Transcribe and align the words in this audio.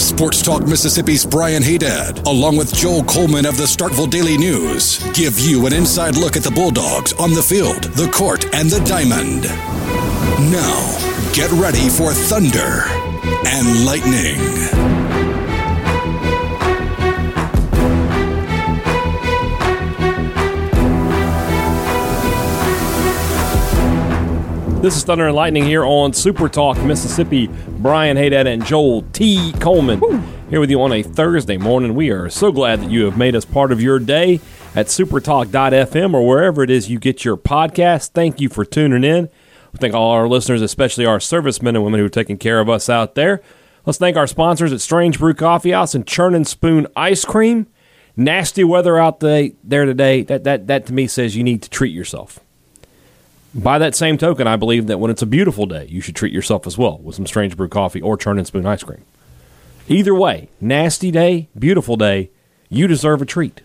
Sports 0.00 0.42
Talk 0.42 0.66
Mississippi's 0.66 1.26
Brian 1.26 1.62
Haydad, 1.62 2.26
along 2.26 2.56
with 2.56 2.74
Joel 2.74 3.04
Coleman 3.04 3.44
of 3.44 3.56
the 3.56 3.64
Starkville 3.64 4.08
Daily 4.10 4.38
News, 4.38 4.98
give 5.12 5.38
you 5.38 5.66
an 5.66 5.72
inside 5.72 6.16
look 6.16 6.36
at 6.36 6.42
the 6.42 6.50
Bulldogs 6.50 7.12
on 7.14 7.34
the 7.34 7.42
field, 7.42 7.84
the 7.84 8.10
court, 8.10 8.44
and 8.54 8.70
the 8.70 8.80
diamond. 8.80 9.42
Now, 10.50 11.32
get 11.34 11.50
ready 11.52 11.88
for 11.88 12.12
Thunder 12.12 12.82
and 13.46 13.84
Lightning. 13.84 14.99
This 24.80 24.96
is 24.96 25.04
Thunder 25.04 25.26
and 25.26 25.36
Lightning 25.36 25.64
here 25.64 25.84
on 25.84 26.14
Super 26.14 26.48
Talk 26.48 26.78
Mississippi. 26.78 27.48
Brian 27.68 28.16
Haydad 28.16 28.46
and 28.46 28.64
Joel 28.64 29.02
T. 29.12 29.52
Coleman 29.60 30.00
here 30.48 30.58
with 30.58 30.70
you 30.70 30.80
on 30.80 30.90
a 30.90 31.02
Thursday 31.02 31.58
morning. 31.58 31.94
We 31.94 32.08
are 32.08 32.30
so 32.30 32.50
glad 32.50 32.80
that 32.80 32.90
you 32.90 33.04
have 33.04 33.18
made 33.18 33.36
us 33.36 33.44
part 33.44 33.72
of 33.72 33.82
your 33.82 33.98
day 33.98 34.40
at 34.74 34.86
supertalk.fm 34.86 36.14
or 36.14 36.26
wherever 36.26 36.62
it 36.62 36.70
is 36.70 36.88
you 36.88 36.98
get 36.98 37.26
your 37.26 37.36
podcast. 37.36 38.12
Thank 38.12 38.40
you 38.40 38.48
for 38.48 38.64
tuning 38.64 39.04
in. 39.04 39.28
We 39.74 39.78
thank 39.78 39.92
all 39.92 40.12
our 40.12 40.26
listeners, 40.26 40.62
especially 40.62 41.04
our 41.04 41.20
servicemen 41.20 41.76
and 41.76 41.84
women 41.84 42.00
who 42.00 42.06
are 42.06 42.08
taking 42.08 42.38
care 42.38 42.58
of 42.58 42.70
us 42.70 42.88
out 42.88 43.14
there. 43.16 43.42
Let's 43.84 43.98
thank 43.98 44.16
our 44.16 44.26
sponsors 44.26 44.72
at 44.72 44.80
Strange 44.80 45.18
Brew 45.18 45.34
Coffee 45.34 45.72
House 45.72 45.94
and 45.94 46.06
Churn 46.06 46.34
and 46.34 46.46
Spoon 46.46 46.86
Ice 46.96 47.26
Cream. 47.26 47.66
Nasty 48.16 48.64
weather 48.64 48.98
out 48.98 49.20
there 49.20 49.50
today. 49.62 50.22
That, 50.22 50.44
that, 50.44 50.68
that 50.68 50.86
to 50.86 50.94
me 50.94 51.06
says 51.06 51.36
you 51.36 51.44
need 51.44 51.60
to 51.64 51.68
treat 51.68 51.92
yourself. 51.92 52.40
By 53.54 53.78
that 53.78 53.94
same 53.96 54.16
token, 54.16 54.46
I 54.46 54.56
believe 54.56 54.86
that 54.86 54.98
when 54.98 55.10
it's 55.10 55.22
a 55.22 55.26
beautiful 55.26 55.66
day, 55.66 55.86
you 55.88 56.00
should 56.00 56.14
treat 56.14 56.32
yourself 56.32 56.66
as 56.66 56.78
well 56.78 56.98
with 56.98 57.16
some 57.16 57.26
Strange 57.26 57.56
Brew 57.56 57.68
coffee 57.68 58.00
or 58.00 58.16
Churn 58.16 58.38
and 58.38 58.46
Spoon 58.46 58.64
ice 58.66 58.84
cream. 58.84 59.04
Either 59.88 60.14
way, 60.14 60.48
nasty 60.60 61.10
day, 61.10 61.48
beautiful 61.58 61.96
day, 61.96 62.30
you 62.68 62.86
deserve 62.86 63.20
a 63.20 63.26
treat. 63.26 63.60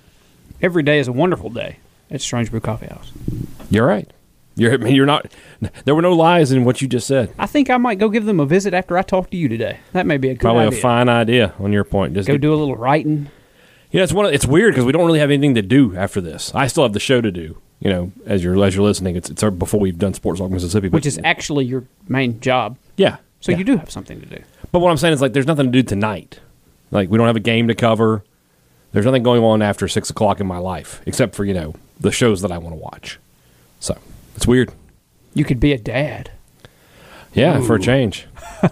Every 0.62 0.82
day 0.82 0.98
is 0.98 1.08
a 1.08 1.12
wonderful 1.12 1.52
day 1.52 1.78
at 2.10 2.22
Strange 2.22 2.50
Brew 2.50 2.60
Coffee 2.62 2.88
House. 2.88 3.12
You're 3.70 3.86
right. 3.86 4.12
You're 4.56 4.74
I 4.74 4.78
mean, 4.78 4.96
you're 4.96 5.06
not. 5.06 5.32
There 5.84 5.94
were 5.94 6.02
no 6.02 6.14
lies 6.14 6.52
in 6.52 6.64
what 6.66 6.82
you 6.82 6.88
just 6.88 7.06
said. 7.06 7.32
I 7.38 7.46
think 7.46 7.70
I 7.70 7.78
might 7.78 8.00
go 8.00 8.10
give 8.10 8.26
them 8.26 8.40
a 8.40 8.46
visit 8.46 8.74
after 8.74 8.98
I 8.98 9.02
talk 9.04 9.30
to 9.32 9.38
you 9.38 9.48
today. 9.50 9.80
That 9.92 10.06
may 10.08 10.18
be 10.18 10.30
a 10.30 10.34
good 10.34 10.40
Probably 10.42 10.66
idea. 10.66 10.80
a 10.80 10.82
fine 10.82 11.10
idea 11.10 11.54
on 11.60 11.74
your 11.74 11.84
point. 11.84 12.14
Just 12.14 12.26
Go 12.28 12.36
get- 12.36 12.42
do 12.42 12.54
a 12.54 12.56
little 12.56 12.76
writing. 12.76 13.28
Yeah, 13.92 14.04
it's 14.04 14.14
one. 14.14 14.26
Of, 14.26 14.34
it's 14.34 14.46
weird 14.48 14.74
because 14.74 14.86
we 14.86 14.92
don't 14.94 15.06
really 15.06 15.20
have 15.20 15.30
anything 15.30 15.56
to 15.56 15.62
do 15.62 15.96
after 15.96 16.22
this. 16.22 16.54
I 16.56 16.68
still 16.68 16.84
have 16.84 16.94
the 16.94 17.00
show 17.00 17.22
to 17.22 17.32
do. 17.32 17.58
You 17.80 17.90
know, 17.90 18.12
as 18.26 18.44
you're 18.44 18.64
as 18.64 18.76
you're 18.76 18.86
listening, 18.86 19.16
it's 19.16 19.30
it's 19.30 19.44
before 19.44 19.80
we've 19.80 20.00
done 20.00 20.14
Sports 20.14 20.40
Talk 20.40 20.52
Mississippi, 20.52 20.88
but- 20.88 20.96
which 20.96 21.06
is 21.06 21.20
actually 21.24 21.66
your 21.66 21.84
main 22.08 22.40
job. 22.40 22.78
yeah. 22.98 23.18
So 23.42 23.52
yeah. 23.52 23.60
you 23.60 23.64
do 23.64 23.78
have 23.78 23.92
something 23.92 24.20
to 24.22 24.26
do. 24.26 24.42
But 24.72 24.80
what 24.80 24.90
I'm 24.90 24.98
saying 24.98 25.14
is 25.14 25.22
like, 25.22 25.34
there's 25.34 25.46
nothing 25.46 25.68
to 25.68 25.72
do 25.72 25.84
tonight. 25.84 26.40
Like 26.90 27.12
we 27.12 27.18
don't 27.18 27.28
have 27.28 27.36
a 27.36 27.42
game 27.42 27.68
to 27.68 27.76
cover. 27.76 28.24
There's 28.92 29.06
nothing 29.06 29.22
going 29.22 29.44
on 29.44 29.62
after 29.62 29.88
six 29.88 30.10
o'clock 30.10 30.40
in 30.40 30.48
my 30.48 30.58
life, 30.58 31.02
except 31.06 31.36
for 31.36 31.46
you 31.46 31.54
know 31.54 31.76
the 32.00 32.12
shows 32.12 32.42
that 32.42 32.52
I 32.52 32.58
want 32.58 32.76
to 32.76 32.80
watch. 32.82 33.20
So 33.80 33.98
it's 34.36 34.48
weird. 34.48 34.72
You 35.36 35.44
could 35.44 35.60
be 35.60 35.74
a 35.74 35.78
dad. 35.78 36.32
Yeah, 37.34 37.62
for 37.62 37.76
a 37.76 37.80
change. 37.80 38.26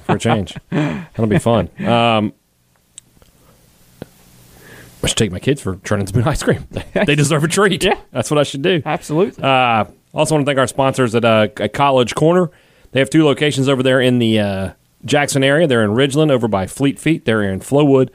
For 0.05 0.15
a 0.15 0.19
change. 0.19 0.55
That'll 0.69 1.27
be 1.27 1.37
fun. 1.37 1.69
Um, 1.85 2.33
I 5.03 5.07
should 5.07 5.17
take 5.17 5.31
my 5.31 5.39
kids 5.39 5.61
for 5.61 5.75
Churn 5.83 5.99
and 5.99 6.07
Spoon 6.07 6.23
ice 6.23 6.41
cream. 6.41 6.65
they 6.93 7.15
deserve 7.15 7.43
a 7.43 7.47
treat. 7.47 7.83
Yeah. 7.83 7.99
That's 8.11 8.31
what 8.31 8.37
I 8.37 8.43
should 8.43 8.61
do. 8.61 8.81
Absolutely. 8.85 9.43
Uh, 9.43 9.85
also, 10.13 10.35
want 10.35 10.45
to 10.45 10.49
thank 10.49 10.59
our 10.59 10.67
sponsors 10.67 11.13
at, 11.15 11.25
uh, 11.25 11.47
at 11.57 11.73
College 11.73 12.15
Corner. 12.15 12.49
They 12.91 12.99
have 12.99 13.09
two 13.09 13.25
locations 13.25 13.67
over 13.67 13.83
there 13.83 13.99
in 13.99 14.19
the 14.19 14.39
uh, 14.39 14.69
Jackson 15.03 15.43
area. 15.43 15.67
They're 15.67 15.83
in 15.83 15.91
Ridgeland, 15.91 16.31
over 16.31 16.47
by 16.47 16.67
Fleet 16.67 16.99
Feet. 16.99 17.25
They're 17.25 17.43
in 17.43 17.59
Flowwood, 17.59 18.09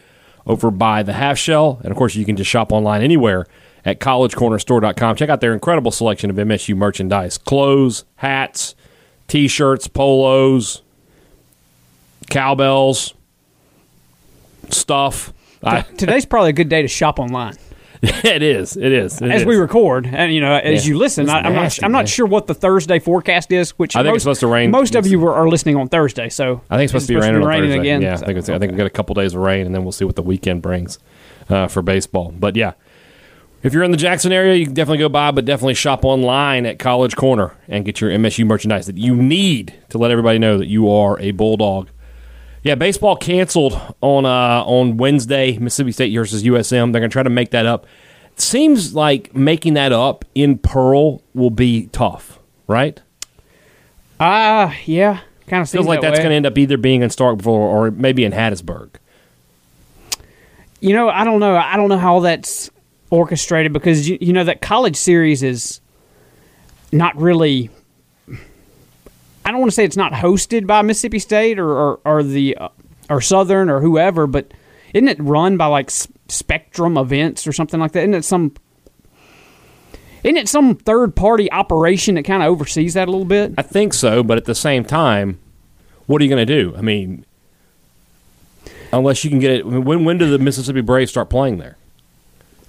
over 0.47 0.71
by 0.71 1.03
the 1.03 1.13
Half 1.13 1.37
Shell. 1.39 1.81
And 1.83 1.91
of 1.91 1.97
course, 1.97 2.15
you 2.15 2.25
can 2.25 2.37
just 2.37 2.49
shop 2.49 2.73
online 2.73 3.03
anywhere 3.03 3.47
at 3.85 4.01
collegecornerstore.com. 4.01 5.17
Check 5.17 5.29
out 5.29 5.41
their 5.41 5.53
incredible 5.53 5.91
selection 5.91 6.31
of 6.31 6.37
MSU 6.37 6.77
merchandise 6.77 7.37
clothes, 7.37 8.05
hats, 8.17 8.75
t 9.27 9.49
shirts, 9.49 9.89
polos, 9.89 10.83
cowbells, 12.31 13.15
stuff. 14.71 15.33
I, 15.63 15.83
Today's 15.83 16.25
probably 16.27 16.51
a 16.51 16.55
good 16.55 16.69
day 16.69 16.83
to 16.83 16.89
shop 16.89 17.19
online. 17.19 17.55
it 18.03 18.43
is. 18.45 18.77
It 18.77 18.93
is. 18.93 19.21
It 19.21 19.29
As 19.29 19.41
is. 19.41 19.47
we 19.47 19.57
record, 19.57 20.07
and 20.07 20.33
you 20.33 20.41
know, 20.41 20.55
as 20.55 20.87
Yeah. 20.87 20.93
you 20.93 20.99
listen, 20.99 21.25
It's 21.25 21.33
I, 21.33 21.39
I'm 21.41 21.53
not. 21.55 21.83
I'm 21.83 21.91
man. 21.91 22.03
not 22.03 22.09
sure 22.09 22.27
what 22.27 22.47
the 22.47 22.55
Thursday 22.55 23.01
forecast 23.01 23.51
is. 23.51 23.71
Which 23.71 23.97
I 23.97 24.05
think 24.05 24.15
it's 24.15 24.25
most, 24.25 24.39
supposed 24.39 24.41
to 24.41 24.47
rain. 24.47 24.71
Most 24.71 24.95
of 24.95 25.05
you 25.07 25.27
are, 25.27 25.35
are 25.35 25.49
listening 25.49 25.75
on 25.75 25.89
Thursday, 25.89 26.29
so 26.29 26.61
I 26.71 26.77
think 26.77 26.85
it's 26.85 26.93
supposed 26.93 27.09
to 27.09 27.15
be 27.15 27.21
raining, 27.21 27.43
on 27.43 27.51
Thursday. 27.53 27.79
again. 27.79 28.03
Yeah, 28.03 28.15
so- 28.15 28.23
I 28.23 28.27
think 28.27 28.39
it's, 28.39 28.49
I 28.49 28.59
think 28.61 28.71
we 28.71 28.79
got 28.79 28.87
a 28.87 28.91
couple 28.91 29.15
days 29.15 29.35
of 29.35 29.41
rain, 29.41 29.67
and 29.67 29.75
then 29.75 29.83
we'll 29.83 29.91
see 29.91 30.05
what 30.05 30.15
the 30.15 30.23
weekend 30.23 30.63
brings 30.63 31.01
uh, 31.51 31.67
for 31.67 31.83
baseball. 31.83 32.33
But 32.39 32.55
yeah, 32.55 32.75
if 33.65 33.73
you're 33.75 33.83
in 33.83 33.91
the 33.91 33.97
Jackson 33.97 34.31
area, 34.31 34.55
you 34.55 34.67
can 34.67 34.75
definitely 34.75 34.99
go 34.99 35.09
by, 35.09 35.33
but 35.33 35.45
definitely 35.45 35.75
shop 35.75 36.05
online 36.05 36.67
at 36.67 36.79
College 36.79 37.17
Corner 37.17 37.57
and 37.67 37.85
get 37.85 38.01
your 38.01 38.11
MSU 38.11 38.47
merchandise 38.47 38.87
that 38.87 38.97
you 38.97 39.17
need 39.17 39.75
to 39.89 39.99
let 39.99 40.13
everybody 40.13 40.39
know 40.39 40.57
that 40.57 40.69
you 40.69 40.89
are 40.89 41.19
a 41.19 41.33
Bulldog. 41.33 41.89
Yeah, 42.63 42.75
baseball 42.75 43.17
canceled 43.17 43.81
on 44.01 44.27
uh, 44.27 44.63
on 44.65 44.97
Wednesday. 44.97 45.57
Mississippi 45.59 45.93
State 45.93 46.15
versus 46.15 46.43
USM. 46.43 46.93
They're 46.93 47.01
going 47.01 47.11
to 47.11 47.13
try 47.13 47.23
to 47.23 47.31
make 47.31 47.51
that 47.51 47.67
up. 47.67 47.87
Seems 48.37 48.95
like 48.95 49.35
making 49.35 49.75
that 49.75 49.93
up 49.93 50.25
in 50.35 50.59
Pearl 50.59 51.23
will 51.35 51.51
be 51.51 51.87
tough, 51.89 52.39
right? 52.67 53.01
Ah, 54.21 54.75
yeah, 54.85 55.21
kind 55.47 55.63
of 55.63 55.71
Feels 55.71 55.87
like 55.87 56.01
that's 56.01 56.19
going 56.19 56.31
to 56.31 56.37
end 56.37 56.47
up 56.47 56.59
either 56.59 56.77
being 56.77 57.03
in 57.03 57.11
Starkville 57.11 57.47
or 57.47 57.91
maybe 57.91 58.25
in 58.25 58.33
Hattiesburg. 58.33 58.91
You 60.81 60.95
know, 60.95 61.09
I 61.09 61.25
don't 61.25 61.41
know. 61.41 61.57
I 61.57 61.77
don't 61.77 61.89
know 61.89 61.99
how 61.99 62.21
that's 62.21 62.71
orchestrated 63.11 63.73
because 63.73 64.09
you, 64.09 64.19
you 64.21 64.33
know 64.33 64.45
that 64.45 64.61
college 64.61 64.97
series 64.97 65.43
is 65.43 65.81
not 66.93 67.17
really. 67.17 67.71
I 69.49 69.51
don't 69.51 69.61
want 69.61 69.71
to 69.71 69.75
say 69.75 69.85
it's 69.85 69.97
not 69.97 70.13
hosted 70.13 70.67
by 70.67 70.83
Mississippi 70.83 71.19
State 71.19 71.59
or 71.59 71.71
or, 71.71 72.01
or 72.05 72.23
the 72.23 72.55
uh, 72.59 72.69
or 73.09 73.23
Southern 73.23 73.71
or 73.71 73.81
whoever, 73.81 74.27
but 74.27 74.53
isn't 74.93 75.09
it 75.09 75.19
run 75.19 75.57
by 75.57 75.65
like 75.65 75.91
Spectrum 75.91 76.99
Events 76.99 77.47
or 77.47 77.53
something 77.55 77.81
like 77.81 77.93
that? 77.93 78.01
Isn't 78.01 78.13
it 78.13 78.27
some? 78.27 78.53
Isn't 80.23 80.37
it 80.37 80.51
some 80.51 80.75
third 80.75 81.17
party 81.17 81.51
operation 81.51 82.17
that 82.17 82.25
kind 82.25 82.43
of 82.43 82.51
oversees 82.51 82.93
that 82.93 83.09
a 83.09 83.11
little 83.11 83.25
bit? 83.25 83.55
I 83.57 83.63
think 83.63 83.95
so, 83.95 84.23
but 84.23 84.37
at 84.37 84.45
the 84.45 84.55
same 84.55 84.85
time, 84.85 85.41
what 86.05 86.21
are 86.21 86.27
you 86.27 86.31
going 86.31 86.47
to 86.47 86.63
do? 86.63 86.77
I 86.77 86.83
mean, 86.83 87.25
unless 88.93 89.25
you 89.25 89.31
can 89.31 89.39
get 89.39 89.53
it. 89.53 89.67
When 89.67 90.05
when 90.05 90.19
do 90.19 90.31
the 90.31 90.39
Mississippi 90.39 90.83
Braves 90.83 91.11
start 91.11 91.31
playing 91.31 91.57
there? 91.57 91.79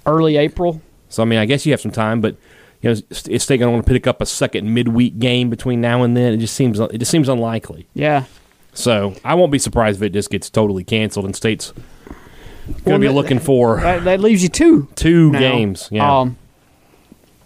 Early 0.06 0.38
April. 0.38 0.80
So 1.10 1.22
I 1.22 1.26
mean, 1.26 1.40
I 1.40 1.44
guess 1.44 1.66
you 1.66 1.72
have 1.74 1.80
some 1.82 1.92
time, 1.92 2.22
but 2.22 2.36
you 2.82 2.90
know, 2.90 2.96
it's, 3.10 3.26
it's 3.28 3.46
going 3.46 3.60
to 3.60 3.70
want 3.70 3.84
to 3.86 3.92
pick 3.92 4.06
up 4.06 4.20
a 4.20 4.26
second 4.26 4.72
midweek 4.72 5.18
game 5.18 5.50
between 5.50 5.80
now 5.80 6.02
and 6.02 6.16
then. 6.16 6.32
It 6.32 6.38
just 6.38 6.54
seems 6.54 6.78
it 6.80 6.98
just 6.98 7.10
seems 7.10 7.28
unlikely. 7.28 7.86
Yeah. 7.94 8.24
So 8.72 9.14
I 9.24 9.34
won't 9.34 9.52
be 9.52 9.58
surprised 9.58 9.98
if 10.00 10.06
it 10.06 10.12
just 10.12 10.30
gets 10.30 10.48
totally 10.48 10.84
canceled 10.84 11.24
and 11.26 11.34
states 11.36 11.72
going 11.72 12.84
to 12.84 12.90
Well, 12.90 12.98
be 13.00 13.06
that- 13.08 13.12
looking 13.12 13.38
for 13.40 13.80
That, 13.80 14.04
that 14.04 14.20
leaves 14.20 14.42
you 14.42 14.48
two. 14.48 14.88
two 14.94 15.30
now. 15.32 15.38
games. 15.40 15.88
Yeah, 15.90 16.20
Um, 16.20 16.36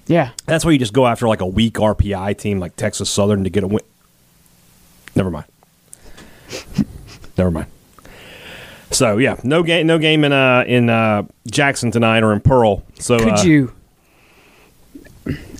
yeah. 0.07 0.31
that's 0.47 0.65
where 0.65 0.73
you 0.73 0.79
just 0.79 0.93
go 0.93 1.07
after 1.07 1.27
like 1.27 1.41
a 1.41 1.47
weak 1.47 1.75
RPI 1.75 2.37
team 2.39 2.61
like 2.61 2.77
Texas 2.77 3.09
Southern 3.09 3.43
to 3.45 3.51
get 3.51 3.65
a 3.65 3.67
win. 3.67 3.81
Never 5.17 5.31
mind. 5.31 5.47
Never 7.39 7.51
mind. 7.51 7.67
So 8.91 9.19
yeah, 9.19 9.37
no 9.43 9.63
game, 9.63 9.87
no 9.87 9.99
game 9.99 10.25
in 10.25 10.33
uh 10.33 10.63
in 10.67 10.89
uh 10.89 11.25
Jackson 11.51 11.91
tonight 11.91 12.23
or 12.23 12.33
in 12.33 12.41
Pearl. 12.41 12.83
So 12.99 13.19
could 13.19 13.39
uh, 13.41 13.43
you 13.43 13.73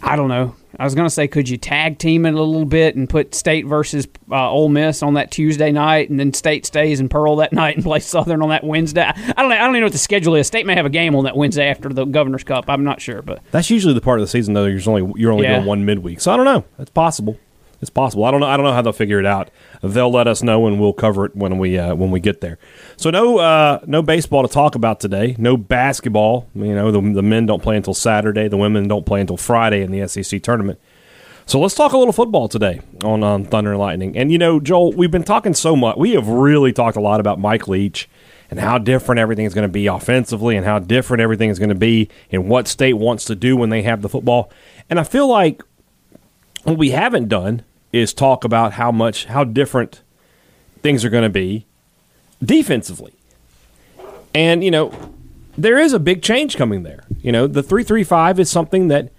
i 0.03 0.17
don't 0.17 0.29
know 0.29 0.55
i 0.79 0.85
was 0.85 0.95
going 0.95 1.07
to 1.07 1.11
say 1.15 1.29
could 1.29 1.49
you 1.49 1.57
tag 1.57 1.99
team 1.99 2.27
it 2.27 2.35
a 2.35 2.43
little 2.43 2.65
bit 2.65 2.97
and 2.97 3.09
put 3.09 3.35
state 3.35 3.65
versus 3.67 4.07
uh, 4.31 4.51
Ole 4.51 4.69
miss 4.69 5.03
on 5.03 5.15
that 5.15 5.31
tuesday 5.31 5.71
night 5.71 6.11
and 6.11 6.19
then 6.19 6.33
state 6.33 6.67
stays 6.67 7.01
in 7.01 7.09
pearl 7.09 7.37
that 7.37 7.53
night 7.63 7.77
and 7.77 7.85
play 7.85 8.01
southern 8.01 8.43
on 8.43 8.49
that 8.49 8.65
wednesday 8.65 9.03
i 9.05 9.13
don't 9.13 9.49
know 9.49 9.55
i 9.55 9.59
don't 9.59 9.71
even 9.71 9.81
know 9.81 9.87
what 9.87 9.93
the 9.93 9.99
schedule 9.99 10.35
is 10.35 10.47
state 10.47 10.67
may 10.67 10.75
have 10.75 10.87
a 10.87 10.91
game 10.91 11.15
on 11.15 11.25
that 11.25 11.37
wednesday 11.37 11.67
after 11.69 11.89
the 11.89 12.05
governor's 12.05 12.45
cup 12.45 12.65
i'm 12.69 12.85
not 12.85 13.01
sure 13.01 13.23
but 13.23 13.41
That's 13.51 13.71
usually 13.71 13.95
the 13.95 14.01
part 14.01 14.19
of 14.19 14.25
the 14.25 14.29
season 14.31 14.55
though. 14.55 14.65
You're 14.67 14.81
only 14.89 15.13
you're 15.21 15.33
only 15.33 15.45
Yeah. 15.45 15.57
doing 15.57 15.67
one 15.67 15.85
midweek. 15.85 16.21
So 16.21 16.33
I 16.33 16.37
don't 16.37 16.45
know. 16.45 16.65
It's 16.79 16.91
possible. 16.91 17.39
It's 17.85 17.91
possible. 17.91 18.25
I 18.25 18.31
don't 18.31 18.41
know. 18.41 18.47
I 18.47 18.57
don't 18.57 18.65
know 18.65 18.73
how 18.73 18.81
they'll 18.81 18.95
figure 18.95 19.21
it 19.21 19.27
out. 19.27 19.51
They'll 19.83 20.11
let 20.11 20.27
us 20.27 20.43
know, 20.43 20.67
and 20.67 20.81
we'll 20.81 20.95
cover 20.95 21.27
it 21.27 21.37
when 21.37 21.59
we 21.59 21.79
uh, 21.79 21.95
when 21.95 22.11
we 22.11 22.19
get 22.19 22.41
there. 22.41 22.59
So 22.97 23.11
no 23.11 23.37
uh, 23.37 23.81
no 23.87 24.01
baseball 24.01 24.41
to 24.41 24.49
talk 24.49 24.75
about 24.75 25.01
today. 25.01 25.37
No 25.39 25.59
basketball. 25.59 26.49
You 26.55 26.75
know 26.75 26.91
the, 26.91 27.03
the 27.13 27.23
men 27.23 27.45
don't 27.45 27.63
play 27.63 27.77
until 27.77 27.93
Saturday. 27.93 28.49
The 28.49 28.57
women 28.57 28.89
don't 28.89 29.05
play 29.05 29.21
until 29.21 29.37
Friday 29.37 29.83
in 29.83 29.91
the 29.91 30.09
SEC 30.09 30.43
tournament. 30.43 30.81
So 31.45 31.61
let's 31.61 31.75
talk 31.75 31.93
a 31.93 31.99
little 31.99 32.15
football 32.15 32.49
today 32.49 32.81
on, 33.05 33.23
on 33.23 33.45
Thunder 33.45 33.73
and 33.73 33.79
Lightning. 33.79 34.17
And 34.17 34.33
you 34.33 34.39
know, 34.39 34.61
Joel, 34.61 34.95
we've 34.95 35.11
been 35.11 35.25
talking 35.25 35.53
so 35.53 35.77
much. 35.77 35.99
We 35.99 36.13
have 36.13 36.27
really 36.27 36.73
talked 36.73 36.97
a 36.97 37.03
lot 37.03 37.21
about 37.21 37.39
Mike 37.39 37.69
Leach 37.69 38.09
and 38.51 38.59
how 38.59 38.79
different 38.79 39.19
everything 39.19 39.45
is 39.45 39.53
going 39.53 39.69
to 39.69 39.73
be 39.73 39.87
offensively 39.87 40.57
and 40.57 40.65
how 40.65 40.79
different 40.79 41.21
everything 41.21 41.51
is 41.51 41.59
going 41.59 41.69
to 41.69 41.75
be 41.75 42.09
and 42.31 42.49
what 42.49 42.67
state 42.67 42.95
wants 42.95 43.27
to 43.27 43.35
do 43.35 43.59
when 43.59 43.69
they 43.69 43.83
have 43.83 44.01
the 44.01 44.09
football. 44.09 44.51
And 44.89 44.99
I 44.99 45.05
feel 45.05 45.29
like 45.29 45.63
what 46.65 46.79
we 46.79 46.91
haven't 46.91 47.29
done 47.29 47.63
is 47.95 48.13
talk 48.13 48.45
about 48.45 48.73
how 48.73 48.91
much 48.91 49.27
how 49.27 49.45
different 49.45 50.03
things 50.83 51.05
are 51.05 51.11
going 51.11 51.25
to 51.25 51.31
be 51.31 51.67
defensively. 52.43 53.13
And 54.35 54.65
you 54.65 54.71
know, 54.71 54.93
there 55.57 55.79
is 55.79 55.93
a 55.93 55.99
big 55.99 56.23
change 56.23 56.57
coming 56.57 56.83
there. 56.83 57.05
You 57.23 57.33
know, 57.33 57.47
the 57.47 57.63
335 57.63 58.41
is 58.41 58.51
something 58.51 58.89
that 58.89 59.11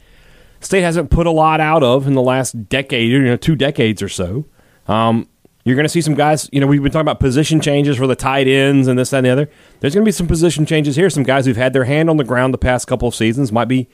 State 0.60 0.82
hasn't 0.82 1.10
put 1.10 1.28
a 1.28 1.32
lot 1.32 1.60
out 1.60 1.84
of 1.84 2.08
in 2.08 2.14
the 2.14 2.22
last 2.22 2.70
decade, 2.70 3.14
or 3.14 3.18
you 3.18 3.24
know, 3.24 3.38
two 3.38 3.56
decades 3.56 4.02
or 4.02 4.10
so. 4.10 4.46
Um, 4.88 5.28
you're 5.64 5.76
going 5.76 5.86
to 5.86 5.90
see 5.90 6.02
some 6.02 6.14
guys, 6.14 6.48
you 6.52 6.60
know, 6.60 6.68
we've 6.68 6.82
been 6.82 6.92
talking 6.92 7.02
about 7.02 7.20
position 7.20 7.60
changes 7.60 7.98
for 7.98 8.06
the 8.06 8.16
tight 8.16 8.48
ends 8.48 8.88
and 8.88 9.00
this, 9.00 9.10
that, 9.10 9.18
and 9.18 9.26
the 9.26 9.32
other. 9.32 9.50
There's 9.80 9.96
going 9.96 10.04
to 10.04 10.08
be 10.08 10.12
some 10.12 10.28
position 10.28 10.66
changes 10.66 10.96
here. 10.96 11.10
Some 11.10 11.24
guys 11.24 11.46
who've 11.46 11.58
had 11.58 11.74
their 11.74 11.86
hand 11.86 12.10
on 12.10 12.18
the 12.18 12.24
ground 12.24 12.54
the 12.54 12.60
past 12.60 12.88
couple 12.88 13.08
of 13.08 13.16
seasons 13.16 13.52
might 13.52 13.68
be 13.68 13.88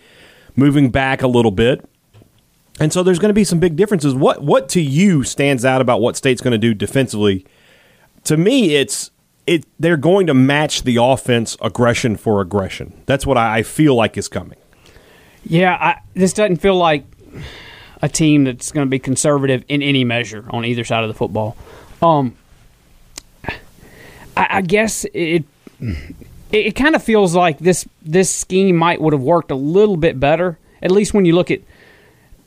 moving 0.55 0.89
back 0.89 1.21
a 1.21 1.27
little 1.27 1.51
bit. 1.51 1.87
And 2.81 2.91
so 2.91 3.03
there's 3.03 3.19
going 3.19 3.29
to 3.29 3.35
be 3.35 3.43
some 3.43 3.59
big 3.59 3.75
differences. 3.75 4.15
What 4.15 4.41
what 4.41 4.67
to 4.69 4.81
you 4.81 5.23
stands 5.23 5.63
out 5.63 5.81
about 5.81 6.01
what 6.01 6.17
State's 6.17 6.41
going 6.41 6.53
to 6.53 6.57
do 6.57 6.73
defensively? 6.73 7.45
To 8.23 8.37
me, 8.37 8.73
it's 8.75 9.11
it 9.45 9.65
they're 9.79 9.97
going 9.97 10.25
to 10.25 10.33
match 10.33 10.81
the 10.81 10.97
offense 10.97 11.55
aggression 11.61 12.15
for 12.15 12.41
aggression. 12.41 12.99
That's 13.05 13.23
what 13.23 13.37
I, 13.37 13.61
feel 13.61 13.93
like 13.93 14.17
is 14.17 14.27
coming. 14.27 14.57
Yeah, 15.45 15.77
I, 15.79 16.01
this 16.15 16.33
doesn't 16.33 16.57
feel 16.57 16.75
like 16.75 17.05
a 18.01 18.09
team 18.09 18.45
that's 18.45 18.71
going 18.71 18.87
to 18.87 18.89
be 18.89 18.97
conservative 18.97 19.63
in 19.67 19.83
any 19.83 20.03
measure 20.03 20.47
on 20.49 20.65
either 20.65 20.83
side 20.83 21.03
of 21.03 21.07
the 21.07 21.13
football. 21.13 21.55
Um, 22.01 22.35
I, 23.45 24.47
I 24.49 24.61
guess 24.61 25.05
it, 25.05 25.13
it 25.13 25.45
it 26.51 26.71
kind 26.71 26.95
of 26.95 27.03
feels 27.03 27.35
like 27.35 27.59
this 27.59 27.87
this 28.01 28.33
scheme 28.33 28.75
might 28.75 28.99
would 28.99 29.13
have 29.13 29.21
worked 29.21 29.51
a 29.51 29.55
little 29.55 29.97
bit 29.97 30.19
better, 30.19 30.57
at 30.81 30.89
least 30.89 31.13
when 31.13 31.25
you 31.25 31.35
look 31.35 31.51
at 31.51 31.61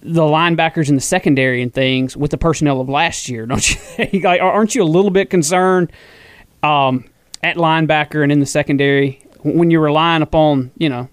the 0.05 0.23
linebackers 0.23 0.91
in 0.91 0.95
the 0.95 1.01
secondary 1.01 1.63
and 1.63 1.73
things 1.73 2.17
with 2.17 2.31
the 2.31 2.39
personnel 2.39 2.81
of 2.81 2.89
last 2.89 3.29
year. 3.29 3.47
Don't 3.47 3.71
you? 3.71 4.21
like, 4.21 4.41
aren't 4.41 4.75
you 4.75 4.83
a 4.83 4.85
little 4.85 5.11
bit 5.11 5.31
concerned 5.31 5.91
um, 6.63 7.07
at 7.43 7.57
linebacker 7.57 8.23
and 8.23 8.31
in 8.31 8.41
the 8.41 8.47
secondary 8.47 9.21
when 9.43 9.71
you're 9.71 9.83
relying 9.83 10.23
upon 10.23 10.71
you 10.79 10.89
know 10.89 11.09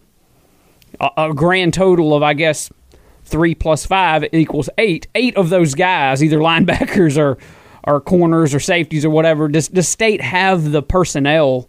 a, 0.99 1.09
a 1.17 1.33
grand 1.33 1.73
total 1.73 2.13
of 2.13 2.23
I 2.23 2.33
guess 2.33 2.71
three 3.23 3.55
plus 3.55 3.85
five 3.85 4.25
equals 4.33 4.69
eight. 4.77 5.07
Eight 5.15 5.35
of 5.37 5.49
those 5.49 5.73
guys, 5.73 6.23
either 6.23 6.37
linebackers 6.49 7.17
or 7.17 7.37
or 7.83 7.99
corners 7.99 8.53
or 8.53 8.59
safeties 8.59 9.03
or 9.03 9.09
whatever, 9.09 9.47
does 9.47 9.69
the 9.69 9.81
state 9.81 10.21
have 10.21 10.71
the 10.71 10.83
personnel 10.83 11.67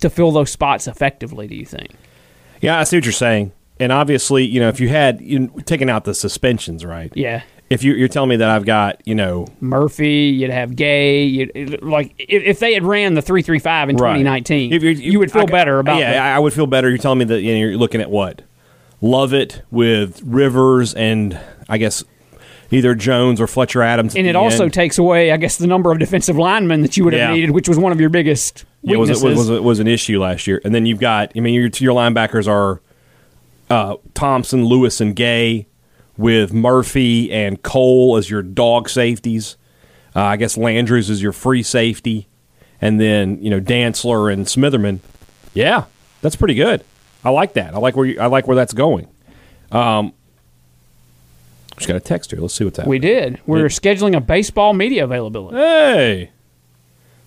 to 0.00 0.08
fill 0.08 0.30
those 0.30 0.50
spots 0.50 0.86
effectively? 0.86 1.46
Do 1.46 1.54
you 1.54 1.66
think? 1.66 1.90
Yeah, 2.62 2.78
I 2.78 2.84
see 2.84 2.96
what 2.96 3.04
you're 3.04 3.12
saying. 3.12 3.52
And 3.78 3.92
obviously, 3.92 4.44
you 4.44 4.60
know, 4.60 4.68
if 4.68 4.80
you 4.80 4.88
had 4.88 5.20
you 5.20 5.38
know, 5.40 5.48
taken 5.64 5.88
out 5.90 6.04
the 6.04 6.14
suspensions, 6.14 6.84
right? 6.84 7.12
Yeah. 7.14 7.42
If 7.68 7.82
you, 7.82 7.94
you're 7.94 8.06
telling 8.08 8.30
me 8.30 8.36
that 8.36 8.48
I've 8.48 8.64
got, 8.64 9.02
you 9.06 9.14
know, 9.16 9.46
Murphy, 9.60 10.26
you'd 10.38 10.50
have 10.50 10.76
Gay, 10.76 11.24
you'd, 11.24 11.82
like 11.82 12.14
if, 12.16 12.42
if 12.44 12.58
they 12.60 12.74
had 12.74 12.84
ran 12.84 13.14
the 13.14 13.22
three 13.22 13.42
three 13.42 13.58
five 13.58 13.88
in 13.90 13.96
Right. 13.96 14.12
2019, 14.18 14.72
If 14.72 14.82
you 14.84 15.18
would 15.18 15.32
feel 15.32 15.42
I- 15.42 15.46
better 15.46 15.78
about 15.80 15.98
Yeah, 15.98 16.12
that. 16.12 16.22
I 16.22 16.36
I 16.36 16.38
would 16.38 16.52
feel 16.52 16.66
better. 16.68 16.88
You're 16.88 16.98
telling 16.98 17.18
me 17.18 17.24
that 17.26 17.40
you 17.42 17.52
know, 17.52 17.58
you're 17.58 17.76
looking 17.76 18.00
at 18.00 18.10
what 18.10 18.42
Love 19.02 19.34
it 19.34 19.62
with 19.70 20.22
Rivers 20.22 20.94
and 20.94 21.38
I 21.68 21.76
guess 21.78 22.02
either 22.70 22.94
Jones 22.94 23.40
or 23.40 23.46
Fletcher 23.46 23.82
Adams. 23.82 24.14
and 24.16 24.26
it 24.26 24.34
also 24.36 24.64
end. 24.64 24.72
takes 24.74 24.96
away, 24.98 25.32
I 25.32 25.36
guess, 25.36 25.58
the 25.58 25.66
number 25.66 25.92
of 25.92 25.98
defensive 25.98 26.36
linemen 26.38 26.80
that 26.82 26.96
you 26.96 27.04
would 27.04 27.12
have 27.12 27.30
Yeah. 27.30 27.34
needed, 27.34 27.50
which 27.50 27.68
was 27.68 27.78
one 27.78 27.92
of 27.92 28.00
your 28.00 28.08
biggest 28.10 28.64
Yeah, 28.82 28.96
was, 28.96 29.10
was, 29.22 29.22
was, 29.48 29.50
was 29.60 29.78
an 29.80 29.86
issue 29.86 30.20
last 30.20 30.46
year. 30.46 30.60
And 30.64 30.74
then 30.74 30.86
you've 30.86 30.98
got, 31.00 31.32
I 31.36 31.40
mean, 31.40 31.52
your 31.54 31.68
your 31.78 31.94
linebackers 31.94 32.48
are 32.48 32.80
uh, 33.70 33.96
Thompson, 34.14 34.64
Lewis, 34.64 35.00
and 35.00 35.14
Gay 35.16 35.66
with 36.16 36.52
Murphy 36.52 37.30
and 37.32 37.62
Cole 37.62 38.16
as 38.16 38.30
your 38.30 38.42
dog 38.42 38.88
safeties. 38.88 39.56
Uh, 40.14 40.20
I 40.22 40.36
guess 40.36 40.56
Landrews 40.56 41.10
is 41.10 41.22
your 41.22 41.32
free 41.32 41.62
safety, 41.62 42.26
and 42.80 43.00
then 43.00 43.42
you 43.42 43.50
know 43.50 43.60
Dantzler 43.60 44.32
and 44.32 44.46
Smitherman. 44.46 45.00
Yeah, 45.54 45.84
that's 46.22 46.36
pretty 46.36 46.54
good. 46.54 46.84
I 47.24 47.30
like 47.30 47.54
that. 47.54 47.74
I 47.74 47.78
like 47.78 47.96
where 47.96 48.06
you, 48.06 48.20
I 48.20 48.26
like 48.26 48.46
where 48.46 48.54
that's 48.56 48.72
going. 48.72 49.08
Um, 49.72 50.12
just 51.76 51.88
got 51.88 51.96
a 51.96 52.00
text 52.00 52.30
here. 52.30 52.40
Let's 52.40 52.54
see 52.54 52.64
what's 52.64 52.78
happening. 52.78 52.90
we 52.90 52.98
did. 52.98 53.40
We're 53.46 53.58
Yeah. 53.62 53.64
scheduling 53.66 54.16
a 54.16 54.20
baseball 54.20 54.72
media 54.72 55.04
availability. 55.04 55.56
Hey, 55.58 56.30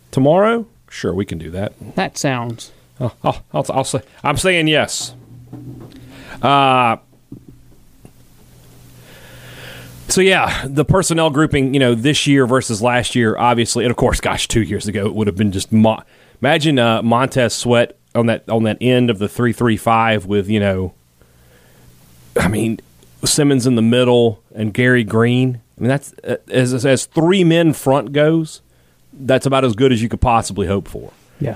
tomorrow? 0.10 0.66
Sure, 0.90 1.14
we 1.14 1.26
can 1.26 1.38
do 1.38 1.52
that. 1.52 1.74
That 1.96 2.18
sounds. 2.18 2.72
Oh, 3.00 3.14
oh, 3.24 3.42
I'll, 3.54 3.66
I'll 3.70 3.84
say 3.84 4.02
I'm 4.24 4.38
saying 4.38 4.68
yes. 4.68 5.14
Uh 6.42 6.98
so 10.08 10.22
yeah, 10.22 10.66
the 10.68 10.84
personnel 10.84 11.30
grouping, 11.30 11.74
you 11.76 11.80
know, 11.80 11.94
this 11.94 12.26
year 12.26 12.48
versus 12.48 12.82
last 12.82 13.14
year, 13.14 13.38
obviously, 13.38 13.86
and 13.86 13.92
of 13.92 13.98
course, 13.98 14.20
gosh, 14.20 14.48
two 14.48 14.64
years 14.64 14.88
ago 14.88 15.06
it 15.06 15.14
would 15.14 15.28
have 15.28 15.36
been 15.36 15.52
just 15.52 15.72
mo- 15.72 16.02
imagine 16.42 16.80
uh, 16.80 17.04
Montez 17.04 17.54
Sweat 17.54 17.96
on 18.16 18.26
that 18.26 18.48
on 18.50 18.64
that 18.64 18.78
end 18.82 19.10
of 19.12 19.20
the 19.20 19.28
three 19.30 19.54
three 19.54 19.78
five 19.78 20.26
with 20.26 20.50
you 20.50 20.60
know, 20.60 20.94
I 22.36 22.48
mean 22.48 22.80
Simmons 23.24 23.68
in 23.68 23.76
the 23.76 23.82
middle 23.84 24.42
and 24.56 24.74
Gerri 24.74 25.08
Green. 25.08 25.62
I 25.78 25.82
mean 25.82 25.90
that's 25.90 26.14
uh, 26.24 26.38
as 26.50 26.86
as 26.86 27.06
three 27.06 27.44
men 27.44 27.74
front 27.74 28.12
goes, 28.12 28.62
that's 29.14 29.46
about 29.46 29.64
as 29.64 29.76
good 29.76 29.92
as 29.92 30.02
you 30.02 30.10
could 30.10 30.22
possibly 30.22 30.66
hope 30.66 30.88
for. 30.88 31.14
Yeah. 31.40 31.56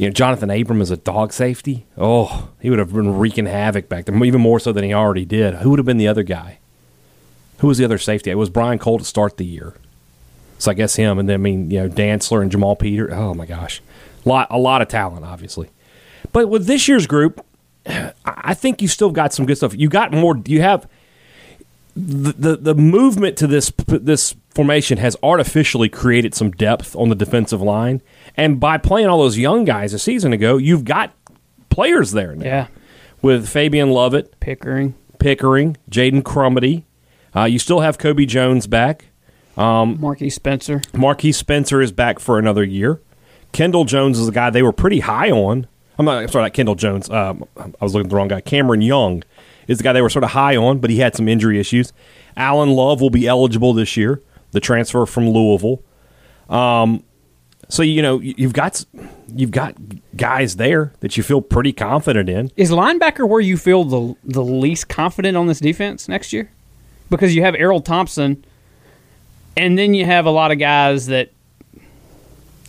You 0.00 0.06
know, 0.06 0.14
Johnathan 0.14 0.58
Abram 0.58 0.80
is 0.80 0.90
a 0.90 0.96
dog 0.96 1.30
safety. 1.30 1.84
Oh, 1.98 2.48
he 2.58 2.70
would 2.70 2.78
have 2.78 2.90
been 2.90 3.18
wreaking 3.18 3.44
havoc 3.44 3.90
back 3.90 4.06
there, 4.06 4.24
even 4.24 4.40
more 4.40 4.58
so 4.58 4.72
than 4.72 4.82
he 4.82 4.94
already 4.94 5.26
did. 5.26 5.56
Who 5.56 5.68
would 5.68 5.78
have 5.78 5.84
been 5.84 5.98
the 5.98 6.08
other 6.08 6.22
guy? 6.22 6.58
Who 7.58 7.66
was 7.66 7.76
the 7.76 7.84
other 7.84 7.98
safety? 7.98 8.30
It 8.30 8.36
was 8.36 8.48
Brian 8.48 8.78
Cole 8.78 8.98
to 8.98 9.04
start 9.04 9.36
the 9.36 9.44
year. 9.44 9.74
So 10.58 10.70
I 10.70 10.74
guess 10.74 10.96
him, 10.96 11.18
and 11.18 11.28
then 11.28 11.34
I 11.34 11.36
mean, 11.36 11.70
you 11.70 11.80
know, 11.80 11.88
Dantzler 11.90 12.40
and 12.40 12.50
Jamal 12.50 12.76
Peter. 12.76 13.12
Oh 13.12 13.34
my 13.34 13.44
gosh, 13.44 13.82
lot 14.24 14.46
a 14.48 14.56
lot 14.56 14.80
of 14.80 14.88
talent, 14.88 15.26
obviously. 15.26 15.68
But 16.32 16.48
with 16.48 16.64
this 16.64 16.88
year's 16.88 17.06
group, 17.06 17.44
I 18.24 18.54
think 18.54 18.80
you 18.80 18.88
still 18.88 19.10
got 19.10 19.34
some 19.34 19.44
good 19.44 19.58
stuff. 19.58 19.74
You 19.76 19.90
got 19.90 20.12
more. 20.12 20.40
You 20.46 20.62
have 20.62 20.88
the, 21.94 22.32
the 22.32 22.56
the 22.56 22.74
movement 22.74 23.36
to 23.36 23.46
this 23.46 23.70
this 23.86 24.34
formation 24.54 24.96
has 24.96 25.14
artificially 25.22 25.90
created 25.90 26.34
some 26.34 26.52
depth 26.52 26.96
on 26.96 27.10
the 27.10 27.14
defensive 27.14 27.60
line, 27.60 28.00
and 28.36 28.60
by 28.60 28.78
playing 28.78 29.08
all 29.08 29.18
those 29.18 29.38
young 29.38 29.64
guys 29.64 29.92
a 29.92 29.98
season 29.98 30.32
ago, 30.32 30.56
you've 30.56 30.84
got 30.84 31.14
players 31.68 32.12
there 32.12 32.34
now. 32.34 32.44
Yeah. 32.44 32.66
With 33.22 33.48
Fabian 33.48 33.90
Lovett, 33.90 34.38
Pickering. 34.40 34.94
Pickering, 35.18 35.76
Jaden 35.90 36.22
Crumedy, 36.22 36.84
uh, 37.36 37.44
you 37.44 37.58
still 37.58 37.80
have 37.80 37.98
Kobe 37.98 38.24
Jones 38.24 38.66
back. 38.66 39.06
Um, 39.56 39.98
Marquiss 39.98 40.32
Spencer. 40.32 40.80
Marquiss 40.92 41.34
Spencer 41.34 41.82
is 41.82 41.92
back 41.92 42.18
for 42.18 42.38
another 42.38 42.64
year. 42.64 43.00
Kendall 43.52 43.84
Jones 43.84 44.18
is 44.18 44.28
a 44.28 44.32
guy 44.32 44.50
they 44.50 44.62
were 44.62 44.72
pretty 44.72 45.00
high 45.00 45.30
on. 45.30 45.66
I'm 45.98 46.06
not 46.06 46.30
sorry, 46.30 46.44
not 46.44 46.54
Kendall 46.54 46.76
Jones. 46.76 47.10
Um, 47.10 47.44
I 47.58 47.84
was 47.84 47.92
looking 47.92 48.06
at 48.06 48.10
the 48.10 48.16
wrong 48.16 48.28
guy. 48.28 48.40
Cameron 48.40 48.80
Young 48.80 49.22
is 49.66 49.78
the 49.78 49.84
guy 49.84 49.92
they 49.92 50.00
were 50.00 50.08
sort 50.08 50.24
of 50.24 50.30
high 50.30 50.56
on, 50.56 50.78
but 50.78 50.88
he 50.88 50.98
had 50.98 51.14
some 51.14 51.28
injury 51.28 51.60
issues. 51.60 51.92
Alan 52.36 52.70
Love 52.70 53.00
will 53.02 53.10
be 53.10 53.26
eligible 53.26 53.74
this 53.74 53.96
year, 53.96 54.22
the 54.52 54.60
transfer 54.60 55.04
from 55.04 55.28
Louisville. 55.28 55.82
Um, 56.48 57.04
so 57.70 57.82
you 57.82 58.02
know 58.02 58.20
you- 58.20 58.34
you've 58.36 58.52
got 58.52 58.84
you've 59.34 59.50
got 59.52 59.74
guys 60.16 60.56
there 60.56 60.92
that 61.00 61.16
you 61.16 61.22
feel 61.22 61.40
pretty 61.40 61.72
confident 61.72 62.28
in. 62.28 62.50
Is 62.56 62.70
linebacker 62.70 63.26
where 63.28 63.40
you 63.40 63.56
feel 63.56 63.84
the 63.84 64.14
the 64.24 64.44
least 64.44 64.88
confident 64.88 65.36
on 65.36 65.46
this 65.46 65.60
defense 65.60 66.08
next 66.08 66.32
year? 66.32 66.50
Because 67.08 67.34
you 67.34 67.42
have 67.42 67.54
Erroll 67.54 67.84
Thompson, 67.84 68.44
and 69.56 69.78
then 69.78 69.94
you 69.94 70.04
have 70.04 70.26
a 70.26 70.30
lot 70.30 70.50
of 70.52 70.58
guys 70.58 71.06
that. 71.06 71.30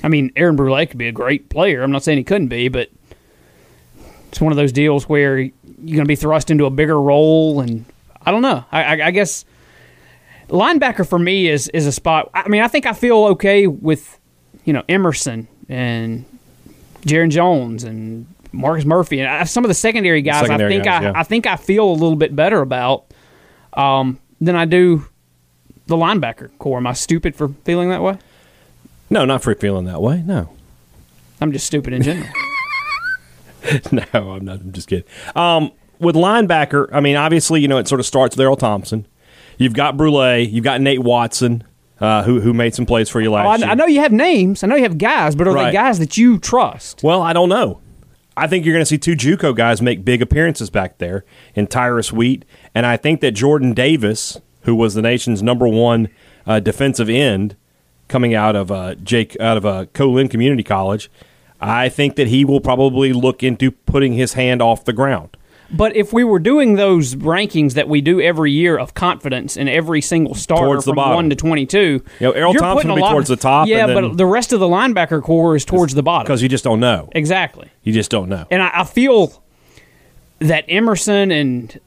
I 0.03 0.07
mean, 0.07 0.31
Aaron 0.35 0.55
Brule 0.55 0.83
could 0.87 0.97
be 0.97 1.07
a 1.07 1.11
great 1.11 1.49
player. 1.49 1.83
I'm 1.83 1.91
not 1.91 2.03
saying 2.03 2.17
he 2.17 2.23
couldn't 2.23 2.47
be, 2.47 2.69
but 2.69 2.89
it's 4.29 4.41
one 4.41 4.51
of 4.51 4.55
those 4.57 4.71
deals 4.71 5.07
where 5.07 5.37
you're 5.37 5.51
going 5.85 5.97
to 5.99 6.05
be 6.05 6.15
thrust 6.15 6.49
into 6.49 6.65
a 6.65 6.71
bigger 6.71 6.99
role, 6.99 7.59
and 7.61 7.85
I 8.25 8.31
don't 8.31 8.41
know. 8.41 8.65
I, 8.71 8.83
I, 8.83 9.07
I 9.07 9.11
guess 9.11 9.45
linebacker 10.49 11.07
for 11.07 11.19
me 11.19 11.47
is 11.47 11.67
is 11.69 11.85
a 11.85 11.91
spot. 11.91 12.31
I 12.33 12.47
mean, 12.49 12.61
I 12.63 12.67
think 12.67 12.85
I 12.87 12.93
feel 12.93 13.17
okay 13.25 13.67
with 13.67 14.17
you 14.65 14.73
know 14.73 14.83
Emerson 14.89 15.47
and 15.69 16.25
Jarrian 17.01 17.29
Jones 17.29 17.83
and 17.83 18.27
Marcus 18.51 18.85
Murphy 18.85 19.19
and 19.19 19.29
I, 19.29 19.43
some 19.45 19.63
of 19.63 19.69
the 19.69 19.75
secondary 19.75 20.21
guys. 20.21 20.41
Secondary 20.41 20.73
I 20.73 20.75
think 20.75 20.85
guys, 20.85 21.01
I, 21.01 21.05
yeah. 21.05 21.13
I 21.15 21.23
think 21.23 21.47
I 21.47 21.55
feel 21.55 21.89
a 21.89 21.93
little 21.93 22.15
bit 22.15 22.35
better 22.35 22.61
about 22.61 23.05
um, 23.73 24.19
than 24.39 24.55
I 24.55 24.65
do 24.65 25.05
the 25.87 25.95
linebacker 25.95 26.49
core. 26.57 26.77
Am 26.77 26.87
I 26.87 26.93
stupid 26.93 27.35
for 27.35 27.49
feeling 27.63 27.89
that 27.89 28.01
way? 28.01 28.17
No, 29.09 29.25
not 29.25 29.41
for 29.41 29.53
feeling 29.55 29.85
that 29.85 30.01
way. 30.01 30.23
No, 30.25 30.55
I'm 31.39 31.51
just 31.51 31.65
stupid 31.65 31.93
in 31.93 32.01
general. 32.01 32.29
no, 33.91 34.03
I'm 34.13 34.45
not. 34.45 34.59
I'm 34.61 34.71
just 34.71 34.87
kidding. 34.87 35.05
Um, 35.35 35.71
with 35.99 36.15
linebacker, 36.15 36.89
I 36.91 36.99
mean, 36.99 37.15
obviously, 37.15 37.61
you 37.61 37.67
know, 37.67 37.77
it 37.77 37.87
sort 37.87 37.99
of 37.99 38.05
starts 38.05 38.35
with 38.35 38.45
Erroll 38.45 38.57
Thompson. 38.57 39.05
You've 39.57 39.73
got 39.73 39.97
Brule. 39.97 40.39
You've 40.39 40.63
got 40.63 40.81
Nate 40.81 41.01
Watson, 41.03 41.63
uh, 42.01 42.23
who 42.23 42.41
who 42.41 42.51
made 42.53 42.73
some 42.75 42.85
plays 42.85 43.07
for 43.09 43.21
you 43.21 43.31
last 43.31 43.45
Oh, 43.45 43.49
I, 43.49 43.55
year. 43.57 43.67
I 43.69 43.75
know 43.75 43.85
you 43.85 43.99
have 44.01 44.11
names. 44.11 44.63
I 44.63 44.67
know 44.67 44.75
you 44.75 44.83
have 44.83 44.97
guys, 44.97 45.35
but 45.35 45.47
are 45.47 45.53
Right. 45.53 45.65
they 45.67 45.71
guys 45.73 45.99
that 45.99 46.17
you 46.17 46.39
trust? 46.39 47.03
Well, 47.03 47.21
I 47.21 47.31
don't 47.33 47.49
know. 47.49 47.79
I 48.35 48.47
think 48.47 48.65
you're 48.65 48.73
going 48.73 48.81
to 48.81 48.85
see 48.85 48.97
two 48.97 49.15
JUCO 49.15 49.55
guys 49.55 49.81
make 49.81 50.03
big 50.05 50.21
appearances 50.21 50.69
back 50.69 50.97
there 50.97 51.25
in 51.53 51.67
Tyrus 51.67 52.11
Wheat, 52.13 52.45
and 52.73 52.85
I 52.85 52.97
think 52.97 53.19
that 53.21 53.31
Jordan 53.31 53.73
Davis, 53.73 54.39
who 54.61 54.73
was 54.73 54.93
the 54.95 55.01
nation's 55.01 55.43
number 55.43 55.67
one 55.67 56.07
uh, 56.47 56.59
defensive 56.59 57.09
end 57.09 57.55
coming 58.07 58.33
out 58.33 58.55
of 58.55 58.71
uh, 58.71 58.95
Jake 58.95 59.39
out 59.39 59.57
of 59.57 59.65
uh, 59.65 59.85
Colin 59.93 60.27
Community 60.29 60.63
College, 60.63 61.11
I 61.59 61.89
think 61.89 62.15
that 62.15 62.27
he 62.29 62.43
will 62.45 62.61
probably 62.61 63.13
look 63.13 63.43
into 63.43 63.69
putting 63.71 64.13
his 64.13 64.33
hand 64.33 64.61
off 64.61 64.85
the 64.85 64.93
ground. 64.93 65.37
But 65.73 65.95
if 65.95 66.11
we 66.11 66.23
were 66.25 66.39
doing 66.39 66.75
those 66.75 67.15
rankings 67.15 67.73
that 67.75 67.87
we 67.87 68.01
do 68.01 68.19
every 68.19 68.51
year 68.51 68.77
of 68.77 68.93
confidence 68.93 69.55
in 69.55 69.69
every 69.69 70.01
single 70.01 70.35
starter 70.35 70.65
Towards 70.65 70.83
from 70.85 70.95
one 70.97 71.29
to 71.29 71.35
twenty-two, 71.35 71.79
You 71.79 72.27
know, 72.27 72.33
Erroll 72.33 72.53
you're 72.53 72.61
Thompson 72.61 72.89
will 72.89 72.95
be 72.97 73.01
towards 73.01 73.29
of- 73.29 73.37
the 73.39 73.41
top, 73.41 73.67
Yeah, 73.67 73.85
and 73.87 73.95
then- 73.95 74.09
but 74.09 74.17
the 74.17 74.25
rest 74.25 74.51
of 74.51 74.59
the 74.59 74.67
linebacker 74.67 75.21
core 75.23 75.55
is 75.55 75.63
towards 75.63 75.93
the 75.93 76.03
bottom. 76.03 76.25
Because 76.25 76.41
you 76.43 76.49
just 76.49 76.63
don't 76.65 76.79
know. 76.81 77.09
Exactly. 77.13 77.69
You 77.83 77.93
just 77.93 78.11
don't 78.11 78.27
know. 78.27 78.45
And 78.51 78.61
I, 78.61 78.71
I 78.73 78.83
feel 78.83 79.41
that 80.39 80.65
Emerson 80.67 81.31
and 81.31 81.79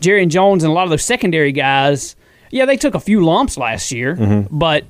Jarrian 0.00 0.28
Jones 0.28 0.64
and 0.64 0.70
a 0.70 0.74
lot 0.74 0.84
of 0.84 0.90
those 0.90 1.04
secondary 1.04 1.52
guys, 1.52 2.16
yeah, 2.50 2.64
they 2.64 2.76
took 2.76 2.94
a 2.94 3.00
few 3.00 3.24
lumps 3.24 3.56
last 3.56 3.92
year, 3.92 4.16
Mm-hmm. 4.16 4.56
but 4.56 4.84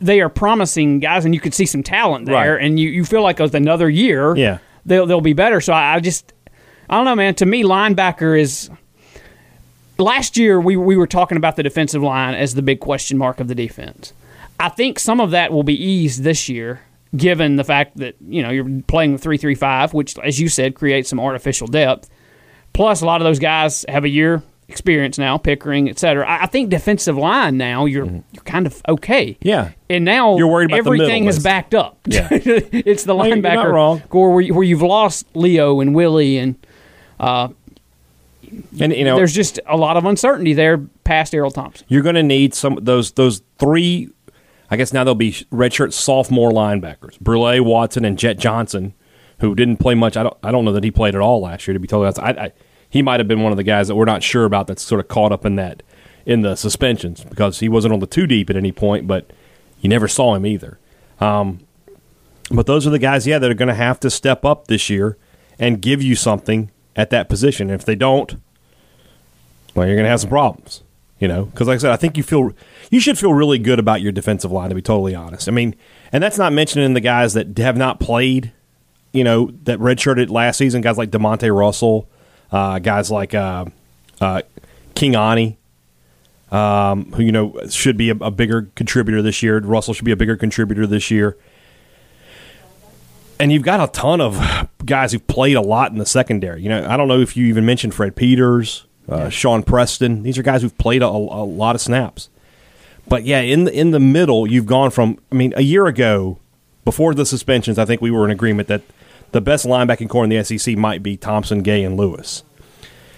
they 0.00 0.20
are 0.20 0.28
promising 0.28 1.00
guys, 1.00 1.24
and 1.24 1.34
you 1.34 1.40
could 1.40 1.54
see 1.54 1.66
some 1.66 1.82
talent 1.82 2.26
there, 2.26 2.54
Right. 2.56 2.64
and 2.64 2.78
you, 2.78 2.90
you 2.90 3.04
feel 3.04 3.22
like 3.22 3.38
with 3.38 3.54
another 3.54 3.88
year, 3.88 4.36
Yeah. 4.36 4.58
they'll 4.84 5.06
they'll 5.06 5.20
be 5.20 5.32
better. 5.32 5.60
So 5.60 5.72
I, 5.72 5.94
I 5.94 6.00
just, 6.00 6.32
I 6.90 6.96
don't 6.96 7.04
know, 7.04 7.14
man. 7.16 7.34
To 7.36 7.46
me, 7.46 7.62
linebacker 7.62 8.38
is. 8.38 8.70
Last 9.98 10.36
year, 10.36 10.60
we 10.60 10.76
we 10.76 10.96
were 10.96 11.06
talking 11.06 11.36
about 11.36 11.56
the 11.56 11.62
defensive 11.62 12.02
line 12.02 12.34
as 12.34 12.54
the 12.54 12.62
big 12.62 12.80
question 12.80 13.18
mark 13.18 13.40
of 13.40 13.48
the 13.48 13.54
defense. 13.54 14.12
I 14.58 14.68
think 14.68 14.98
some 14.98 15.20
of 15.20 15.30
that 15.32 15.52
will 15.52 15.62
be 15.62 15.74
eased 15.80 16.22
this 16.22 16.48
year, 16.48 16.80
given 17.16 17.56
the 17.56 17.64
fact 17.64 17.96
that 17.98 18.16
you 18.20 18.42
know 18.42 18.50
you're 18.50 18.82
playing 18.86 19.12
with 19.12 19.22
three 19.22 19.36
three 19.36 19.54
five, 19.54 19.92
which, 19.94 20.18
as 20.18 20.40
you 20.40 20.48
said, 20.48 20.74
creates 20.74 21.08
some 21.10 21.20
artificial 21.20 21.66
depth. 21.66 22.08
Plus, 22.72 23.02
a 23.02 23.06
lot 23.06 23.20
of 23.20 23.26
those 23.26 23.38
guys 23.38 23.84
have 23.88 24.04
a 24.04 24.08
year 24.08 24.42
experience 24.68 25.18
now, 25.18 25.36
Pickering, 25.36 25.90
et 25.90 25.98
cetera. 25.98 26.24
I, 26.26 26.46
think 26.46 26.70
defensive 26.70 27.18
line 27.18 27.58
now 27.58 27.84
you're 27.84 28.06
you're 28.06 28.44
kind 28.44 28.66
of 28.66 28.80
okay. 28.88 29.32
Mm-hmm. 29.34 29.48
Yeah. 29.48 29.72
and 29.90 30.04
now 30.06 30.38
You're 30.38 30.48
worried 30.48 30.70
about 30.70 30.78
everything 30.78 31.26
has 31.26 31.42
backed 31.42 31.74
up. 31.74 31.98
Yeah. 32.06 32.28
it's 32.32 33.04
the 33.04 33.14
No, 33.14 33.22
linebacker 33.22 33.70
wrong. 33.70 34.00
core 34.08 34.30
where, 34.32 34.40
you- 34.40 34.54
where 34.54 34.64
you've 34.64 34.80
lost 34.80 35.26
Leo 35.34 35.80
and 35.80 35.94
Willie, 35.94 36.38
and 36.38 36.56
And 38.78 38.92
you 38.92 39.04
know, 39.04 39.16
there's 39.16 39.34
just 39.34 39.60
a 39.66 39.76
lot 39.76 39.96
of 39.96 40.04
uncertainty 40.04 40.52
there 40.52 40.78
past 41.04 41.32
Erroll 41.32 41.52
Thompson. 41.52 41.86
you're 41.88 42.02
going 42.02 42.16
to 42.16 42.22
need 42.22 42.54
some 42.54 42.78
those 42.80 43.12
those 43.12 43.42
three. 43.58 44.10
I 44.70 44.76
guess 44.76 44.92
now 44.92 45.04
they'll 45.04 45.14
be 45.14 45.32
redshirt 45.52 45.92
sophomore 45.92 46.50
linebackers: 46.50 47.18
Brule, 47.20 47.62
Watson, 47.62 48.04
and 48.04 48.18
Jet 48.18 48.38
Johnson, 48.38 48.94
who 49.40 49.54
didn't 49.54 49.78
play 49.78 49.94
much. 49.94 50.16
I 50.16 50.22
don't. 50.22 50.36
I 50.42 50.50
don't 50.50 50.64
know 50.64 50.72
that 50.72 50.84
he 50.84 50.90
played 50.90 51.14
at 51.14 51.20
all 51.20 51.40
last 51.40 51.66
year. 51.66 51.72
To 51.72 51.80
be 51.80 51.86
totally 51.86 52.06
honest, 52.06 52.20
I, 52.20 52.44
I, 52.46 52.52
he 52.90 53.00
might 53.00 53.20
have 53.20 53.28
been 53.28 53.42
one 53.42 53.52
of 53.52 53.56
the 53.56 53.62
guys 53.62 53.88
that 53.88 53.94
we're 53.94 54.04
not 54.04 54.22
sure 54.22 54.44
about. 54.44 54.66
That's 54.66 54.82
sort 54.82 55.00
of 55.00 55.08
caught 55.08 55.32
up 55.32 55.46
in 55.46 55.56
that 55.56 55.82
in 56.26 56.42
the 56.42 56.54
suspensions 56.54 57.24
because 57.24 57.60
he 57.60 57.68
wasn't 57.68 57.94
on 57.94 58.00
the 58.00 58.06
two 58.06 58.26
deep 58.26 58.50
at 58.50 58.56
any 58.56 58.72
point, 58.72 59.06
but 59.06 59.30
you 59.80 59.88
never 59.88 60.08
saw 60.08 60.34
him 60.34 60.46
either. 60.46 60.78
Um, 61.20 61.60
but 62.50 62.66
those 62.66 62.86
are 62.86 62.90
the 62.90 62.98
guys, 62.98 63.26
yeah, 63.26 63.38
that 63.38 63.50
are 63.50 63.54
going 63.54 63.68
to 63.68 63.74
have 63.74 63.98
to 64.00 64.10
step 64.10 64.44
up 64.44 64.66
this 64.66 64.90
year 64.90 65.16
and 65.58 65.80
give 65.80 66.02
you 66.02 66.14
something 66.14 66.70
at 66.96 67.10
that 67.10 67.28
position. 67.28 67.70
And 67.70 67.80
if 67.80 67.84
they 67.84 67.94
don't, 67.94 68.36
well, 69.74 69.86
you're 69.86 69.96
going 69.96 70.04
to 70.04 70.10
have 70.10 70.20
some 70.20 70.30
problems. 70.30 70.82
You 71.18 71.28
know, 71.28 71.44
because 71.44 71.68
like 71.68 71.76
I 71.76 71.78
said, 71.78 71.92
I 71.92 71.96
think 71.96 72.16
you 72.16 72.24
feel 72.24 72.50
you 72.90 72.98
should 72.98 73.16
feel 73.16 73.32
really 73.32 73.60
good 73.60 73.78
about 73.78 74.00
your 74.00 74.10
defensive 74.10 74.50
line. 74.50 74.70
To 74.70 74.74
be 74.74 74.82
totally 74.82 75.14
honest, 75.14 75.46
I 75.46 75.52
mean, 75.52 75.76
and 76.10 76.20
that's 76.20 76.36
not 76.36 76.52
mentioning 76.52 76.94
the 76.94 77.00
guys 77.00 77.34
that 77.34 77.56
have 77.58 77.76
not 77.76 78.00
played. 78.00 78.50
You 79.12 79.22
know, 79.22 79.52
that 79.62 79.78
redshirted 79.78 80.30
last 80.30 80.56
season, 80.56 80.80
guys 80.80 80.98
like 80.98 81.12
Demonte 81.12 81.56
Russell, 81.56 82.08
uh, 82.50 82.80
guys 82.80 83.08
like 83.08 83.34
uh, 83.34 83.66
uh, 84.20 84.42
King 84.96 85.14
Ani, 85.14 85.58
um, 86.50 87.12
who 87.12 87.22
you 87.22 87.30
know 87.30 87.56
should 87.70 87.96
be 87.96 88.10
a, 88.10 88.16
a 88.16 88.32
bigger 88.32 88.68
contributor 88.74 89.22
this 89.22 89.44
year. 89.44 89.60
Russell 89.60 89.94
should 89.94 90.04
be 90.04 90.10
a 90.10 90.16
bigger 90.16 90.36
contributor 90.36 90.88
this 90.88 91.08
year. 91.08 91.36
And 93.38 93.52
you've 93.52 93.62
got 93.62 93.80
a 93.80 93.92
ton 93.92 94.20
of 94.20 94.61
guys 94.84 95.12
who've 95.12 95.26
played 95.26 95.56
a 95.56 95.60
lot 95.60 95.92
in 95.92 95.98
the 95.98 96.06
secondary. 96.06 96.62
You 96.62 96.68
know, 96.68 96.86
I 96.88 96.96
don't 96.96 97.08
know 97.08 97.20
if 97.20 97.36
you 97.36 97.46
even 97.46 97.66
mentioned 97.66 97.94
Fred 97.94 98.16
Peters, 98.16 98.86
uh, 99.08 99.28
Sean 99.28 99.62
Preston. 99.62 100.22
These 100.22 100.38
are 100.38 100.42
guys 100.42 100.62
who've 100.62 100.76
played 100.78 101.02
a, 101.02 101.06
a 101.06 101.08
lot 101.08 101.74
of 101.74 101.80
snaps. 101.80 102.28
But 103.08 103.24
yeah, 103.24 103.40
in 103.40 103.64
the 103.64 103.72
in 103.72 103.90
the 103.90 104.00
middle, 104.00 104.46
you've 104.46 104.66
gone 104.66 104.90
from. 104.90 105.18
I 105.30 105.34
mean, 105.34 105.52
a 105.56 105.62
year 105.62 105.86
ago, 105.86 106.38
before 106.84 107.14
the 107.14 107.26
suspensions, 107.26 107.78
I 107.78 107.84
think 107.84 108.00
we 108.00 108.10
were 108.10 108.24
in 108.24 108.30
agreement 108.30 108.68
that 108.68 108.82
the 109.32 109.40
best 109.40 109.66
linebacking 109.66 110.08
core 110.08 110.24
in 110.24 110.30
the 110.30 110.42
SEC 110.44 110.76
might 110.76 111.02
be 111.02 111.16
Thompson, 111.16 111.62
Gay, 111.62 111.82
and 111.82 111.96
Lewis. 111.96 112.44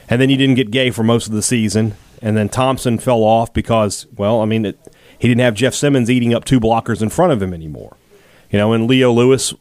And 0.09 0.21
then 0.21 0.31
you 0.31 0.37
didn't 0.37 0.55
get 0.55 0.71
Gay 0.71 0.91
for 0.91 1.03
most 1.03 1.27
of 1.27 1.33
the 1.33 1.43
season, 1.43 1.95
and 2.23 2.37
then 2.37 2.49
Thompson 2.49 2.99
fell 2.99 3.23
off 3.23 3.53
because, 3.53 4.07
well, 4.17 4.41
I 4.41 4.45
mean, 4.45 4.67
it, 4.67 4.79
he 5.19 5.29
didn't 5.29 5.41
have 5.41 5.55
Jeff 5.55 5.75
Simmons 5.75 6.11
eating 6.11 6.35
up 6.35 6.45
two 6.45 6.61
blockers 6.61 7.03
in 7.03 7.09
front 7.09 7.33
of 7.33 7.43
him 7.43 7.53
anymore. 7.53 7.97
You 8.51 8.59
know, 8.59 8.73
and 8.73 8.87
Leo 8.87 9.13
Lewis, 9.13 9.55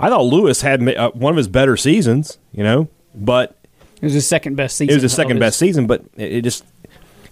I 0.00 0.08
thought 0.08 0.24
Lewis 0.24 0.62
had 0.62 0.86
uh, 0.88 1.10
one 1.12 1.32
of 1.32 1.36
his 1.36 1.48
better 1.48 1.76
seasons. 1.76 2.38
You 2.52 2.64
know, 2.64 2.88
but 3.14 3.56
It 3.96 4.04
was 4.04 4.14
his 4.14 4.26
second 4.26 4.56
best 4.56 4.76
season. 4.76 4.92
it 4.92 4.96
was 4.96 5.02
his 5.02 5.12
second 5.12 5.38
best 5.38 5.58
season, 5.58 5.86
but 5.86 6.02
it, 6.16 6.32
it 6.32 6.42
just 6.42 6.64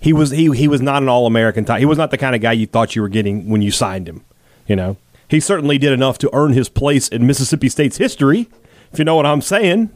he 0.00 0.12
was 0.12 0.30
he 0.30 0.54
he 0.54 0.68
was 0.68 0.80
not 0.80 1.02
an 1.02 1.08
all 1.08 1.26
American 1.26 1.64
type. 1.64 1.80
He 1.80 1.86
was 1.86 1.98
not 1.98 2.10
the 2.10 2.18
kind 2.18 2.34
of 2.36 2.40
guy 2.40 2.52
you 2.52 2.66
thought 2.66 2.94
you 2.94 3.02
were 3.02 3.08
getting 3.08 3.48
when 3.48 3.62
you 3.62 3.70
signed 3.70 4.08
him. 4.08 4.22
You 4.66 4.76
know, 4.76 4.96
he 5.28 5.40
certainly 5.40 5.78
did 5.78 5.92
enough 5.92 6.18
to 6.18 6.30
earn 6.32 6.52
his 6.52 6.68
place 6.68 7.08
in 7.08 7.26
Mississippi 7.26 7.68
State's 7.68 7.96
history, 7.96 8.48
if 8.92 8.98
you 8.98 9.04
know 9.04 9.16
what 9.16 9.26
I'm 9.26 9.40
saying. 9.40 9.90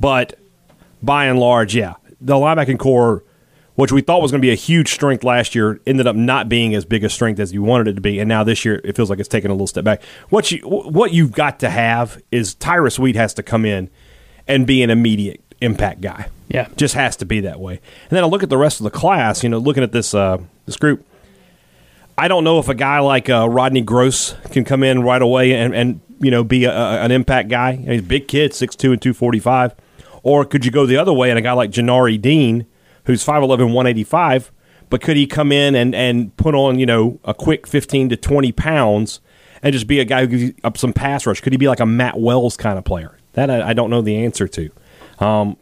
But 0.00 0.38
by 1.02 1.26
and 1.26 1.38
large, 1.38 1.74
yeah, 1.76 1.94
the 2.20 2.34
linebacking 2.34 2.78
core, 2.78 3.22
which 3.76 3.92
we 3.92 4.00
thought 4.00 4.20
was 4.22 4.30
going 4.30 4.40
to 4.40 4.46
be 4.46 4.52
a 4.52 4.56
huge 4.56 4.92
strength 4.92 5.24
last 5.24 5.54
year, 5.54 5.80
ended 5.86 6.06
up 6.06 6.16
not 6.16 6.48
being 6.48 6.74
as 6.74 6.84
big 6.84 7.04
a 7.04 7.08
strength 7.08 7.40
as 7.40 7.52
you 7.52 7.62
wanted 7.62 7.88
it 7.88 7.94
to 7.94 8.00
be, 8.00 8.18
and 8.18 8.28
now 8.28 8.44
this 8.44 8.64
year 8.64 8.80
it 8.84 8.96
feels 8.96 9.08
like 9.10 9.18
it's 9.18 9.28
taken 9.28 9.50
a 9.50 9.54
little 9.54 9.66
step 9.66 9.84
back. 9.84 10.02
What 10.28 10.50
you 10.50 10.58
what 10.66 11.12
you've 11.12 11.32
got 11.32 11.60
to 11.60 11.70
have 11.70 12.20
is 12.30 12.54
Tyrus 12.54 12.98
Wheat 12.98 13.16
has 13.16 13.32
to 13.34 13.42
come 13.42 13.64
in 13.64 13.88
and 14.48 14.66
be 14.66 14.82
an 14.82 14.90
immediate 14.90 15.42
impact 15.60 16.00
guy. 16.00 16.28
Yeah. 16.48 16.66
just 16.76 16.94
has 16.94 17.16
to 17.18 17.24
be 17.26 17.40
that 17.42 17.60
way. 17.60 17.74
And 17.74 18.16
then 18.16 18.24
I 18.24 18.26
look 18.26 18.42
at 18.42 18.48
the 18.48 18.58
rest 18.58 18.80
of 18.80 18.84
the 18.84 18.90
class. 18.90 19.42
You 19.44 19.48
know, 19.48 19.58
looking 19.58 19.82
at 19.84 19.92
this 19.92 20.14
uh, 20.14 20.38
this 20.66 20.76
group. 20.76 21.06
I 22.18 22.28
don't 22.28 22.44
know 22.44 22.58
if 22.58 22.68
a 22.68 22.74
guy 22.74 22.98
like 22.98 23.30
uh, 23.30 23.48
Rodney 23.48 23.80
Gross 23.80 24.34
can 24.50 24.64
come 24.64 24.82
in 24.82 25.02
right 25.02 25.22
away 25.22 25.54
and, 25.54 25.74
and 25.74 26.00
you 26.20 26.30
know 26.30 26.44
be 26.44 26.64
a, 26.64 26.70
a- 26.72 27.00
an 27.02 27.12
impact 27.12 27.48
guy. 27.48 27.76
He's 27.76 28.00
a 28.00 28.02
big 28.02 28.28
kid, 28.28 28.52
six 28.52 28.74
two 28.76 28.92
and 28.92 29.00
two 29.00 29.14
forty 29.14 29.38
five. 29.38 29.74
Or 30.22 30.44
could 30.44 30.64
you 30.66 30.70
go 30.70 30.84
the 30.84 30.98
other 30.98 31.12
way 31.14 31.30
and 31.30 31.38
a 31.38 31.42
guy 31.42 31.52
like 31.52 31.70
Janari 31.70 32.20
Dean, 32.20 32.66
who's 33.10 33.24
5'11", 33.24 33.48
185, 33.72 34.52
but 34.88 35.00
could 35.00 35.16
he 35.16 35.26
come 35.26 35.52
in 35.52 35.74
and, 35.74 35.94
and 35.94 36.36
put 36.36 36.54
on 36.54 36.78
you 36.78 36.86
know 36.86 37.20
a 37.24 37.34
quick 37.34 37.66
fifteen 37.66 38.08
to 38.08 38.16
twenty 38.16 38.52
pounds 38.52 39.20
and 39.62 39.72
just 39.72 39.86
be 39.86 40.00
a 40.00 40.04
guy 40.04 40.22
who 40.22 40.26
gives 40.26 40.42
you 40.42 40.54
up 40.64 40.76
some 40.76 40.92
pass 40.92 41.26
rush? 41.26 41.40
Could 41.40 41.52
he 41.52 41.56
be 41.56 41.68
like 41.68 41.80
a 41.80 41.86
Matt 41.86 42.18
Wells 42.18 42.56
kind 42.56 42.78
of 42.78 42.84
player? 42.84 43.16
That 43.34 43.50
I, 43.50 43.70
I 43.70 43.72
don't 43.72 43.90
know 43.90 44.02
the 44.02 44.24
answer 44.24 44.48
to. 44.48 44.70
Um, 45.18 45.56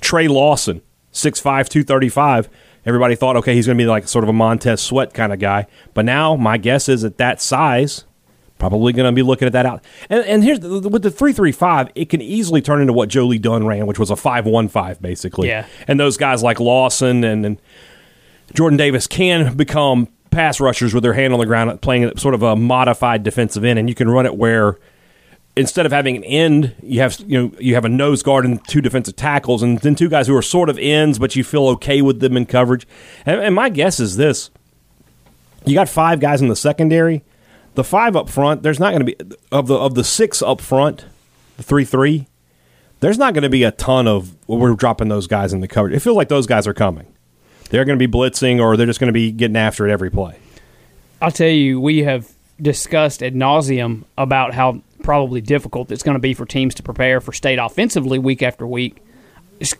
Trey 0.00 0.28
Lawson, 0.28 0.82
6'5", 1.12 1.42
235. 1.42 2.48
Everybody 2.86 3.16
thought, 3.16 3.36
okay, 3.36 3.54
he's 3.54 3.66
going 3.66 3.76
to 3.76 3.82
be 3.82 3.88
like 3.88 4.06
sort 4.06 4.22
of 4.22 4.28
a 4.28 4.32
Montez 4.32 4.80
Sweat 4.80 5.12
kind 5.12 5.32
of 5.32 5.40
guy. 5.40 5.66
But 5.92 6.04
now 6.04 6.36
my 6.36 6.56
guess 6.56 6.88
is 6.88 7.04
at 7.04 7.18
that 7.18 7.40
size, 7.40 8.04
probably 8.58 8.92
going 8.92 9.06
to 9.06 9.12
be 9.12 9.22
looking 9.22 9.46
at 9.46 9.52
that 9.52 9.66
out. 9.66 9.84
And, 10.08 10.24
and 10.24 10.44
here's 10.44 10.60
the, 10.60 10.88
with 10.88 11.02
the 11.02 11.10
335, 11.10 11.90
it 11.94 12.08
can 12.08 12.20
easily 12.20 12.62
turn 12.62 12.80
into 12.80 12.92
what 12.92 13.08
Joe 13.08 13.26
Lee 13.26 13.38
Dunn 13.38 13.66
ran, 13.66 13.86
which 13.86 13.98
was 13.98 14.10
a 14.10 14.16
515 14.16 15.02
basically. 15.02 15.48
Yeah. 15.48 15.66
And 15.86 16.00
those 16.00 16.16
guys 16.16 16.42
like 16.42 16.60
Lawson 16.60 17.24
and, 17.24 17.44
and 17.44 17.60
Jordan 18.54 18.76
Davis 18.76 19.06
can 19.06 19.56
become 19.56 20.08
pass 20.30 20.60
rushers 20.60 20.92
with 20.92 21.02
their 21.02 21.14
hand 21.14 21.32
on 21.32 21.40
the 21.40 21.46
ground, 21.46 21.80
playing 21.80 22.16
sort 22.16 22.34
of 22.34 22.42
a 22.42 22.54
modified 22.54 23.22
defensive 23.22 23.64
end, 23.64 23.78
and 23.78 23.88
you 23.88 23.94
can 23.94 24.08
run 24.08 24.26
it 24.26 24.36
where 24.36 24.78
instead 25.56 25.86
of 25.86 25.92
having 25.92 26.16
an 26.16 26.24
end, 26.24 26.74
you 26.82 27.00
have 27.00 27.18
you 27.26 27.40
know 27.40 27.52
you 27.58 27.74
have 27.74 27.84
a 27.84 27.88
nose 27.88 28.22
guard 28.22 28.44
and 28.44 28.66
two 28.68 28.80
defensive 28.80 29.16
tackles, 29.16 29.62
and 29.62 29.78
then 29.80 29.94
two 29.94 30.08
guys 30.08 30.26
who 30.26 30.36
are 30.36 30.42
sort 30.42 30.68
of 30.68 30.78
ends, 30.78 31.18
but 31.18 31.34
you 31.34 31.42
feel 31.42 31.66
okay 31.68 32.02
with 32.02 32.20
them 32.20 32.36
in 32.36 32.46
coverage. 32.46 32.86
And, 33.24 33.40
and 33.40 33.54
my 33.54 33.68
guess 33.68 33.98
is 33.98 34.16
this: 34.16 34.50
you 35.64 35.74
got 35.74 35.88
five 35.88 36.20
guys 36.20 36.42
in 36.42 36.48
the 36.48 36.56
secondary. 36.56 37.24
The 37.76 37.84
five 37.84 38.16
up 38.16 38.28
front, 38.28 38.62
there's 38.62 38.80
not 38.80 38.90
going 38.90 39.06
to 39.06 39.16
be 39.16 39.36
of 39.52 39.66
the 39.68 39.74
of 39.76 39.94
the 39.94 40.02
six 40.04 40.42
up 40.42 40.60
front, 40.60 41.04
the 41.56 41.62
three 41.62 41.84
three. 41.84 42.26
There's 43.00 43.18
not 43.18 43.34
going 43.34 43.42
to 43.42 43.50
be 43.50 43.62
a 43.62 43.70
ton 43.70 44.08
of 44.08 44.34
well, 44.48 44.58
we're 44.58 44.74
dropping 44.74 45.08
those 45.08 45.26
guys 45.26 45.52
in 45.52 45.60
the 45.60 45.68
coverage. 45.68 45.94
It 45.94 46.00
feels 46.00 46.16
like 46.16 46.28
those 46.28 46.46
guys 46.46 46.66
are 46.66 46.74
coming. 46.74 47.06
They're 47.70 47.84
going 47.84 47.98
to 47.98 48.08
be 48.08 48.10
blitzing, 48.10 48.60
or 48.60 48.76
they're 48.76 48.86
just 48.86 48.98
going 49.00 49.08
to 49.08 49.12
be 49.12 49.30
getting 49.30 49.56
after 49.56 49.86
it 49.86 49.92
every 49.92 50.10
play. 50.10 50.38
I'll 51.20 51.30
tell 51.30 51.48
you, 51.48 51.80
we 51.80 51.98
have 52.04 52.32
discussed 52.60 53.22
ad 53.22 53.34
nauseum 53.34 54.04
about 54.16 54.54
how 54.54 54.80
probably 55.02 55.40
difficult 55.40 55.92
it's 55.92 56.02
going 56.02 56.14
to 56.14 56.20
be 56.20 56.32
for 56.34 56.46
teams 56.46 56.74
to 56.76 56.82
prepare 56.82 57.20
for 57.20 57.32
state 57.32 57.58
offensively 57.58 58.18
week 58.18 58.42
after 58.42 58.66
week. 58.66 58.96
It's- 59.60 59.74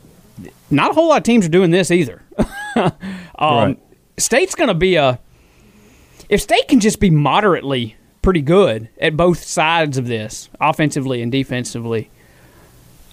not 0.71 0.91
a 0.91 0.95
whole 0.95 1.09
lot 1.09 1.19
of 1.19 1.23
teams 1.23 1.47
are 1.47 1.51
doing 1.51 1.71
this 1.71 1.91
either. 1.91 2.23
um, 2.77 2.93
Right. 3.39 3.79
State's 4.19 4.55
going 4.55 4.69
to 4.69 4.75
be 4.75 4.97
a. 4.97 5.19
If 6.29 6.41
State 6.41 6.69
can 6.69 6.81
just 6.81 7.01
be 7.01 7.11
moderately 7.11 7.97
pretty 8.23 8.43
good 8.43 8.89
at 9.01 9.17
both 9.17 9.43
sides 9.43 9.99
of 9.99 10.07
this, 10.07 10.49
offensively 10.61 11.23
and 11.23 11.31
defensively, 11.31 12.11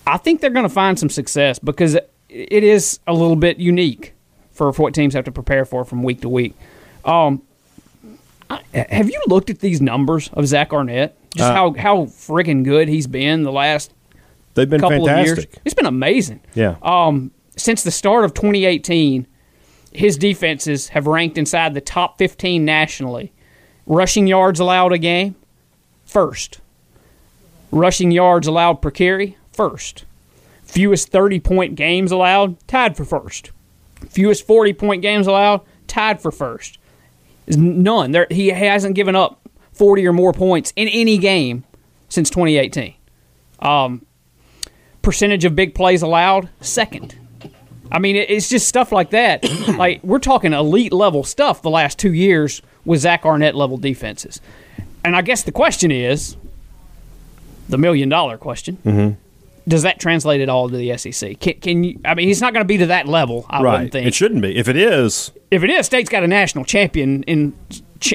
I 0.08 0.18
think 0.18 0.42
they're 0.42 0.50
going 0.50 0.64
to 0.68 0.74
find 0.74 0.98
some 0.98 1.10
success 1.10 1.60
because 1.60 1.96
it 2.30 2.64
is 2.64 3.00
a 3.08 3.14
little 3.14 3.36
bit 3.36 3.58
unique 3.60 4.14
for 4.52 4.72
what 4.74 4.94
teams 4.94 5.14
have 5.14 5.26
to 5.26 5.32
prepare 5.32 5.66
for 5.66 5.86
from 5.86 6.04
week 6.04 6.22
to 6.22 6.30
week. 6.30 6.56
Um, 7.06 7.42
I- 8.50 8.62
have 8.74 9.10
you 9.10 9.22
looked 9.28 9.50
at 9.50 9.60
these 9.60 9.82
numbers 9.82 10.30
of 10.34 10.48
Zach 10.48 10.74
Arnett? 10.74 11.18
Just 11.36 11.50
Uh, 11.50 11.54
how 11.54 11.74
how 11.74 11.98
friggin' 12.06 12.64
good 12.64 12.88
he's 12.88 13.08
been 13.08 13.44
the 13.44 13.52
last 13.52 13.92
They've 14.54 14.70
been 14.70 14.82
couple 14.82 15.10
of 15.10 15.26
years. 15.26 15.46
It's 15.66 15.74
been 15.74 15.88
amazing. 15.88 16.42
Yeah. 16.54 16.76
Um, 16.84 17.32
since 17.58 17.84
the 17.84 17.90
start 17.92 18.24
of 18.26 18.34
2018, 18.36 19.26
his 19.96 20.18
defenses 20.18 20.90
have 20.90 21.08
ranked 21.08 21.38
inside 21.38 21.74
the 21.74 21.82
top 21.82 22.18
15 22.18 22.64
nationally. 22.64 23.32
Rushing 23.86 24.28
yards 24.28 24.60
allowed 24.60 24.94
a 24.94 24.98
game, 24.98 25.36
first. 26.06 26.60
Rushing 27.72 28.12
yards 28.12 28.48
allowed 28.48 28.82
per 28.82 28.92
carry, 28.92 29.38
first. 29.52 30.06
Fewest 30.64 31.10
30 31.10 31.40
point 31.40 31.76
games 31.76 32.12
allowed, 32.12 32.58
tied 32.68 32.96
for 32.96 33.06
first. 33.06 33.52
Fewest 34.10 34.46
40 34.46 34.74
point 34.74 35.02
games 35.02 35.28
allowed, 35.28 35.62
tied 35.88 36.22
for 36.22 36.32
first. 36.32 36.78
None. 37.48 38.12
There, 38.12 38.28
he 38.30 38.48
hasn't 38.48 38.96
given 38.96 39.16
up 39.16 39.48
40 39.74 40.08
or 40.08 40.14
more 40.14 40.34
points 40.34 40.72
in 40.76 40.88
any 40.88 41.18
game 41.18 41.66
since 42.10 42.30
2018 42.30 42.96
um, 43.64 44.06
percentage 45.02 45.46
of 45.46 45.56
big 45.56 45.74
plays 45.74 46.02
allowed 46.02 46.50
second 46.62 47.18
i 47.94 48.00
mean 48.00 48.16
it's 48.18 48.50
just 48.50 48.68
stuff 48.68 48.92
like 48.92 49.12
that 49.12 49.44
like 49.78 50.04
we're 50.04 50.20
talking 50.20 50.52
elite 50.54 50.92
level 50.92 51.24
stuff 51.24 51.62
the 51.62 51.70
last 51.70 51.98
two 51.98 52.12
years 52.14 52.62
with 52.86 53.00
zach 53.02 53.26
arnett 53.26 53.56
level 53.56 53.78
defenses 53.78 54.42
and 55.06 55.16
i 55.16 55.22
guess 55.22 55.44
the 55.44 55.52
question 55.52 55.92
is 55.92 56.36
the 57.70 57.78
million 57.78 58.10
dollar 58.10 58.38
question 58.38 58.78
Mm-hmm. 58.84 59.14
does 59.70 59.84
that 59.84 60.00
translate 60.00 60.42
at 60.42 60.50
all 60.50 60.70
to 60.70 60.76
the 60.76 60.96
sec 60.98 61.40
can, 61.40 61.54
can 61.56 61.84
you 61.84 62.00
i 62.04 62.14
mean 62.14 62.28
he's 62.28 62.42
not 62.42 62.54
going 62.54 62.64
to 62.64 62.68
be 62.68 62.78
to 62.80 62.88
that 62.88 63.08
level 63.08 63.46
i 63.50 63.62
Right. 63.62 63.72
wouldn't 63.74 63.92
think 63.94 64.08
It 64.08 64.14
shouldn't 64.14 64.42
be. 64.42 64.56
If 64.58 64.68
it 64.68 64.76
is, 64.76 65.32
if 65.52 65.64
it 65.64 65.70
is 65.70 65.86
state's 65.86 66.10
got 66.10 66.24
a 66.24 66.28
national 66.28 66.66
champion 66.66 67.24
in 67.24 67.54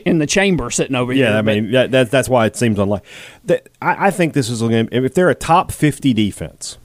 in 0.04 0.18
the 0.18 0.26
chamber 0.26 0.70
sitting 0.70 0.94
over 0.94 1.14
here 1.14 1.30
yeah, 1.30 1.38
I 1.38 1.42
mean 1.42 1.70
that, 1.70 1.90
that, 1.92 2.10
that's 2.10 2.28
why 2.28 2.44
it 2.44 2.56
seems 2.56 2.78
unlikely. 2.78 3.08
That 3.46 3.68
I, 3.80 4.08
I 4.08 4.10
think 4.10 4.34
this 4.34 4.50
is 4.50 4.60
going. 4.60 4.90
If 4.92 5.14
they're 5.14 5.30
a 5.30 5.34
top 5.34 5.72
fifty 5.72 6.12
defense, 6.12 6.76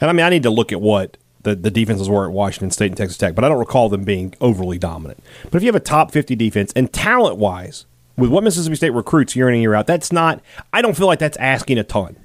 and 0.00 0.08
I 0.08 0.12
mean 0.12 0.24
I 0.24 0.28
need 0.28 0.44
to 0.44 0.50
look 0.50 0.70
at 0.70 0.80
what 0.80 1.16
the, 1.42 1.54
the 1.54 1.70
defenses 1.70 2.08
were 2.08 2.26
at 2.26 2.32
Washington 2.32 2.70
State 2.70 2.86
and 2.86 2.96
Texas 2.96 3.16
Tech, 3.16 3.34
but 3.34 3.44
I 3.44 3.48
don't 3.48 3.58
recall 3.58 3.88
them 3.88 4.04
being 4.04 4.34
overly 4.40 4.78
dominant. 4.78 5.22
But 5.44 5.56
if 5.56 5.62
you 5.62 5.68
have 5.68 5.74
a 5.76 5.80
top 5.80 6.12
fifty 6.12 6.36
defense 6.36 6.72
and 6.76 6.92
talent 6.92 7.36
wise, 7.36 7.86
with 8.16 8.30
what 8.30 8.44
Mississippi 8.44 8.76
State 8.76 8.90
recruits 8.90 9.34
year 9.34 9.48
in 9.48 9.54
and 9.54 9.62
year 9.62 9.74
out, 9.74 9.86
that's 9.86 10.12
not. 10.12 10.40
I 10.72 10.82
don't 10.82 10.96
feel 10.96 11.06
like 11.06 11.18
that's 11.18 11.36
asking 11.38 11.78
a 11.78 11.84
ton. 11.84 12.16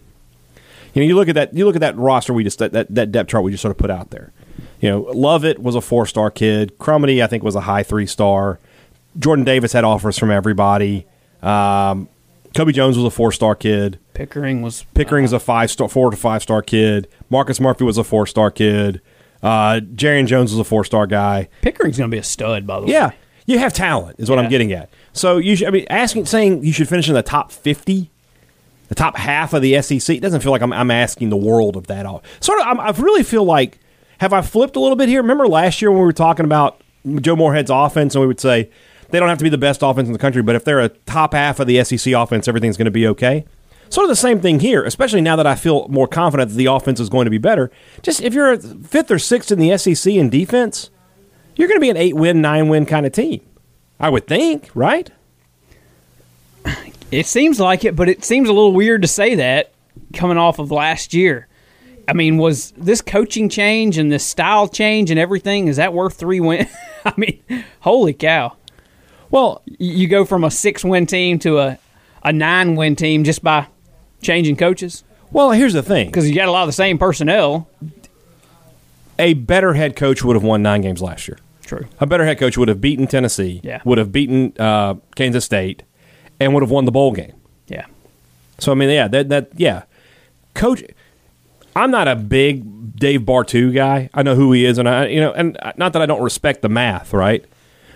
You 0.94 1.02
know, 1.02 1.08
you 1.08 1.16
look 1.16 1.30
at 1.30 1.36
that. 1.36 1.54
You 1.54 1.66
look 1.66 1.76
at 1.76 1.82
that 1.82 1.98
roster 1.98 2.34
we 2.34 2.44
just 2.44 2.60
that, 2.60 2.74
that, 2.74 2.94
that 2.94 3.12
depth 3.12 3.30
chart 3.30 3.44
we 3.44 3.52
just 3.52 3.62
sort 3.62 3.72
of 3.72 3.78
put 3.78 3.90
out 3.90 4.12
there. 4.12 4.32
You 4.80 4.90
know, 4.90 5.00
Lovett 5.02 5.60
was 5.60 5.76
a 5.76 5.82
four 5.82 6.06
star 6.06 6.30
kid. 6.30 6.78
Crumedy, 6.78 7.24
I 7.24 7.28
think, 7.28 7.44
was 7.44 7.56
a 7.56 7.62
high 7.62 7.84
three 7.84 8.06
star. 8.08 8.60
Jordan 9.18 9.46
Davis 9.46 9.74
had 9.74 9.84
offers 9.84 10.18
from 10.18 10.32
everybody. 10.32 11.06
Um, 11.42 12.10
Kobe 12.56 12.72
Jones 12.72 12.98
was 12.98 13.06
a 13.06 13.10
four 13.12 13.32
star 13.32 13.56
kid. 13.56 14.00
pickering 14.14 14.62
was 14.62 14.86
Pickering's 14.94 15.34
a 15.34 15.40
five 15.40 15.70
star, 15.70 15.90
four 15.90 16.10
to 16.12 16.18
five 16.18 16.42
star 16.42 16.62
kid. 16.62 17.08
Marcus 17.30 17.60
Murphy 17.60 17.84
was 17.84 17.98
a 17.98 18.04
four 18.04 18.26
star 18.26 18.50
kid. 18.52 19.02
Uh, 19.44 19.80
Jones 19.82 20.32
was 20.32 20.58
a 20.58 20.64
four 20.64 20.84
star 20.86 21.06
guy. 21.06 21.50
pickering's 21.62 21.98
going 21.98 22.10
to 22.10 22.16
be 22.16 22.20
a 22.20 22.24
stud 22.24 22.66
by 22.66 22.80
the 22.80 22.86
way 22.88 22.94
Yeah, 22.94 23.12
you 23.46 23.60
have 23.60 23.74
talent, 23.74 24.16
is 24.20 24.30
what 24.30 24.38
Yeah. 24.38 24.44
I'm 24.44 24.50
getting 24.50 24.72
at. 24.72 24.90
So 25.14 25.38
you 25.38 25.56
should, 25.56 25.68
I 25.68 25.72
mean, 25.72 25.86
asking, 25.90 26.26
saying 26.26 26.64
you 26.64 26.72
should 26.74 26.90
finish 26.90 27.08
in 27.08 27.14
the 27.14 27.22
top 27.22 27.52
50, 27.52 28.10
the 28.88 28.96
top 28.96 29.18
half 29.18 29.54
of 29.54 29.62
the 29.62 29.80
SEC, 29.82 30.16
it 30.18 30.22
doesn't 30.22 30.42
feel 30.42 30.52
like 30.52 30.62
I'm, 30.62 30.74
I'm 30.74 30.90
asking 30.92 31.30
the 31.30 31.38
world 31.38 31.76
of 31.76 31.88
that 31.88 32.06
all. 32.06 32.24
Sort 32.40 32.60
of, 32.62 32.68
I'm, 32.68 32.80
I 32.80 32.90
really 32.92 33.24
feel 33.24 33.44
like, 33.44 33.78
have 34.20 34.34
I 34.34 34.42
flipped 34.42 34.76
a 34.78 34.80
little 34.80 34.96
bit 34.96 35.10
here? 35.10 35.22
Remember 35.22 35.48
last 35.48 35.82
year 35.82 35.92
when 35.92 36.00
we 36.00 36.06
were 36.06 36.14
talking 36.14 36.46
about 36.46 36.82
Joe 37.22 37.36
Moorhead's 37.36 37.70
offense 37.70 38.16
and 38.16 38.22
we 38.22 38.28
would 38.28 38.40
say 38.40 38.70
they 39.10 39.20
don't 39.20 39.30
have 39.30 39.38
to 39.38 39.44
be 39.44 39.50
the 39.50 39.58
best 39.58 39.82
offense 39.84 40.08
in 40.08 40.14
the 40.14 40.20
country, 40.20 40.42
but 40.42 40.56
if 40.56 40.64
they're 40.64 40.80
a 40.80 40.90
top 40.90 41.34
half 41.34 41.60
of 41.60 41.68
the 41.68 41.84
SEC 41.84 42.14
offense, 42.14 42.48
everything's 42.48 42.78
going 42.78 42.86
to 42.86 42.92
be 42.92 43.08
okay. 43.08 43.46
Sort 43.90 44.06
of 44.06 44.10
the 44.10 44.16
same 44.16 44.42
thing 44.42 44.60
here, 44.60 44.84
especially 44.84 45.22
now 45.22 45.36
that 45.36 45.46
I 45.46 45.56
feel 45.56 45.88
more 45.90 46.08
confident 46.08 46.50
that 46.50 46.56
the 46.56 46.66
offense 46.66 47.00
is 47.00 47.10
going 47.10 47.26
to 47.26 47.32
be 47.32 47.38
better. 47.38 47.72
Just 48.02 48.22
if 48.22 48.34
you're 48.34 48.58
fifth 48.58 49.12
or 49.12 49.20
sixth 49.20 49.52
in 49.52 49.60
the 49.60 49.78
SEC 49.78 50.12
in 50.12 50.30
defense, 50.30 50.90
you're 51.56 51.68
going 51.68 51.80
to 51.80 51.82
be 51.82 51.90
an 51.90 51.98
eight 51.98 52.16
win, 52.16 52.42
nine 52.42 52.68
win 52.68 52.86
kind 52.86 53.06
of 53.06 53.12
team. 53.12 53.42
I 54.00 54.10
would 54.10 54.28
think, 54.28 54.70
right? 54.74 55.10
It 57.12 57.28
seems 57.28 57.60
like 57.60 57.86
it, 57.86 57.96
but 57.96 58.10
it 58.10 58.24
seems 58.26 58.50
a 58.50 58.54
little 58.54 58.74
weird 58.74 59.04
to 59.04 59.08
say 59.08 59.36
that 59.36 59.72
coming 60.14 60.38
off 60.38 60.60
of 60.60 60.72
last 60.72 61.14
year. 61.14 61.48
I 62.08 62.14
mean, 62.14 62.38
was 62.38 62.72
this 62.78 63.02
coaching 63.02 63.50
change 63.50 63.98
and 63.98 64.12
this 64.12 64.26
style 64.26 64.68
change 64.68 65.12
and 65.12 65.20
everything 65.20 65.68
is 65.68 65.78
that 65.78 65.94
worth 65.94 66.16
three 66.16 66.40
wins? 66.40 66.70
I 67.06 67.14
mean, 67.18 67.42
holy 67.80 68.14
cow! 68.14 68.58
Well, 69.32 69.62
You 69.80 70.08
go 70.08 70.26
from 70.26 70.44
a 70.44 70.52
six-win 70.52 71.06
team 71.08 71.40
to 71.40 71.60
a 71.60 71.78
a 72.24 72.34
nine-win 72.34 72.96
team 72.96 73.24
just 73.24 73.44
by 73.44 73.68
changing 74.22 74.56
coaches 74.58 75.04
well, 75.32 75.52
here's 75.52 75.74
the 75.74 75.84
thing: 75.84 76.08
because 76.08 76.30
you 76.30 76.36
got 76.36 76.48
a 76.48 76.52
lot 76.52 76.62
of 76.64 76.68
the 76.68 76.74
same 76.74 76.98
personnel. 76.98 77.68
a 79.20 79.34
better 79.34 79.74
head 79.74 79.96
coach 79.96 80.24
would 80.24 80.36
have 80.36 80.44
won 80.44 80.62
nine 80.62 80.82
games 80.82 81.02
last 81.02 81.28
year. 81.28 81.38
True. 81.66 81.86
A 82.00 82.06
better 82.06 82.26
head 82.26 82.38
coach 82.38 82.58
would 82.58 82.68
have 82.68 82.80
beaten 82.80 83.08
Tennessee, 83.08 83.60
Yeah. 83.64 83.82
would 83.86 83.98
have 83.98 84.12
beaten 84.12 84.54
uh, 84.60 84.96
Kansas 85.16 85.44
State, 85.44 85.84
and 86.40 86.54
would 86.54 86.62
have 86.64 86.70
won 86.72 86.86
the 86.86 86.92
bowl 86.92 87.12
game. 87.12 87.34
Yeah. 87.68 87.86
So 88.60 88.72
I 88.72 88.76
mean, 88.76 88.90
yeah, 88.90 89.08
that 89.10 89.30
that 89.30 89.50
yeah, 89.58 89.84
coach. 90.54 90.84
I'm 91.76 91.92
not 91.92 92.08
a 92.08 92.16
big 92.16 92.96
Dave 92.98 93.22
Bartoo 93.22 93.74
guy. 93.74 94.10
I 94.14 94.24
know 94.24 94.36
who 94.36 94.54
he 94.54 94.64
is, 94.66 94.78
and 94.78 94.88
I 94.88 95.08
you 95.08 95.20
know, 95.20 95.34
and 95.34 95.58
not 95.76 95.92
that 95.94 96.02
I 96.02 96.06
don't 96.06 96.22
respect 96.24 96.62
the 96.62 96.70
math, 96.70 97.12
right? 97.14 97.44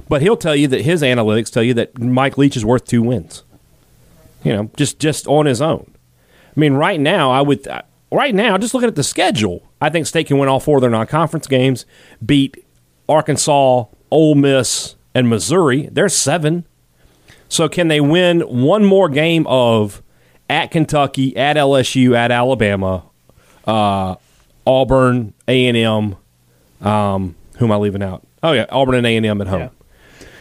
But 0.10 0.24
he'll 0.24 0.38
tell 0.38 0.56
you 0.56 0.68
that 0.68 0.82
his 0.82 1.02
analytics 1.04 1.52
tell 1.52 1.64
you 1.64 1.76
that 1.76 1.98
Mike 2.00 2.38
Leach 2.38 2.58
is 2.58 2.66
worth 2.66 2.86
two 2.86 3.04
wins. 3.04 3.44
You 4.44 4.54
know, 4.54 4.72
just 4.76 5.00
just 5.00 5.28
on 5.28 5.46
his 5.46 5.62
own. 5.62 5.92
I 6.56 6.60
mean, 6.60 6.74
right 6.74 7.00
now, 7.00 7.32
I 7.32 7.42
would 7.42 7.68
right 8.12 8.34
now 8.34 8.58
just 8.58 8.74
looking 8.74 8.90
at 8.90 8.96
the 8.96 9.04
schedule, 9.04 9.64
I 9.80 9.90
think 9.90 10.08
State 10.08 10.28
can 10.28 10.38
win 10.38 10.50
all 10.50 10.60
four 10.60 10.78
of 10.78 10.82
their 10.82 10.90
non-conference 10.90 11.48
games, 11.48 11.86
beat 12.26 12.66
Arkansas, 13.08 13.86
Ole 14.12 14.36
Miss, 14.36 14.96
and 15.14 15.30
Missouri. 15.30 15.90
They're 15.92 16.10
seven. 16.10 16.66
So 17.48 17.68
can 17.68 17.88
they 17.88 18.00
win 18.00 18.42
one 18.42 18.86
more 18.86 19.10
game 19.10 19.46
of 19.48 20.02
at 20.50 20.72
Kentucky, 20.72 21.36
at 21.36 21.56
LSU, 21.56 22.16
at 22.16 22.32
Alabama, 22.32 23.04
uh, 23.66 24.16
Auburn, 24.66 25.34
A 25.48 25.68
and 25.68 25.78
M? 25.78 26.88
Um, 26.88 27.36
who 27.58 27.66
am 27.66 27.72
I 27.72 27.76
leaving 27.76 28.04
out? 28.04 28.26
Oh 28.42 28.54
yeah, 28.54 28.66
Auburn 28.70 28.96
and 28.96 29.06
A 29.06 29.18
and 29.18 29.26
M 29.26 29.42
at 29.42 29.48
home. 29.48 29.62
Yeah. 29.62 29.70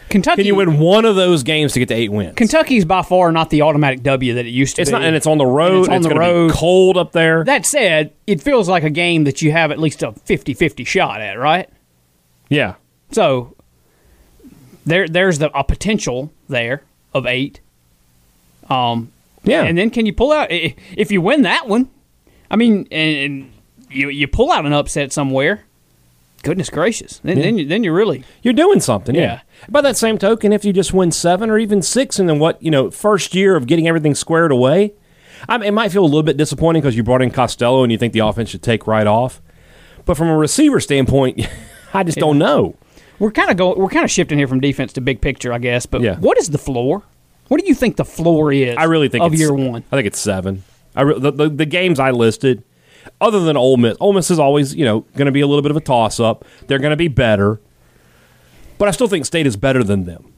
Kentucky. 0.09 0.37
Can 0.41 0.45
you 0.47 0.55
win 0.55 0.79
one 0.79 1.05
of 1.05 1.15
those 1.15 1.43
games 1.43 1.73
to 1.73 1.79
get 1.79 1.87
to 1.89 1.93
eight 1.93 2.11
wins? 2.11 2.35
Kentucky's 2.35 2.83
by 2.85 3.01
far 3.03 3.31
not 3.31 3.49
the 3.49 3.61
automatic 3.61 4.01
W 4.03 4.33
that 4.33 4.45
it 4.45 4.49
used 4.49 4.75
to 4.77 4.81
It's 4.81 4.89
be. 4.89 4.93
not, 4.93 5.03
and 5.03 5.15
it's 5.15 5.27
on 5.27 5.37
the 5.37 5.45
road. 5.45 5.81
it's 5.87 5.89
on 5.89 6.01
the 6.01 6.15
road. 6.15 6.47
Be 6.49 6.53
cold 6.53 6.97
up 6.97 7.11
there. 7.11 7.43
That 7.43 7.65
said, 7.65 8.13
it 8.27 8.41
feels 8.41 8.67
like 8.67 8.83
a 8.83 8.89
game 8.89 9.23
that 9.25 9.41
you 9.41 9.51
have 9.51 9.71
at 9.71 9.79
least 9.79 10.01
a 10.03 10.11
50-50 10.11 10.85
shot 10.85 11.21
at, 11.21 11.37
right? 11.39 11.69
yeah, 12.49 12.75
So 13.11 13.55
there, 14.85 15.07
there's 15.07 15.37
the 15.39 15.51
a 15.57 15.63
potential 15.63 16.31
there 16.47 16.83
of 17.13 17.25
eight. 17.27 17.59
Um, 18.69 19.11
yeah. 19.43 19.63
and 19.63 19.77
then 19.77 19.89
can 19.91 20.05
you 20.05 20.13
pull 20.13 20.31
out 20.31 20.47
if 20.51 21.11
you 21.11 21.21
win 21.21 21.43
that 21.43 21.67
one? 21.67 21.89
I 22.51 22.55
mean, 22.55 22.87
and, 22.91 23.17
and 23.17 23.51
you 23.91 24.09
you 24.09 24.27
pull 24.27 24.51
out 24.51 24.65
an 24.65 24.73
upset 24.73 25.11
somewhere. 25.13 25.63
Goodness 26.41 26.69
gracious! 26.69 27.19
Then 27.23 27.37
then, 27.39 27.57
you, 27.57 27.65
then 27.65 27.83
you're 27.83 27.93
really 27.93 28.23
You're 28.43 28.53
doing 28.53 28.79
something, 28.79 29.13
yeah. 29.13 29.21
Yeah. 29.21 29.41
By 29.67 29.81
that 29.81 29.97
same 29.97 30.17
token, 30.17 30.53
if 30.53 30.63
you 30.63 30.71
just 30.71 30.93
win 30.93 31.11
seven 31.11 31.49
or 31.49 31.57
even 31.59 31.81
six, 31.81 32.17
and 32.17 32.29
then 32.29 32.39
what 32.39 32.61
you 32.63 32.71
know, 32.71 32.89
first 32.91 33.35
year 33.35 33.55
of 33.57 33.67
getting 33.67 33.87
everything 33.89 34.15
squared 34.15 34.51
away, 34.51 34.93
I 35.49 35.57
mean, 35.57 35.67
it 35.67 35.71
might 35.71 35.91
feel 35.91 36.03
a 36.03 36.05
little 36.05 36.23
bit 36.23 36.37
disappointing 36.37 36.81
because 36.81 36.95
you 36.95 37.03
brought 37.03 37.21
in 37.21 37.29
Costello 37.31 37.83
and 37.83 37.91
you 37.91 37.97
think 37.97 38.13
the 38.13 38.19
offense 38.19 38.49
should 38.49 38.63
take 38.63 38.87
right 38.87 39.05
off. 39.07 39.41
But 40.05 40.15
from 40.15 40.29
a 40.29 40.37
receiver 40.37 40.79
standpoint, 40.79 41.45
I 41.93 42.03
just 42.03 42.17
don't 42.17 42.37
know. 42.37 42.75
we're 43.19 43.31
kind 43.31 43.51
of 43.51 43.57
going 43.57 43.77
we're 43.77 43.89
kind 43.89 44.05
of 44.05 44.11
shifting 44.11 44.37
here 44.37 44.47
from 44.47 44.61
defense 44.61 44.93
to 44.93 45.01
big 45.01 45.19
picture, 45.19 45.51
I 45.51 45.57
guess. 45.57 45.85
But 45.85 46.01
Yeah. 46.01 46.15
what 46.19 46.37
is 46.37 46.49
the 46.51 46.57
floor? 46.57 47.03
What 47.49 47.59
do 47.59 47.67
you 47.67 47.73
think 47.75 47.97
the 47.97 48.05
floor 48.05 48.53
is? 48.53 48.77
I 48.77 48.83
really 48.85 49.09
think 49.09 49.23
of 49.25 49.33
it's, 49.33 49.41
year 49.41 49.53
one. 49.53 49.83
I 49.91 49.95
think 49.97 50.07
it's 50.07 50.19
seven. 50.19 50.63
I 50.95 51.01
re- 51.01 51.19
the, 51.19 51.31
the 51.31 51.49
the 51.49 51.65
games 51.65 51.99
I 51.99 52.11
listed, 52.11 52.63
other 53.21 53.39
than 53.39 53.57
Ole 53.57 53.77
Miss, 53.77 53.97
Ole 53.99 54.13
Miss 54.13 54.31
is 54.31 54.39
always 54.39 54.75
you 54.75 54.85
know 54.85 55.01
going 55.15 55.25
to 55.25 55.31
be 55.31 55.41
a 55.41 55.47
little 55.47 55.61
bit 55.61 55.71
of 55.71 55.77
a 55.77 55.81
toss 55.81 56.19
up. 56.19 56.45
They're 56.67 56.79
going 56.79 56.91
to 56.91 56.97
be 56.97 57.07
better, 57.07 57.59
but 58.77 58.87
I 58.87 58.91
still 58.91 59.07
think 59.07 59.25
State 59.25 59.47
is 59.47 59.55
better 59.57 59.83
than 59.83 60.05
them. 60.05 60.33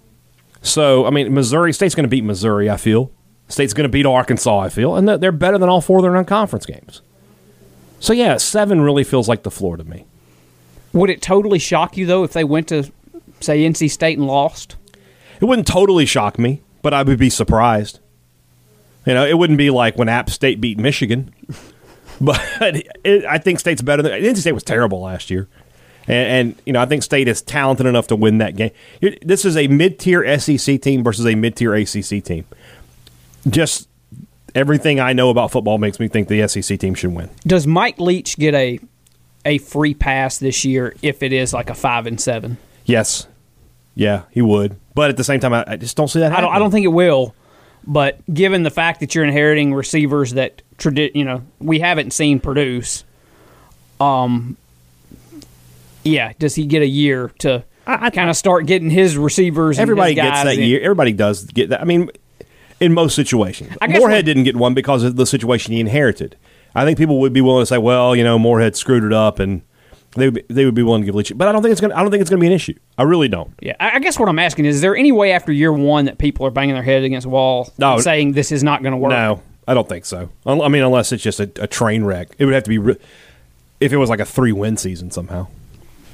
So 0.62 1.06
I 1.06 1.10
mean, 1.10 1.34
Missouri 1.34 1.74
State's 1.74 1.96
going 1.96 2.04
to 2.06 2.10
beat 2.10 2.24
Missouri. 2.24 2.70
I 2.70 2.78
feel 2.78 3.12
State's 3.48 3.74
going 3.74 3.84
to 3.86 3.90
beat 3.92 4.06
Arkansas. 4.06 4.60
I 4.60 4.70
feel, 4.70 4.96
and 4.96 5.08
they're- 5.08 5.32
better 5.32 5.58
than 5.58 5.70
all 5.70 5.82
four 5.82 5.98
of 6.00 6.04
their 6.04 6.12
non-conference 6.14 6.66
games. 6.66 7.02
So 8.00 8.14
yeah, 8.14 8.38
seven 8.38 8.82
really 8.82 9.04
feels 9.04 9.28
like 9.30 9.44
the 9.44 9.52
floor 9.52 9.78
to 9.78 9.84
me. 9.84 10.06
Would 10.94 11.10
it 11.10 11.22
totally 11.22 11.60
shock 11.60 11.98
you 11.98 12.06
though 12.06 12.24
if 12.24 12.34
they 12.34 12.44
went 12.44 12.68
to 12.70 12.92
say 13.40 13.62
NC 13.62 13.90
State 13.90 14.18
and 14.18 14.28
lost? 14.28 14.76
It 15.40 15.46
wouldn't 15.46 15.68
totally 15.68 16.06
shock 16.06 16.38
me, 16.38 16.62
but 16.82 16.94
I 16.94 17.04
would 17.04 17.18
be 17.18 17.30
surprised. 17.30 18.00
You 19.06 19.16
know, 19.16 19.26
it 19.26 19.38
wouldn't 19.38 19.58
be 19.58 19.72
like 19.72 19.98
when 19.98 20.10
App 20.10 20.30
State 20.30 20.62
beat 20.62 20.78
Michigan. 20.78 21.34
But 22.22 22.40
it, 23.04 23.26
I 23.26 23.38
think 23.40 23.60
State's 23.60 23.82
better 23.82 24.02
than 24.02 24.12
NC 24.12 24.38
State 24.38 24.52
was 24.54 24.64
terrible 24.64 25.02
last 25.02 25.30
year. 25.30 25.48
And, 26.08 26.50
and, 26.50 26.62
you 26.66 26.74
know, 26.74 26.82
I 26.82 26.86
think 26.86 27.04
State 27.04 27.28
is 27.28 27.42
talented 27.42 27.86
enough 27.86 28.08
to 28.08 28.16
win 28.16 28.38
that 28.40 28.56
game. 28.56 28.72
This 29.22 29.46
is 29.46 29.58
a 29.58 29.68
mid-tier 29.68 30.40
SEC 30.40 30.82
team 30.82 31.04
versus 31.04 31.26
a 31.26 31.36
mid-tier 31.36 31.76
ACC 31.76 32.24
team. 32.24 32.46
Just 33.48 33.88
everything 34.56 35.00
I 35.00 35.14
know 35.14 35.30
about 35.30 35.52
football 35.52 35.78
makes 35.78 36.00
me 36.00 36.08
think 36.08 36.28
the 36.28 36.48
SEC 36.48 36.80
team 36.80 36.94
should 36.96 37.14
win. 37.14 37.30
Does 37.46 37.68
Mike 37.68 38.00
Leach 38.00 38.38
get 38.38 38.54
a 38.54 38.80
a 39.44 39.58
free 39.58 39.96
pass 39.96 40.38
this 40.38 40.64
year 40.64 40.96
if 41.02 41.24
it 41.24 41.34
is 41.34 41.54
like 41.54 41.70
a 41.70 41.74
five 41.76 42.06
and 42.06 42.22
seven? 42.22 42.58
Yes. 42.86 43.28
Yeah, 43.96 44.24
he 44.32 44.42
would. 44.42 44.78
But 44.94 45.10
at 45.10 45.18
the 45.18 45.24
same 45.24 45.40
time, 45.40 45.54
I, 45.54 45.64
I 45.68 45.76
just 45.78 45.98
don't 45.98 46.08
see 46.08 46.20
that. 46.20 46.32
I 46.32 46.42
don't, 46.42 46.54
I 46.54 46.60
don't 46.60 46.72
think 46.72 46.84
it 46.86 46.90
will. 46.90 47.34
But 47.86 48.20
given 48.32 48.64
the 48.64 48.70
fact 48.70 49.00
that 49.00 49.16
you're 49.16 49.24
inheriting 49.24 49.74
receivers 49.74 50.34
that 50.34 50.62
tradi- 50.78 51.16
you 51.16 51.26
know 51.26 51.42
we 51.60 51.80
haven't 51.80 52.12
seen 52.12 52.40
produce, 52.40 53.04
um, 54.00 54.56
yeah, 56.04 56.34
does 56.40 56.56
he 56.56 56.66
get 56.66 56.82
a 56.82 56.88
year 56.88 57.32
to 57.40 57.64
I 57.88 58.10
kind 58.12 58.30
of 58.30 58.36
start 58.36 58.66
getting 58.68 58.90
his 58.90 59.18
receivers? 59.18 59.78
and 59.78 59.82
Everybody 59.82 60.12
his 60.14 60.18
guys 60.18 60.30
gets 60.32 60.44
that 60.44 60.62
in? 60.62 60.70
year. 60.70 60.82
Everybody 60.82 61.14
does 61.14 61.46
get 61.46 61.70
that. 61.70 61.82
I 61.82 61.86
mean, 61.86 62.10
in 62.80 62.94
most 62.94 63.16
situations, 63.16 63.76
I 63.82 63.88
Moorhead 63.88 64.10
what- 64.20 64.26
didn't 64.26 64.44
get 64.44 64.56
one 64.56 64.74
because 64.74 65.04
of 65.04 65.16
the 65.16 65.26
situation 65.26 65.74
he 65.74 65.80
inherited. 65.80 66.36
I 66.74 66.86
think 66.86 66.98
people 66.98 67.20
would 67.20 67.34
be 67.34 67.42
willing 67.42 67.64
to 67.64 67.66
say, 67.66 67.78
"Well, 67.78 68.16
you 68.16 68.24
know, 68.24 68.40
Moorhead 68.40 68.76
screwed 68.76 69.04
it 69.04 69.12
up," 69.14 69.40
and 69.40 69.62
they 70.16 70.28
would 70.28 70.34
be, 70.34 70.44
they 70.50 70.66
would 70.66 70.76
be 70.76 70.84
willing 70.84 71.02
to 71.02 71.06
give 71.06 71.16
Leach. 71.16 71.32
But 71.36 71.48
I 71.48 71.52
don't 71.52 71.62
think 71.62 71.72
it's 71.72 71.82
going. 71.82 71.92
to 71.92 71.98
I 71.98 72.02
don't 72.02 72.12
think 72.12 72.22
it's 72.22 72.30
to 72.30 72.38
be 72.38 72.48
an 72.48 72.54
issue. 72.54 72.76
I 72.98 73.04
really 73.04 73.28
don't. 73.28 73.54
Yeah, 73.62 73.76
I 73.80 73.92
I 73.96 74.00
guess 74.00 74.20
what 74.20 74.28
I'm 74.30 74.40
asking 74.40 74.66
is: 74.66 74.76
Is 74.76 74.82
there 74.82 74.96
any 74.96 75.12
way 75.12 75.32
after 75.32 75.52
year 75.52 75.72
one 75.72 76.06
that 76.06 76.18
people 76.18 76.46
are 76.46 76.52
banging 76.52 76.76
their 76.76 76.84
head 76.84 77.04
against 77.04 77.24
the 77.24 77.30
wall, 77.30 77.72
No. 77.78 78.00
saying 78.00 78.34
this 78.34 78.52
is 78.52 78.64
not 78.64 78.82
going 78.82 78.92
to 78.92 78.98
work? 78.98 79.12
No, 79.12 79.42
I 79.68 79.74
don't 79.74 79.88
think 79.88 80.06
so. 80.06 80.30
I 80.46 80.68
mean, 80.68 80.84
unless 80.84 81.12
it's 81.12 81.24
just 81.24 81.40
a, 81.40 81.50
a 81.62 81.68
train 81.68 82.04
wreck. 82.04 82.30
It 82.38 82.46
would 82.46 82.54
have 82.54 82.64
to 82.64 82.70
be 82.70 82.78
re- 82.78 82.98
if 83.80 83.94
it 83.94 83.98
was 83.98 84.10
like 84.10 84.20
a 84.20 84.26
three 84.26 84.52
win 84.52 84.78
season 84.78 85.12
somehow. 85.12 85.48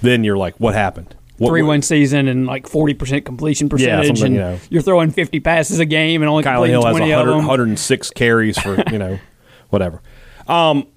Then 0.02 0.24
you're 0.24 0.38
like, 0.38 0.56
what 0.60 0.76
happened? 0.76 1.16
What, 1.40 1.50
Three 1.50 1.62
win 1.62 1.82
season 1.84 2.28
and 2.28 2.48
like 2.48 2.68
forty 2.68 2.96
percent 2.96 3.24
completion 3.26 3.70
percentage, 3.70 4.08
something, 4.08 4.26
and 4.26 4.34
you 4.36 4.40
know. 4.42 4.60
you're 4.70 4.82
throwing 4.82 5.12
fifty 5.12 5.40
passes 5.40 5.80
a 5.80 5.86
game 5.86 6.24
and 6.24 6.30
only 6.30 6.44
Kylan 6.44 6.54
completing 6.54 6.72
Hill 6.74 6.86
has 6.86 6.96
twenty 6.98 7.12
of 7.12 7.18
100, 7.20 7.32
them. 7.32 7.48
106 7.48 8.10
carries 8.12 8.60
for 8.60 8.84
you 8.92 8.98
know 8.98 9.20
whatever. 9.70 10.02
Um, 10.48 10.88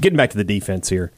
getting 0.00 0.16
back 0.16 0.30
to 0.30 0.36
the 0.36 0.44
defense 0.44 0.88
here, 0.88 1.12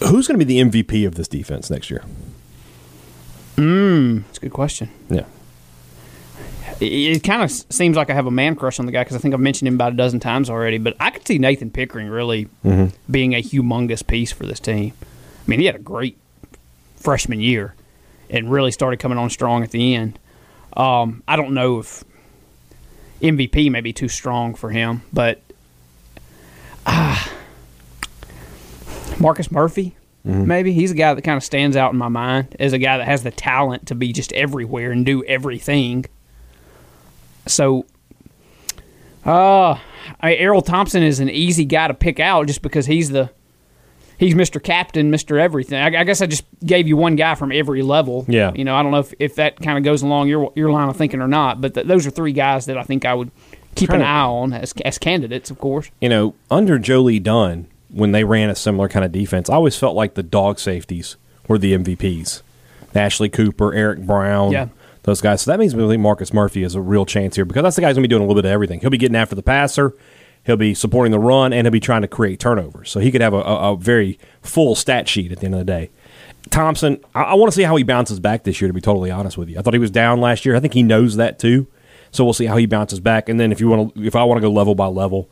who's 0.00 0.26
going 0.28 0.38
to 0.38 0.44
be 0.44 0.60
the 0.60 0.60
MVP 0.70 1.06
of 1.06 1.14
this 1.14 1.28
defense 1.28 1.70
next 1.70 1.90
year? 1.90 2.04
That's 3.56 4.38
a 4.38 4.40
good 4.40 4.52
question. 4.52 4.90
Yeah, 5.10 5.24
It, 6.80 6.86
it 7.16 7.24
kind 7.24 7.42
of 7.42 7.50
seems 7.50 7.96
like 7.96 8.08
I 8.10 8.14
have 8.14 8.26
a 8.26 8.30
man 8.30 8.54
crush 8.54 8.78
on 8.78 8.86
the 8.86 8.92
guy 8.92 9.02
because 9.02 9.16
I 9.16 9.18
think 9.18 9.34
I've 9.34 9.40
mentioned 9.40 9.66
him 9.68 9.74
about 9.74 9.94
a 9.94 9.96
dozen 9.96 10.20
times 10.20 10.48
already. 10.48 10.78
But 10.78 10.94
I 11.00 11.10
could 11.10 11.26
see 11.26 11.38
Nathan 11.38 11.70
Pickering 11.70 12.08
really 12.08 12.48
Mm-hmm. 12.64 12.94
being 13.10 13.34
a 13.34 13.42
humongous 13.42 14.06
piece 14.06 14.30
for 14.30 14.46
this 14.46 14.60
team. 14.60 14.92
I 15.02 15.50
mean, 15.50 15.58
he 15.60 15.66
had 15.66 15.74
a 15.74 15.80
great 15.80 16.18
freshman 16.96 17.40
year 17.40 17.74
and 18.30 18.50
really 18.50 18.70
started 18.70 18.98
coming 19.00 19.18
on 19.18 19.30
strong 19.30 19.62
at 19.64 19.70
the 19.72 19.94
end. 19.94 20.18
Um, 20.76 21.22
I 21.26 21.34
don't 21.36 21.54
know 21.54 21.80
if 21.80 22.04
MVP 23.22 23.70
may 23.72 23.80
be 23.80 23.92
too 23.92 24.08
strong 24.08 24.54
for 24.54 24.70
him, 24.70 25.02
but 25.12 25.40
ah, 26.88 27.32
Marcus 29.20 29.50
Murphy. 29.50 29.94
Maybe 30.24 30.72
he's 30.74 30.90
a 30.90 30.94
guy 30.94 31.14
that 31.14 31.22
kind 31.22 31.38
of 31.38 31.44
stands 31.44 31.74
out 31.74 31.92
in 31.92 31.98
my 31.98 32.08
mind 32.08 32.54
as 32.60 32.74
a 32.74 32.78
guy 32.78 32.98
that 32.98 33.06
has 33.06 33.22
the 33.22 33.30
talent 33.30 33.86
to 33.86 33.94
be 33.94 34.12
just 34.12 34.30
everywhere 34.34 34.90
and 34.90 35.06
do 35.06 35.24
everything. 35.24 36.04
So, 37.46 37.86
uh, 39.24 39.78
I, 40.20 40.34
Erroll 40.34 40.62
Thompson 40.62 41.02
is 41.02 41.20
an 41.20 41.30
easy 41.30 41.64
guy 41.64 41.88
to 41.88 41.94
pick 41.94 42.20
out 42.20 42.46
just 42.46 42.60
because 42.60 42.84
he's 42.84 43.08
the 43.08 43.30
he's 44.18 44.34
Mr. 44.34 44.62
Captain, 44.62 45.10
Mr. 45.10 45.40
Everything. 45.40 45.80
I, 45.80 46.00
I 46.00 46.04
guess 46.04 46.20
I 46.20 46.26
just 46.26 46.44
gave 46.64 46.86
you 46.86 46.98
one 46.98 47.16
guy 47.16 47.34
from 47.34 47.50
every 47.50 47.80
level. 47.80 48.26
Yeah. 48.28 48.52
you 48.52 48.64
know, 48.64 48.74
I 48.74 48.82
don't 48.82 48.92
know 48.92 48.98
if, 48.98 49.14
if 49.18 49.36
that 49.36 49.58
kind 49.60 49.78
of 49.78 49.84
goes 49.84 50.02
along 50.02 50.28
your 50.28 50.52
your 50.54 50.70
line 50.70 50.90
of 50.90 50.96
thinking 50.96 51.22
or 51.22 51.28
not, 51.28 51.62
but 51.62 51.72
th- 51.72 51.86
those 51.86 52.06
are 52.06 52.10
three 52.10 52.32
guys 52.32 52.66
that 52.66 52.76
I 52.76 52.82
think 52.82 53.06
I 53.06 53.14
would 53.14 53.30
keep 53.74 53.90
an 53.90 54.00
to- 54.00 54.06
eye 54.06 54.20
on 54.22 54.52
as 54.52 54.72
as 54.84 54.98
candidates, 54.98 55.50
of 55.50 55.58
course. 55.58 55.90
you 56.00 56.08
know, 56.08 56.34
under 56.50 56.78
Joe 56.78 57.00
Lee 57.02 57.18
Dunn, 57.18 57.66
when 57.90 58.12
they 58.12 58.24
ran 58.24 58.50
a 58.50 58.54
similar 58.54 58.88
kind 58.88 59.04
of 59.04 59.12
defense, 59.12 59.48
I 59.48 59.54
always 59.54 59.76
felt 59.76 59.94
like 59.96 60.14
the 60.14 60.22
dog 60.22 60.58
safeties 60.58 61.16
were 61.46 61.58
the 61.58 61.72
MVPs. 61.74 62.42
Ashley 62.94 63.28
Cooper, 63.28 63.72
Eric 63.74 64.00
Brown, 64.00 64.50
Yeah. 64.52 64.68
those 65.04 65.20
guys. 65.20 65.42
So 65.42 65.50
that 65.52 65.60
means 65.60 65.74
really 65.74 65.96
Marcus 65.96 66.32
Murphy 66.32 66.62
is 66.64 66.74
a 66.74 66.80
real 66.80 67.06
chance 67.06 67.36
here 67.36 67.44
because 67.44 67.62
that's 67.62 67.76
the 67.76 67.82
guy's 67.82 67.94
going 67.94 68.02
to 68.02 68.08
be 68.08 68.10
doing 68.10 68.22
a 68.22 68.24
little 68.26 68.34
bit 68.42 68.46
of 68.46 68.50
everything. 68.52 68.80
He'll 68.80 68.90
be 68.90 68.98
getting 68.98 69.14
after 69.16 69.34
the 69.36 69.42
passer, 69.42 69.94
he'll 70.44 70.56
be 70.56 70.74
supporting 70.74 71.12
the 71.12 71.18
run, 71.18 71.52
and 71.52 71.64
he'll 71.66 71.72
be 71.72 71.80
trying 71.80 72.02
to 72.02 72.08
create 72.08 72.40
turnovers. 72.40 72.90
So 72.90 72.98
he 73.00 73.10
could 73.12 73.20
have 73.20 73.34
a, 73.34 73.38
a, 73.38 73.72
a 73.72 73.76
very 73.76 74.18
full 74.42 74.74
stat 74.74 75.08
sheet 75.08 75.30
at 75.30 75.38
the 75.40 75.44
end 75.46 75.54
of 75.54 75.58
the 75.60 75.64
day. 75.64 75.90
Thompson, 76.50 76.98
I, 77.14 77.22
I 77.22 77.34
want 77.34 77.52
to 77.52 77.56
see 77.56 77.62
how 77.62 77.76
he 77.76 77.84
bounces 77.84 78.20
back 78.20 78.42
this 78.44 78.60
year. 78.60 78.68
To 78.68 78.74
be 78.74 78.80
totally 78.80 79.10
honest 79.10 79.36
with 79.38 79.48
you, 79.48 79.58
I 79.58 79.62
thought 79.62 79.74
he 79.74 79.78
was 79.80 79.90
down 79.90 80.20
last 80.20 80.44
year. 80.44 80.56
I 80.56 80.60
think 80.60 80.74
he 80.74 80.82
knows 80.82 81.16
that 81.16 81.38
too. 81.38 81.66
So 82.10 82.24
we'll 82.24 82.32
see 82.34 82.46
how 82.46 82.56
he 82.56 82.66
bounces 82.66 83.00
back. 83.00 83.28
And 83.28 83.38
then 83.38 83.52
if 83.52 83.60
you 83.60 83.68
want 83.68 83.94
to, 83.94 84.04
if 84.04 84.16
I 84.16 84.24
want 84.24 84.38
to 84.38 84.40
go 84.42 84.50
level 84.50 84.74
by 84.74 84.86
level, 84.86 85.28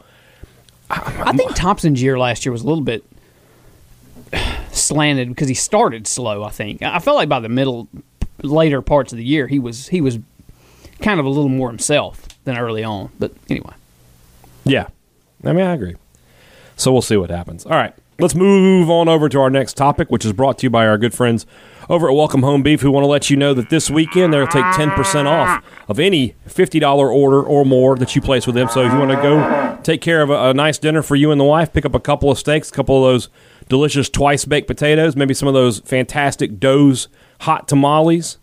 I 0.91 1.33
think 1.37 1.55
Thompson's 1.57 2.01
year 2.03 2.19
last 2.19 2.45
year 2.47 2.53
was 2.53 2.62
a 2.62 2.67
little 2.67 2.85
bit 2.85 3.05
slanted 4.73 5.29
because 5.29 5.49
he 5.49 5.55
started 5.55 6.07
slow. 6.07 6.43
I 6.45 6.51
think 6.51 6.83
I 6.83 6.99
felt 6.99 7.17
like 7.17 7.29
by 7.29 7.41
the 7.41 7.49
middle, 7.49 7.89
later 8.43 8.83
parts 8.83 9.12
of 9.12 9.19
the 9.19 9.25
year, 9.25 9.47
he 9.47 9.59
was 9.59 9.89
he 9.89 10.01
was 10.01 10.19
kind 11.01 11.19
of 11.21 11.27
a 11.27 11.29
little 11.29 11.49
more 11.49 11.69
himself 11.69 12.23
than 12.45 12.57
early 12.57 12.85
on. 12.85 13.11
But 13.19 13.33
anyway, 13.49 13.75
Yeah. 14.65 14.89
I 15.45 15.53
mean, 15.53 15.67
I 15.67 15.75
agree. 15.75 15.97
So 16.77 16.93
we'll 16.93 17.03
see 17.03 17.17
what 17.17 17.31
happens. 17.31 17.65
All 17.67 17.73
right. 17.73 17.95
Let's 18.19 18.35
move 18.35 18.89
on 18.89 19.09
over 19.09 19.29
to 19.29 19.41
our 19.41 19.51
next 19.51 19.75
topic, 19.77 20.11
which 20.11 20.25
is 20.25 20.33
brought 20.33 20.59
to 20.59 20.67
you 20.67 20.71
by 20.71 20.87
our 20.87 20.97
good 20.97 21.12
friends 21.12 21.45
over 21.88 22.09
at 22.09 22.14
Welcome 22.14 22.42
Home 22.42 22.62
Beef, 22.62 22.81
who 22.81 22.90
want 22.90 23.05
to 23.05 23.09
let 23.09 23.31
you 23.31 23.37
know 23.37 23.55
that 23.55 23.70
this 23.70 23.88
weekend 23.90 24.33
they'll 24.33 24.46
take 24.46 24.64
10% 24.64 25.27
off 25.27 25.64
of 25.88 26.01
any 26.01 26.35
$50 26.49 26.96
order 26.99 27.42
or 27.42 27.64
more 27.64 27.96
that 27.96 28.16
you 28.16 28.20
place 28.20 28.46
with 28.46 28.57
them. 28.57 28.68
So 28.68 28.85
if 28.85 28.92
you 28.92 28.99
want 28.99 29.12
to 29.12 29.16
go 29.16 29.79
take 29.83 30.01
care 30.01 30.22
of 30.22 30.31
a, 30.31 30.51
a 30.51 30.55
nice 30.55 30.79
dinner 30.79 31.03
for 31.03 31.14
you 31.14 31.31
and 31.31 31.40
the 31.40 31.44
wife, 31.44 31.72
pick 31.72 31.85
up 31.85 31.94
a 31.94 32.01
couple 32.01 32.31
of 32.31 32.38
steaks, 32.38 32.70
a 32.70 32.72
couple 32.72 33.05
of 33.05 33.12
those 33.12 33.29
delicious 33.68 34.09
twice 34.09 34.44
baked 34.44 34.66
potatoes, 34.66 35.16
maybe 35.16 35.35
some 35.35 35.49
of 35.49 35.55
those 35.55 35.81
fantastic 35.81 36.59
Doe's 36.59 37.09
hot 37.40 37.68
tamales, 37.68 38.38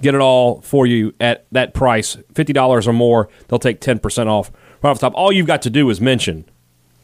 get 0.00 0.14
it 0.14 0.20
all 0.20 0.60
for 0.62 0.86
you 0.86 1.14
at 1.20 1.46
that 1.52 1.74
price 1.74 2.16
$50 2.34 2.86
or 2.86 2.92
more 2.92 3.28
they'll 3.48 3.58
take 3.60 3.80
10% 3.80 4.26
off 4.26 4.50
right 4.82 4.90
off 4.90 4.98
the 4.98 5.06
top 5.06 5.12
all 5.14 5.30
you've 5.30 5.46
got 5.46 5.62
to 5.62 5.70
do 5.70 5.88
is 5.90 6.00
mention 6.00 6.44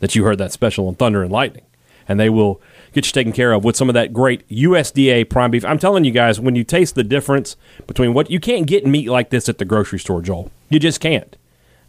that 0.01 0.17
you 0.17 0.25
heard 0.25 0.39
that 0.39 0.51
special 0.51 0.89
on 0.89 0.97
thunder 0.97 1.23
and 1.23 1.31
lightning 1.31 1.65
and 2.09 2.19
they 2.19 2.29
will 2.29 2.61
get 2.93 3.07
you 3.07 3.13
taken 3.13 3.33
care 3.33 3.53
of 3.53 3.65
with 3.65 3.77
some 3.77 3.89
of 3.89 3.95
that 3.95 4.13
great 4.13 4.47
usda 4.49 5.29
prime 5.29 5.51
beef 5.51 5.65
i'm 5.65 5.79
telling 5.79 6.05
you 6.05 6.11
guys 6.11 6.41
when 6.41 6.55
you 6.55 6.65
taste 6.65 6.95
the 6.95 7.05
difference 7.05 7.57
between 7.87 8.15
what 8.15 8.31
you 8.31 8.41
can't 8.41 8.67
get 8.67 8.87
meat 8.87 9.09
like 9.09 9.31
this 9.31 9.49
at 9.49 9.59
the 9.59 9.65
grocery 9.65 9.99
store 9.99 10.23
joel 10.23 10.51
you 10.69 10.79
just 10.79 11.01
can't 11.01 11.37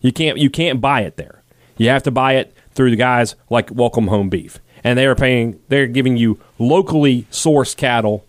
you 0.02 0.12
can't 0.12 0.38
you 0.38 0.50
can't 0.50 0.82
buy 0.82 1.02
it 1.02 1.18
there 1.18 1.42
you 1.78 1.90
have 1.90 2.04
to 2.04 2.12
buy 2.12 2.34
it 2.34 2.54
through 2.72 2.90
the 2.90 2.96
guys 2.96 3.36
like 3.50 3.70
welcome 3.72 4.08
home 4.08 4.30
beef 4.30 4.60
and 4.84 4.98
they 4.98 5.06
are 5.06 5.16
paying 5.16 5.60
they're 5.70 5.88
giving 5.88 6.18
you 6.18 6.40
locally 6.58 7.24
sourced 7.32 7.76
cattle 7.76 8.26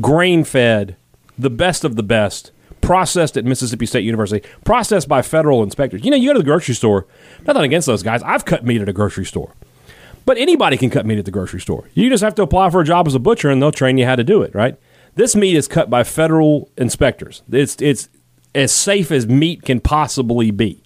grain 0.00 0.44
fed, 0.44 0.96
the 1.38 1.50
best 1.50 1.84
of 1.84 1.96
the 1.96 2.02
best, 2.02 2.52
processed 2.80 3.36
at 3.36 3.44
Mississippi 3.44 3.86
State 3.86 4.04
University, 4.04 4.46
processed 4.64 5.08
by 5.08 5.22
federal 5.22 5.62
inspectors. 5.62 6.04
You 6.04 6.10
know, 6.10 6.16
you 6.16 6.30
go 6.30 6.34
to 6.34 6.38
the 6.38 6.44
grocery 6.44 6.74
store, 6.74 7.06
nothing 7.46 7.62
against 7.62 7.86
those 7.86 8.02
guys. 8.02 8.22
I've 8.22 8.44
cut 8.44 8.64
meat 8.64 8.80
at 8.80 8.88
a 8.88 8.92
grocery 8.92 9.24
store. 9.24 9.52
But 10.26 10.38
anybody 10.38 10.76
can 10.76 10.90
cut 10.90 11.06
meat 11.06 11.18
at 11.18 11.24
the 11.24 11.30
grocery 11.30 11.60
store. 11.60 11.88
You 11.94 12.10
just 12.10 12.22
have 12.22 12.34
to 12.34 12.42
apply 12.42 12.70
for 12.70 12.80
a 12.80 12.84
job 12.84 13.06
as 13.06 13.14
a 13.14 13.20
butcher 13.20 13.48
and 13.48 13.62
they'll 13.62 13.72
train 13.72 13.96
you 13.96 14.04
how 14.04 14.16
to 14.16 14.24
do 14.24 14.42
it, 14.42 14.54
right? 14.54 14.76
This 15.14 15.36
meat 15.36 15.56
is 15.56 15.68
cut 15.68 15.88
by 15.88 16.02
federal 16.04 16.68
inspectors. 16.76 17.42
It's 17.50 17.80
it's 17.80 18.10
as 18.54 18.72
safe 18.72 19.10
as 19.12 19.26
meat 19.26 19.62
can 19.62 19.80
possibly 19.80 20.50
be. 20.50 20.82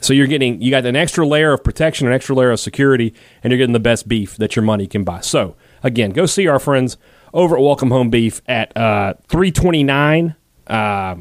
So 0.00 0.12
you're 0.12 0.26
getting 0.26 0.60
you 0.60 0.72
got 0.72 0.84
an 0.84 0.96
extra 0.96 1.26
layer 1.26 1.52
of 1.52 1.62
protection, 1.62 2.08
an 2.08 2.12
extra 2.12 2.34
layer 2.34 2.50
of 2.50 2.58
security, 2.58 3.14
and 3.42 3.52
you're 3.52 3.58
getting 3.58 3.72
the 3.72 3.80
best 3.80 4.08
beef 4.08 4.36
that 4.36 4.56
your 4.56 4.64
money 4.64 4.88
can 4.88 5.04
buy. 5.04 5.20
So 5.20 5.54
again, 5.84 6.10
go 6.10 6.26
see 6.26 6.48
our 6.48 6.58
friends 6.58 6.96
over 7.32 7.56
at 7.56 7.62
Welcome 7.62 7.92
Home 7.92 8.10
Beef 8.10 8.42
at 8.48 8.76
uh, 8.76 9.14
329 9.28 10.34
uh, 10.66 11.14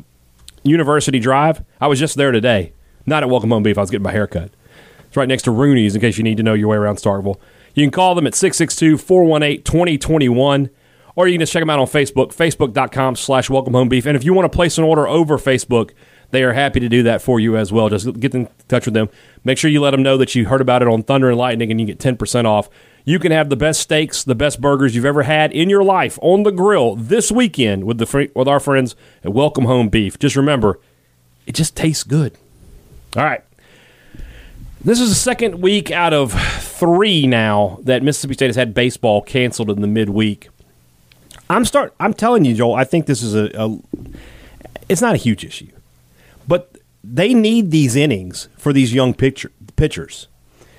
University 0.64 1.20
Drive. 1.20 1.64
I 1.80 1.86
was 1.86 2.00
just 2.00 2.16
there 2.16 2.32
today. 2.32 2.74
Not 3.06 3.22
at 3.22 3.30
Welcome 3.30 3.52
Home 3.52 3.62
Beef. 3.62 3.78
I 3.78 3.82
was 3.82 3.92
getting 3.92 4.04
my 4.04 4.12
hair 4.12 4.28
cut. 4.28 4.52
It's 5.12 5.18
right 5.18 5.28
next 5.28 5.44
to 5.44 5.52
Rooney's 5.52 5.94
in 5.94 6.00
case 6.00 6.18
you 6.18 6.24
need 6.24 6.38
to 6.38 6.44
know 6.44 6.54
your 6.54 6.70
way 6.70 6.78
around 6.78 6.96
Starkville. 6.96 7.36
You 7.74 7.84
can 7.84 7.92
call 7.92 8.16
them 8.16 8.26
at 8.26 8.34
662 8.34 8.98
418 8.98 9.62
2021 9.62 10.70
or 11.18 11.28
you 11.28 11.34
can 11.34 11.42
just 11.42 11.52
check 11.52 11.62
them 11.62 11.70
out 11.70 11.80
on 11.80 11.88
Facebook, 11.88 12.34
facebook.com 12.34 13.18
slash 13.18 13.50
welcome 13.50 13.74
home 13.74 13.90
beef. 13.90 14.06
And 14.06 14.16
if 14.16 14.24
you 14.24 14.34
want 14.34 14.50
to 14.50 14.56
place 14.56 14.78
an 14.78 14.86
order 14.86 15.06
over 15.06 15.38
Facebook, 15.38 15.92
they 16.30 16.44
are 16.44 16.54
happy 16.54 16.80
to 16.80 16.88
do 16.88 17.04
that 17.04 17.22
for 17.22 17.42
you 17.42 17.58
as 17.58 17.74
well. 17.74 17.90
Just 17.90 18.22
get 18.22 18.34
in 18.34 18.48
touch 18.70 18.86
with 18.86 18.94
them. 18.94 19.10
Make 19.44 19.58
sure 19.58 19.70
you 19.70 19.82
let 19.82 19.92
them 19.92 20.02
know 20.02 20.16
that 20.16 20.34
you 20.34 20.46
heard 20.46 20.62
about 20.62 20.82
it 20.82 20.88
on 20.88 21.04
Thunder 21.04 21.28
and 21.28 21.38
Lightning, 21.38 21.72
and 21.72 21.82
you 21.82 21.86
get 21.86 22.00
ten 22.00 22.16
percent 22.16 22.48
off. 22.48 22.70
You 23.04 23.20
can 23.20 23.34
have 23.34 23.50
the 23.50 23.58
best 23.58 23.82
steaks, 23.82 24.24
the 24.24 24.34
best 24.34 24.62
burgers 24.62 24.96
you've 24.96 25.04
ever 25.04 25.24
had 25.24 25.52
in 25.52 25.70
your 25.70 25.84
life 25.84 26.18
on 26.22 26.44
the 26.44 26.52
grill 26.52 26.96
this 26.96 27.34
weekend 27.34 27.84
with 27.84 27.98
the 27.98 28.32
with 28.34 28.48
our 28.48 28.62
friends 28.62 28.96
at 29.26 29.34
Welcome 29.34 29.66
Home 29.66 29.90
Beef. 29.90 30.18
Just 30.18 30.38
remember, 30.38 30.80
it 31.46 31.56
just 31.56 31.76
tastes 31.76 32.04
good. 32.04 32.38
All 33.18 33.26
right. 33.26 33.44
This 34.84 35.00
is 35.00 35.10
the 35.10 35.16
second 35.16 35.62
week 35.62 35.92
out 35.92 36.12
of 36.12 36.34
three 36.34 37.28
now 37.28 37.80
that 37.84 38.02
Mississippi 38.02 38.34
State 38.34 38.48
has 38.48 38.56
had 38.56 38.74
baseball 38.74 39.22
canceled 39.22 39.70
in 39.70 39.82
the 39.82 39.88
midweek. 39.88 40.50
I'm 41.52 41.66
start. 41.66 41.94
I'm 42.00 42.16
telling 42.16 42.46
you, 42.46 42.56
Joel. 42.56 42.74
I 42.74 42.84
think 42.84 43.06
this 43.06 43.22
is 43.22 43.36
a, 43.36 43.52
a. 43.54 43.78
It's 44.90 45.02
not 45.02 45.14
a 45.14 45.18
huge 45.18 45.46
issue, 45.46 45.70
but 46.48 46.78
they 47.04 47.36
need 47.36 47.70
these 47.70 47.96
innings 47.96 48.50
for 48.58 48.74
these 48.74 48.92
young 48.92 49.14
pitcher, 49.14 49.52
pitchers. 49.76 50.28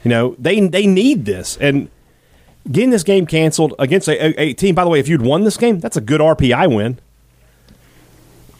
You 0.03 0.09
know, 0.09 0.35
they 0.37 0.59
they 0.67 0.85
need 0.87 1.25
this, 1.25 1.57
and 1.59 1.89
getting 2.71 2.91
this 2.91 3.05
game 3.05 3.25
canceled 3.25 3.75
against 3.79 4.09
a, 4.09 4.41
a, 4.41 4.53
team. 4.55 4.75
By 4.75 4.83
the 4.83 4.91
way, 4.91 4.99
if 4.99 5.07
you'd 5.07 5.23
won 5.23 5.45
this 5.45 5.57
game, 5.57 5.79
that's 5.79 5.97
a 5.97 6.01
good 6.01 6.21
RPI 6.21 6.75
win. 6.75 6.99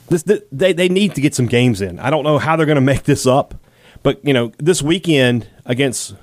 This, 0.09 0.23
they 0.53 0.73
they 0.73 0.89
need 0.89 1.17
to 1.17 1.21
get 1.21 1.35
some 1.35 1.47
games 1.47 1.81
in. 1.81 1.99
I 1.99 2.11
don't 2.11 2.23
know 2.23 2.39
how 2.39 2.55
they're 2.55 2.67
going 2.67 2.77
to 2.77 2.81
make 2.81 3.03
this 3.03 3.27
up. 3.27 3.57
But 4.03 4.25
you 4.25 4.33
know, 4.33 4.53
this 4.59 4.83
weekend 4.83 5.49
against 5.65 6.15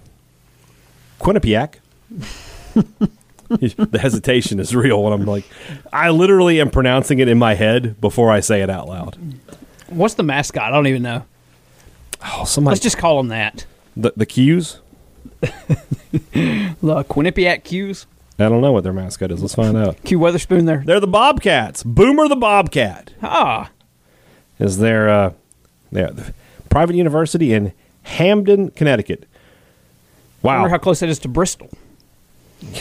Quinnipiac, 1.20 1.76
the 3.50 4.00
hesitation 4.00 4.60
is 4.60 4.76
real. 4.76 5.06
And 5.06 5.14
I'm 5.14 5.26
like, 5.26 5.46
I 5.92 6.10
literally 6.10 6.60
am 6.60 6.70
pronouncing 6.70 7.20
it 7.20 7.28
in 7.28 7.38
my 7.38 7.56
head 7.56 8.00
before 8.02 8.32
I 8.32 8.40
say 8.40 8.62
it 8.62 8.70
out 8.70 8.88
loud. 8.88 9.18
What's 9.88 10.16
the 10.16 10.24
mascot? 10.24 10.64
I 10.64 10.70
don't 10.70 10.88
even 10.88 11.02
know. 11.04 11.26
Oh, 12.24 12.46
somebody. 12.46 12.74
Let's 12.74 12.84
just 12.84 12.98
call 12.98 13.18
them 13.18 13.30
that. 13.30 13.66
The 13.96 14.14
the 14.16 14.26
Q's. 14.26 14.80
the 15.42 17.06
Quinnipiac 17.10 17.64
Q's. 17.64 18.06
I 18.38 18.48
don't 18.48 18.62
know 18.62 18.72
what 18.72 18.84
their 18.84 18.94
mascot 18.94 19.32
is. 19.32 19.42
Let's 19.42 19.56
find 19.56 19.76
out. 19.76 20.02
Q 20.04 20.20
Weatherspoon. 20.20 20.66
There. 20.66 20.82
They're 20.86 21.00
the 21.00 21.08
Bobcats. 21.08 21.84
Boomer 21.84 22.28
the 22.28 22.36
Bobcat. 22.36 23.14
Ah. 23.22 23.70
Is 24.60 24.78
their 24.78 25.10
uh, 25.10 25.34
yeah 25.92 26.12
private 26.70 26.96
university 26.96 27.54
in 27.54 27.74
Hamden, 28.04 28.72
Connecticut. 28.72 29.26
Wow. 30.42 30.52
I 30.52 30.56
wonder 30.58 30.70
how 30.70 30.78
close 30.78 31.00
that 31.02 31.10
is 31.10 31.20
to 31.20 31.28
Bristol. 31.28 31.70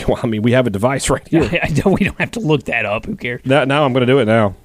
Well, 0.09 0.19
I 0.21 0.27
mean, 0.27 0.41
we 0.41 0.51
have 0.51 0.67
a 0.67 0.69
device 0.69 1.09
right 1.09 1.25
here. 1.25 1.43
I 1.63 1.67
don't, 1.67 1.97
we 1.97 2.05
don't 2.05 2.19
have 2.19 2.31
to 2.31 2.41
look 2.41 2.65
that 2.65 2.85
up. 2.85 3.05
Who 3.05 3.15
cares? 3.15 3.45
Now, 3.45 3.63
now 3.63 3.85
I'm 3.85 3.93
going 3.93 4.05
to 4.05 4.11
do 4.11 4.19
it 4.19 4.25
now. 4.25 4.55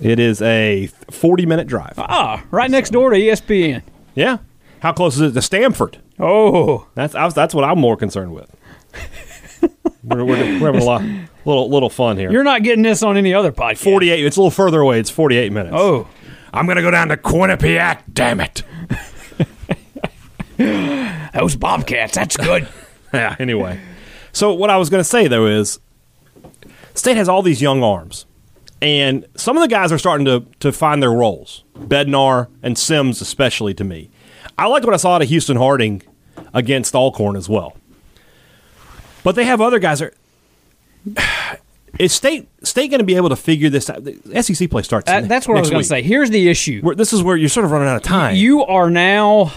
It 0.00 0.18
is 0.18 0.42
a 0.42 0.88
40 1.10 1.46
minute 1.46 1.68
drive. 1.68 1.94
Ah, 1.96 2.42
right 2.50 2.70
next 2.70 2.90
door 2.90 3.10
to 3.10 3.16
ESPN. 3.16 3.82
Yeah. 4.14 4.38
How 4.80 4.92
close 4.92 5.16
is 5.16 5.20
it 5.20 5.32
to 5.34 5.42
Stamford? 5.42 5.98
Oh, 6.18 6.86
that's 6.94 7.14
was, 7.14 7.34
that's 7.34 7.54
what 7.54 7.64
I'm 7.64 7.78
more 7.78 7.96
concerned 7.96 8.34
with. 8.34 8.54
we're, 10.02 10.24
we're, 10.24 10.60
we're, 10.60 10.72
having 10.72 10.80
a 10.80 10.84
lot, 10.84 11.02
little 11.44 11.68
little 11.68 11.90
fun 11.90 12.16
here. 12.16 12.32
You're 12.32 12.44
not 12.44 12.62
getting 12.62 12.82
this 12.82 13.02
on 13.02 13.16
any 13.16 13.34
other 13.34 13.52
podcast. 13.52 13.78
48. 13.78 14.24
It's 14.24 14.36
a 14.36 14.40
little 14.40 14.50
further 14.50 14.80
away. 14.80 15.00
It's 15.00 15.10
48 15.10 15.52
minutes. 15.52 15.76
Oh, 15.78 16.08
I'm 16.52 16.66
going 16.66 16.76
to 16.76 16.82
go 16.82 16.90
down 16.90 17.08
to 17.08 17.16
Quinnipiac. 17.16 18.02
Damn 18.12 18.40
it. 18.40 18.62
Those 21.34 21.56
Bobcats. 21.56 22.14
That's 22.14 22.36
good. 22.36 22.68
yeah. 23.14 23.36
Anyway, 23.38 23.80
so 24.32 24.52
what 24.52 24.70
I 24.70 24.76
was 24.76 24.90
going 24.90 25.00
to 25.00 25.08
say 25.08 25.26
though 25.28 25.46
is, 25.46 25.78
State 26.94 27.16
has 27.16 27.28
all 27.28 27.42
these 27.42 27.62
young 27.62 27.82
arms, 27.82 28.26
and 28.82 29.26
some 29.36 29.56
of 29.56 29.62
the 29.62 29.68
guys 29.68 29.92
are 29.92 29.98
starting 29.98 30.24
to 30.26 30.44
to 30.58 30.72
find 30.72 31.02
their 31.02 31.12
roles. 31.12 31.64
Bednar 31.78 32.48
and 32.62 32.76
Sims, 32.76 33.20
especially 33.20 33.74
to 33.74 33.84
me. 33.84 34.10
I 34.58 34.66
liked 34.66 34.84
what 34.84 34.92
I 34.92 34.98
saw 34.98 35.14
out 35.14 35.22
of 35.22 35.28
Houston 35.28 35.56
Harding 35.56 36.02
against 36.52 36.94
Alcorn 36.94 37.36
as 37.36 37.48
well. 37.48 37.76
But 39.22 39.34
they 39.34 39.44
have 39.44 39.60
other 39.60 39.78
guys 39.78 40.00
that 40.00 40.14
are. 41.16 41.58
Is 41.98 42.12
State 42.12 42.48
State 42.66 42.88
going 42.88 43.00
to 43.00 43.04
be 43.04 43.16
able 43.16 43.28
to 43.30 43.36
figure 43.36 43.68
this 43.68 43.90
out? 43.90 44.04
The 44.04 44.42
SEC 44.42 44.70
play 44.70 44.82
starts. 44.82 45.06
That, 45.06 45.28
that's 45.28 45.48
what 45.48 45.56
I 45.56 45.60
was 45.60 45.70
going 45.70 45.82
to 45.82 45.88
say. 45.88 46.02
Here's 46.02 46.30
the 46.30 46.48
issue. 46.48 46.80
Where, 46.82 46.94
this 46.94 47.12
is 47.12 47.22
where 47.22 47.36
you're 47.36 47.48
sort 47.48 47.64
of 47.64 47.72
running 47.72 47.88
out 47.88 47.96
of 47.96 48.02
time. 48.02 48.36
You 48.36 48.64
are 48.64 48.90
now, 48.90 49.52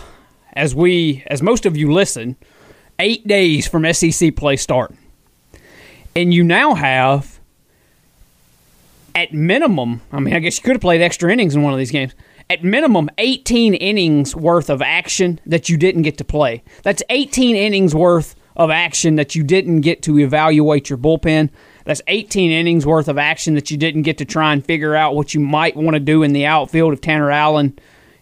as 0.54 0.74
we, 0.74 1.24
as 1.28 1.41
most 1.41 1.65
of 1.65 1.78
you 1.78 1.91
listen, 1.91 2.36
eight 3.00 3.28
days 3.28 3.67
from 3.67 3.91
SEC 3.93 4.36
play 4.36 4.56
starting, 4.56 4.98
and 6.15 6.34
you 6.34 6.43
now 6.43 6.74
have, 6.76 7.39
at 9.15 9.34
minimum, 9.34 10.02
I 10.12 10.19
mean, 10.19 10.34
I 10.34 10.39
guess 10.39 10.58
you 10.58 10.63
could 10.63 10.74
have 10.74 10.82
played 10.82 11.02
extra 11.02 11.32
innings 11.32 11.56
in 11.56 11.63
one 11.63 11.74
of 11.74 11.80
these 11.80 11.91
games. 11.91 12.13
At 12.50 12.63
minimum, 12.63 13.10
18 13.17 13.74
innings 13.74 14.36
worth 14.36 14.69
of 14.69 14.82
action 14.82 15.39
that 15.46 15.69
you 15.69 15.78
didn't 15.78 16.02
get 16.02 16.17
to 16.17 16.24
play. 16.24 16.63
That's 16.84 17.02
18 17.10 17.56
innings 17.56 17.96
worth 17.96 18.36
of 18.56 18.69
action 18.69 19.15
that 19.15 19.34
you 19.34 19.43
didn't 19.43 19.82
get 19.82 20.04
to 20.04 20.19
evaluate 20.19 20.89
your 20.89 20.98
bullpen. 20.98 21.50
That's 21.86 22.02
18 22.08 22.52
innings 22.52 22.86
worth 22.86 23.08
of 23.08 23.17
action 23.17 23.56
that 23.56 23.69
you 23.69 23.78
didn't 23.78 24.04
get 24.04 24.17
to 24.19 24.26
try 24.26 24.54
and 24.54 24.65
figure 24.65 24.96
out 24.96 25.15
what 25.15 25.34
you 25.34 25.39
might 25.39 25.76
want 25.76 25.96
to 25.96 26.00
do 26.00 26.24
in 26.24 26.34
the 26.34 26.46
outfield 26.46 26.93
if 26.93 27.02
Tanner 27.02 27.30
Allen 27.30 27.78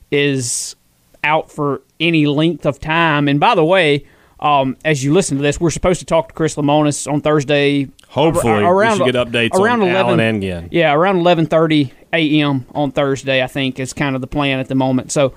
is 0.10 0.76
out 1.24 1.52
for 1.52 1.82
any 2.00 2.26
length 2.26 2.66
of 2.66 2.80
time. 2.80 3.28
And 3.28 3.40
by 3.40 3.56
the 3.56 3.64
way, 3.64 4.06
um, 4.40 4.76
as 4.84 5.04
you 5.04 5.14
listen 5.14 5.38
to 5.38 5.44
this, 5.44 5.60
we're 5.60 5.70
supposed 5.70 6.00
to 6.00 6.06
talk 6.06 6.30
to 6.30 6.34
Chris 6.34 6.56
Lemonis 6.56 7.12
on 7.12 7.22
Thursday. 7.22 7.88
Hopefully, 8.10 8.64
around, 8.64 9.00
we 9.00 9.06
should 9.06 9.14
get 9.14 9.28
updates 9.28 9.54
around 9.54 9.82
11, 9.82 9.96
Allen 9.96 10.20
and 10.20 10.42
Ginn. 10.42 10.70
Yeah, 10.72 10.94
around 10.94 11.18
11:30 11.18 11.92
a.m. 12.12 12.66
on 12.74 12.92
Thursday, 12.92 13.42
I 13.42 13.48
think 13.48 13.80
is 13.80 13.94
kind 13.94 14.16
of 14.16 14.22
the 14.22 14.28
plan 14.28 14.60
at 14.60 14.68
the 14.68 14.76
moment. 14.76 15.12
So 15.12 15.34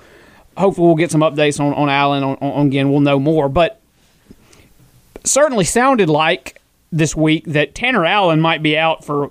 hopefully, 0.57 0.87
we'll 0.87 0.95
get 0.95 1.11
some 1.11 1.21
updates 1.21 1.59
on 1.59 1.73
on 1.73 1.87
Allen 1.87 2.23
on, 2.23 2.35
on 2.37 2.71
Ginn. 2.71 2.91
We'll 2.91 2.99
know 2.99 3.19
more, 3.19 3.47
but 3.47 3.79
certainly 5.23 5.65
sounded 5.65 6.09
like 6.09 6.59
this 6.95 7.15
week 7.15 7.43
that 7.45 7.75
Tanner 7.75 8.05
Allen 8.05 8.39
might 8.39 8.63
be 8.63 8.77
out 8.77 9.03
for, 9.03 9.29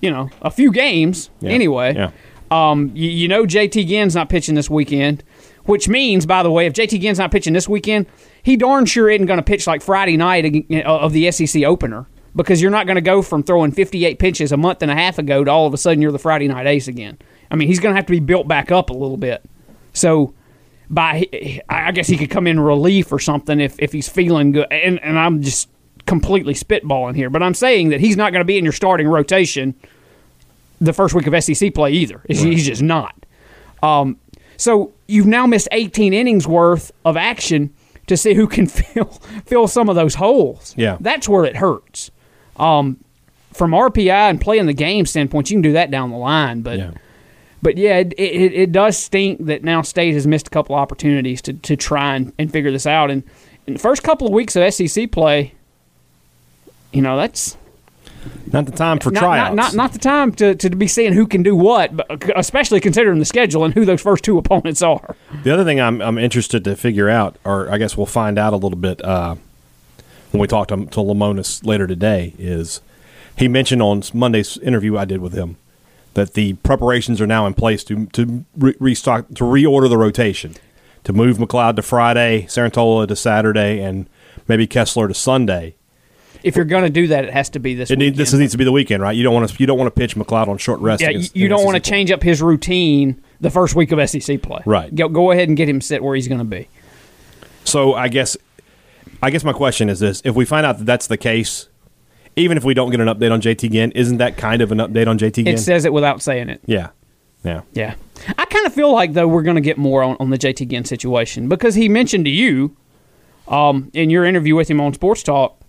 you 0.00 0.10
know, 0.10 0.28
a 0.42 0.50
few 0.50 0.70
games 0.70 1.30
yeah. 1.40 1.50
anyway. 1.50 1.94
Yeah. 1.94 2.10
Um, 2.50 2.92
you, 2.94 3.10
you, 3.10 3.28
know, 3.28 3.44
JT 3.44 3.88
Ginn's 3.88 4.14
not 4.14 4.28
pitching 4.28 4.54
this 4.54 4.68
weekend, 4.68 5.24
which 5.64 5.88
means, 5.88 6.26
by 6.26 6.42
the 6.42 6.50
way, 6.50 6.66
if 6.66 6.74
JT 6.74 7.00
Ginn's 7.00 7.18
not 7.18 7.32
pitching 7.32 7.54
this 7.54 7.68
weekend, 7.68 8.06
he 8.42 8.56
darn 8.56 8.84
sure 8.84 9.08
isn't 9.08 9.26
going 9.26 9.38
to 9.38 9.42
pitch 9.42 9.66
like 9.66 9.82
Friday 9.82 10.16
night 10.16 10.66
of 10.84 11.12
the 11.12 11.32
SEC 11.32 11.64
opener 11.64 12.06
because 12.36 12.60
you're 12.60 12.70
not 12.70 12.86
going 12.86 12.96
to 12.96 13.00
go 13.00 13.22
from 13.22 13.42
throwing 13.42 13.72
58 13.72 14.18
pitches 14.18 14.52
a 14.52 14.56
month 14.56 14.82
and 14.82 14.90
a 14.90 14.94
half 14.94 15.18
ago 15.18 15.42
to 15.42 15.50
all 15.50 15.66
of 15.66 15.72
a 15.72 15.78
sudden 15.78 16.02
you're 16.02 16.12
the 16.12 16.18
Friday 16.18 16.46
night 16.46 16.66
ace 16.66 16.86
again. 16.86 17.18
I 17.50 17.56
mean, 17.56 17.68
he's 17.68 17.80
going 17.80 17.94
to 17.94 17.96
have 17.96 18.06
to 18.06 18.12
be 18.12 18.20
built 18.20 18.46
back 18.46 18.70
up 18.70 18.90
a 18.90 18.92
little 18.92 19.16
bit. 19.16 19.42
So, 19.94 20.34
by 20.90 21.26
I 21.68 21.90
guess 21.90 22.06
he 22.06 22.16
could 22.18 22.30
come 22.30 22.46
in 22.46 22.60
relief 22.60 23.10
or 23.10 23.18
something 23.18 23.58
if, 23.60 23.76
if 23.80 23.92
he's 23.92 24.08
feeling 24.08 24.52
good. 24.52 24.70
And, 24.70 25.02
and 25.02 25.18
I'm 25.18 25.42
just 25.42 25.68
completely 26.06 26.54
spitballing 26.54 27.14
here, 27.16 27.30
but 27.30 27.42
I'm 27.42 27.54
saying 27.54 27.90
that 27.90 28.00
he's 28.00 28.16
not 28.16 28.32
going 28.32 28.40
to 28.40 28.46
be 28.46 28.58
in 28.58 28.64
your 28.64 28.72
starting 28.72 29.08
rotation 29.08 29.74
the 30.80 30.92
first 30.92 31.14
week 31.14 31.26
of 31.26 31.44
SEC 31.44 31.74
play 31.74 31.92
either. 31.92 32.22
Right. 32.28 32.38
He's 32.38 32.66
just 32.66 32.82
not. 32.82 33.14
Um, 33.82 34.18
so 34.56 34.92
you've 35.06 35.26
now 35.26 35.46
missed 35.46 35.68
18 35.72 36.12
innings 36.12 36.46
worth 36.46 36.92
of 37.04 37.16
action 37.16 37.74
to 38.06 38.16
see 38.16 38.34
who 38.34 38.46
can 38.46 38.66
fill 38.66 39.06
fill 39.44 39.68
some 39.68 39.88
of 39.88 39.96
those 39.96 40.14
holes. 40.14 40.74
Yeah, 40.76 40.96
that's 41.00 41.28
where 41.28 41.44
it 41.44 41.56
hurts. 41.56 42.10
Um, 42.56 42.98
from 43.52 43.72
RPI 43.72 44.10
and 44.10 44.40
playing 44.40 44.66
the 44.66 44.74
game 44.74 45.06
standpoint, 45.06 45.50
you 45.50 45.56
can 45.56 45.62
do 45.62 45.72
that 45.72 45.90
down 45.90 46.10
the 46.10 46.18
line, 46.18 46.62
but. 46.62 46.78
Yeah. 46.78 46.90
But 47.62 47.78
yeah, 47.78 47.96
it, 47.96 48.12
it, 48.12 48.52
it, 48.52 48.70
does 48.70 48.96
stink 48.96 49.46
that 49.46 49.64
now 49.64 49.82
State 49.82 50.12
has 50.14 50.24
missed 50.24 50.46
a 50.46 50.50
couple 50.50 50.76
opportunities 50.76 51.42
to, 51.42 51.54
to 51.54 51.74
try 51.74 52.14
and, 52.14 52.32
and 52.38 52.52
figure 52.52 52.70
this 52.70 52.86
out. 52.86 53.10
And 53.10 53.24
in 53.66 53.72
the 53.72 53.78
first 53.80 54.04
couple 54.04 54.28
of 54.28 54.32
weeks 54.32 54.54
of 54.54 54.72
SEC 54.72 55.10
play, 55.10 55.55
you 56.96 57.02
know 57.02 57.16
that's 57.16 57.58
not 58.52 58.64
the 58.64 58.72
time 58.72 58.98
for 58.98 59.10
not, 59.10 59.20
tryouts. 59.20 59.54
Not, 59.54 59.56
not, 59.56 59.74
not 59.74 59.92
the 59.92 59.98
time 59.98 60.32
to, 60.32 60.54
to 60.54 60.70
be 60.70 60.88
seeing 60.88 61.12
who 61.12 61.26
can 61.26 61.42
do 61.42 61.54
what, 61.54 61.94
but 61.94 62.06
especially 62.34 62.80
considering 62.80 63.18
the 63.18 63.24
schedule 63.24 63.64
and 63.64 63.74
who 63.74 63.84
those 63.84 64.00
first 64.00 64.24
two 64.24 64.38
opponents 64.38 64.82
are. 64.82 65.14
The 65.44 65.52
other 65.52 65.64
thing 65.64 65.80
I'm 65.80 66.00
I'm 66.00 66.18
interested 66.18 66.64
to 66.64 66.74
figure 66.74 67.08
out, 67.08 67.36
or 67.44 67.70
I 67.70 67.78
guess 67.78 67.96
we'll 67.96 68.06
find 68.06 68.38
out 68.38 68.52
a 68.52 68.56
little 68.56 68.78
bit 68.78 69.04
uh, 69.04 69.36
when 70.30 70.40
we 70.40 70.46
talk 70.46 70.68
to, 70.68 70.76
to 70.76 71.00
Lemonis 71.00 71.64
later 71.64 71.86
today, 71.86 72.34
is 72.38 72.80
he 73.36 73.46
mentioned 73.46 73.82
on 73.82 74.02
Monday's 74.14 74.56
interview 74.58 74.96
I 74.96 75.04
did 75.04 75.20
with 75.20 75.34
him 75.34 75.56
that 76.14 76.32
the 76.32 76.54
preparations 76.54 77.20
are 77.20 77.26
now 77.26 77.46
in 77.46 77.54
place 77.54 77.84
to 77.84 78.06
to 78.06 78.44
re- 78.56 78.74
restock 78.80 79.28
to 79.28 79.44
reorder 79.44 79.88
the 79.88 79.98
rotation 79.98 80.54
to 81.04 81.12
move 81.12 81.38
McLeod 81.38 81.76
to 81.76 81.82
Friday, 81.82 82.46
Cerantola 82.48 83.06
to 83.06 83.14
Saturday, 83.14 83.80
and 83.80 84.08
maybe 84.48 84.66
Kessler 84.66 85.06
to 85.06 85.14
Sunday 85.14 85.75
if 86.46 86.54
you're 86.54 86.64
going 86.64 86.84
to 86.84 86.90
do 86.90 87.08
that, 87.08 87.24
it 87.24 87.32
has 87.32 87.50
to 87.50 87.58
be 87.58 87.74
this. 87.74 87.90
It 87.90 87.98
need, 87.98 88.14
this 88.14 88.32
needs 88.32 88.52
to 88.52 88.58
be 88.58 88.62
the 88.62 88.70
weekend, 88.70 89.02
right? 89.02 89.16
You 89.16 89.24
don't 89.24 89.34
want 89.34 89.50
to 89.50 89.56
you 89.58 89.66
don't 89.66 89.76
want 89.76 89.92
to 89.92 90.00
pitch 90.00 90.14
McLeod 90.14 90.46
on 90.46 90.58
short 90.58 90.78
rest. 90.78 91.02
Yeah, 91.02 91.10
against, 91.10 91.34
you 91.34 91.48
don't 91.48 91.64
want 91.64 91.74
to 91.74 91.80
change 91.90 92.12
up 92.12 92.22
his 92.22 92.40
routine 92.40 93.20
the 93.40 93.50
first 93.50 93.74
week 93.74 93.90
of 93.90 94.08
SEC 94.08 94.40
play. 94.42 94.62
Right. 94.64 94.94
Go, 94.94 95.08
go 95.08 95.32
ahead 95.32 95.48
and 95.48 95.56
get 95.56 95.68
him 95.68 95.80
set 95.80 96.04
where 96.04 96.14
he's 96.14 96.28
going 96.28 96.38
to 96.38 96.44
be. 96.44 96.68
So 97.64 97.94
I 97.94 98.06
guess, 98.06 98.36
I 99.20 99.30
guess 99.30 99.42
my 99.42 99.52
question 99.52 99.88
is 99.88 99.98
this: 99.98 100.22
If 100.24 100.36
we 100.36 100.44
find 100.44 100.64
out 100.64 100.78
that 100.78 100.84
that's 100.84 101.08
the 101.08 101.16
case, 101.16 101.68
even 102.36 102.56
if 102.56 102.62
we 102.62 102.74
don't 102.74 102.92
get 102.92 103.00
an 103.00 103.08
update 103.08 103.32
on 103.32 103.40
JT 103.40 103.72
Ginn, 103.72 103.90
isn't 103.90 104.18
that 104.18 104.36
kind 104.36 104.62
of 104.62 104.70
an 104.70 104.78
update 104.78 105.08
on 105.08 105.18
JT 105.18 105.34
Ginn? 105.34 105.48
It 105.48 105.58
says 105.58 105.84
it 105.84 105.92
without 105.92 106.22
saying 106.22 106.48
it. 106.48 106.60
Yeah. 106.64 106.90
Yeah. 107.42 107.62
Yeah. 107.72 107.96
I 108.38 108.44
kind 108.44 108.66
of 108.66 108.72
feel 108.72 108.92
like 108.92 109.14
though 109.14 109.26
we're 109.26 109.42
going 109.42 109.56
to 109.56 109.60
get 109.60 109.78
more 109.78 110.04
on, 110.04 110.16
on 110.20 110.30
the 110.30 110.38
JT 110.38 110.68
Ginn 110.68 110.84
situation 110.84 111.48
because 111.48 111.74
he 111.74 111.88
mentioned 111.88 112.24
to 112.26 112.30
you 112.30 112.76
um, 113.48 113.90
in 113.94 114.10
your 114.10 114.24
interview 114.24 114.54
with 114.54 114.68
him 114.68 114.80
on 114.80 114.94
Sports 114.94 115.24
Talk 115.24 115.60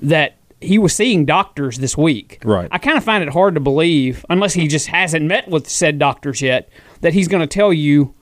that 0.00 0.36
he 0.60 0.78
was 0.78 0.94
seeing 0.94 1.24
doctors 1.24 1.78
this 1.78 1.96
week. 1.96 2.40
Right. 2.44 2.68
I 2.70 2.78
kind 2.78 2.98
of 2.98 3.04
find 3.04 3.22
it 3.22 3.30
hard 3.30 3.54
to 3.54 3.60
believe, 3.60 4.24
unless 4.28 4.52
he 4.52 4.68
just 4.68 4.88
hasn't 4.88 5.24
met 5.24 5.48
with 5.48 5.68
said 5.68 5.98
doctors 5.98 6.42
yet, 6.42 6.68
that 7.00 7.14
he's 7.14 7.28
going 7.28 7.40
to 7.40 7.46
tell 7.46 7.72
you 7.72 8.14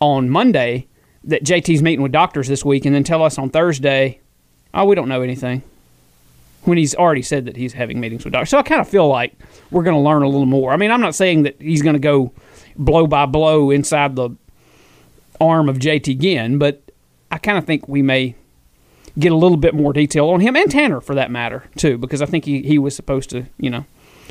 on 0.00 0.28
Monday 0.28 0.86
that 1.24 1.42
JT's 1.44 1.82
meeting 1.82 2.02
with 2.02 2.12
doctors 2.12 2.48
this 2.48 2.64
week 2.64 2.84
and 2.84 2.94
then 2.94 3.04
tell 3.04 3.22
us 3.22 3.38
on 3.38 3.50
Thursday, 3.50 4.20
oh, 4.74 4.84
we 4.84 4.94
don't 4.94 5.08
know 5.08 5.22
anything. 5.22 5.62
When 6.64 6.76
he's 6.76 6.94
already 6.94 7.22
said 7.22 7.46
that 7.46 7.56
he's 7.56 7.72
having 7.72 8.00
meetings 8.00 8.24
with 8.24 8.32
doctors. 8.32 8.50
So 8.50 8.58
I 8.58 8.62
kind 8.62 8.80
of 8.80 8.88
feel 8.88 9.08
like 9.08 9.32
we're 9.70 9.82
going 9.82 9.96
to 9.96 10.02
learn 10.02 10.22
a 10.22 10.28
little 10.28 10.46
more. 10.46 10.72
I 10.72 10.76
mean, 10.76 10.90
I'm 10.90 11.00
not 11.00 11.14
saying 11.14 11.44
that 11.44 11.60
he's 11.60 11.82
going 11.82 11.94
to 11.94 12.00
go 12.00 12.32
blow 12.76 13.06
by 13.06 13.26
blow 13.26 13.70
inside 13.70 14.16
the 14.16 14.30
arm 15.40 15.68
of 15.68 15.78
JT 15.78 16.18
Ginn, 16.20 16.58
but 16.58 16.82
I 17.30 17.38
kind 17.38 17.56
of 17.56 17.64
think 17.64 17.88
we 17.88 18.02
may 18.02 18.34
get 19.18 19.32
a 19.32 19.36
little 19.36 19.56
bit 19.56 19.74
more 19.74 19.92
detail 19.92 20.28
on 20.30 20.40
him 20.40 20.54
and 20.56 20.70
Tanner 20.70 21.00
for 21.00 21.14
that 21.14 21.30
matter 21.30 21.64
too, 21.76 21.98
because 21.98 22.22
I 22.22 22.26
think 22.26 22.44
he, 22.44 22.62
he 22.62 22.78
was 22.78 22.94
supposed 22.94 23.30
to 23.30 23.46
you 23.58 23.70
know 23.70 23.84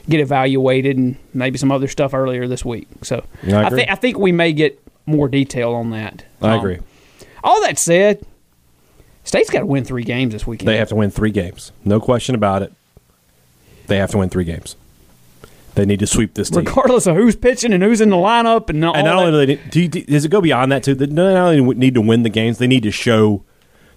get 0.09 0.19
evaluated 0.19 0.97
and 0.97 1.17
maybe 1.33 1.57
some 1.57 1.71
other 1.71 1.87
stuff 1.87 2.13
earlier 2.13 2.47
this 2.47 2.63
week. 2.63 2.87
So 3.03 3.23
I 3.45 3.65
I, 3.65 3.69
think 3.69 3.89
I 3.91 3.95
think 3.95 4.17
we 4.17 4.31
may 4.31 4.53
get 4.53 4.81
more 5.05 5.27
detail 5.27 5.73
on 5.73 5.89
that. 5.91 6.23
I 6.41 6.53
Um, 6.53 6.59
agree. 6.59 6.79
All 7.43 7.61
that 7.61 7.77
said, 7.77 8.25
State's 9.23 9.49
got 9.49 9.59
to 9.59 9.65
win 9.65 9.83
three 9.83 10.03
games 10.03 10.33
this 10.33 10.47
weekend. 10.47 10.67
They 10.67 10.77
have 10.77 10.89
to 10.89 10.95
win 10.95 11.11
three 11.11 11.31
games. 11.31 11.71
No 11.85 11.99
question 11.99 12.35
about 12.35 12.61
it. 12.61 12.71
They 13.87 13.97
have 13.97 14.11
to 14.11 14.17
win 14.17 14.29
three 14.29 14.43
games. 14.45 14.75
They 15.75 15.85
need 15.85 15.99
to 15.99 16.07
sweep 16.07 16.33
this 16.33 16.49
team. 16.49 16.65
regardless 16.65 17.05
of 17.05 17.15
who's 17.15 17.35
pitching 17.35 17.71
and 17.71 17.83
who's 17.83 18.01
in 18.01 18.09
the 18.09 18.15
lineup 18.15 18.69
and 18.69 18.83
all 18.83 18.95
and 18.95 19.05
not 19.05 19.15
only 19.17 19.45
do 19.45 19.55
they 19.55 19.69
do 19.69 19.81
you, 19.81 19.87
do- 19.87 20.03
does 20.05 20.25
it 20.25 20.29
go 20.29 20.41
beyond 20.41 20.71
that 20.71 20.83
too? 20.83 20.95
They 20.95 21.05
not 21.05 21.35
only 21.35 21.75
need 21.75 21.93
to 21.93 22.01
win 22.01 22.23
the 22.23 22.29
games, 22.29 22.57
they 22.57 22.67
need 22.67 22.83
to 22.83 22.91
show 22.91 23.43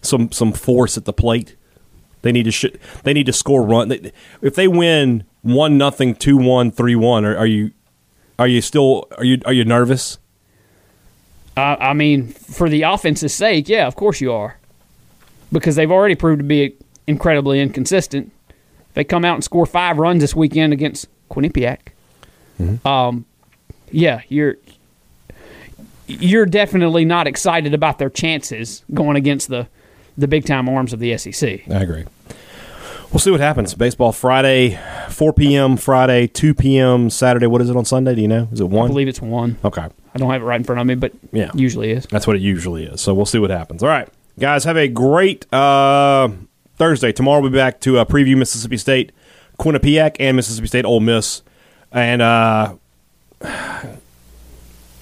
some 0.02 0.30
some 0.32 0.52
force 0.52 0.96
at 0.96 1.04
the 1.04 1.12
plate. 1.12 1.56
They 2.22 2.32
need 2.32 2.44
to 2.44 2.50
sh- 2.52 2.66
they 3.04 3.12
need 3.12 3.26
to 3.26 3.32
score 3.32 3.62
run. 3.64 3.88
They- 3.88 4.12
If 4.42 4.54
they 4.54 4.68
win 4.68 5.24
one 5.42 5.78
nothing, 5.78 6.14
two 6.14 6.36
one, 6.36 6.70
three 6.70 6.94
one, 6.96 7.24
are, 7.24 7.36
are 7.36 7.46
you 7.46 7.70
are 8.38 8.48
you 8.48 8.60
still 8.60 9.08
are 9.18 9.24
you 9.24 9.38
are 9.46 9.52
you 9.52 9.64
nervous? 9.64 10.18
I, 11.56 11.76
I 11.80 11.92
mean, 11.94 12.28
for 12.28 12.68
the 12.68 12.82
offense's 12.82 13.34
sake, 13.34 13.68
yeah, 13.68 13.86
of 13.86 13.96
course 13.96 14.20
you 14.20 14.32
are, 14.32 14.58
because 15.52 15.76
they've 15.76 15.90
already 15.90 16.14
proved 16.14 16.40
to 16.40 16.44
be 16.44 16.74
incredibly 17.06 17.60
inconsistent. 17.60 18.30
If 18.50 18.94
they 18.94 19.04
come 19.04 19.24
out 19.24 19.34
and 19.34 19.44
score 19.44 19.66
five 19.66 19.98
runs 19.98 20.20
this 20.20 20.34
weekend 20.34 20.72
against 20.72 21.06
Quinnipiac, 21.30 21.78
um, 22.84 23.24
yeah, 23.90 24.20
you're 24.28 24.56
you're 26.06 26.46
definitely 26.46 27.04
not 27.04 27.26
excited 27.26 27.72
about 27.72 27.98
their 27.98 28.10
chances 28.10 28.84
going 28.92 29.16
against 29.16 29.48
the 29.48 29.68
the 30.20 30.28
big 30.28 30.44
time 30.46 30.68
arms 30.68 30.92
of 30.92 31.00
the 31.00 31.16
SEC. 31.18 31.68
I 31.70 31.82
agree. 31.82 32.04
We'll 33.12 33.18
see 33.18 33.32
what 33.32 33.40
happens. 33.40 33.74
Baseball 33.74 34.12
Friday, 34.12 34.78
4 35.08 35.32
p.m. 35.32 35.76
Friday, 35.76 36.28
2 36.28 36.54
p.m. 36.54 37.10
Saturday. 37.10 37.48
What 37.48 37.60
is 37.60 37.68
it 37.68 37.76
on 37.76 37.84
Sunday? 37.84 38.14
Do 38.14 38.20
you 38.22 38.28
know? 38.28 38.46
Is 38.52 38.60
it 38.60 38.68
1? 38.68 38.84
I 38.84 38.86
believe 38.88 39.08
it's 39.08 39.20
one. 39.20 39.58
Okay. 39.64 39.82
I 39.82 40.18
don't 40.18 40.30
have 40.30 40.42
it 40.42 40.44
right 40.44 40.60
in 40.60 40.64
front 40.64 40.80
of 40.80 40.86
me, 40.86 40.94
but 40.94 41.12
Yeah. 41.32 41.50
usually 41.54 41.90
is. 41.90 42.06
That's 42.06 42.26
what 42.28 42.36
it 42.36 42.42
usually 42.42 42.84
is. 42.84 43.00
So 43.00 43.12
we'll 43.14 43.26
see 43.26 43.38
what 43.40 43.50
happens. 43.50 43.82
All 43.82 43.88
right, 43.88 44.08
guys, 44.38 44.62
have 44.62 44.76
a 44.76 44.86
great 44.86 45.52
uh, 45.52 46.28
Thursday. 46.76 47.10
Tomorrow 47.10 47.40
we'll 47.40 47.50
be 47.50 47.56
back 47.58 47.80
to 47.80 47.98
uh, 47.98 48.04
preview 48.04 48.36
Mississippi 48.36 48.76
State, 48.76 49.10
Quinnipiac, 49.58 50.14
and 50.20 50.36
Mississippi 50.36 50.68
State 50.68 50.84
Ole 50.84 51.00
Miss. 51.00 51.42
And 51.92 52.22
uh, 52.22 52.74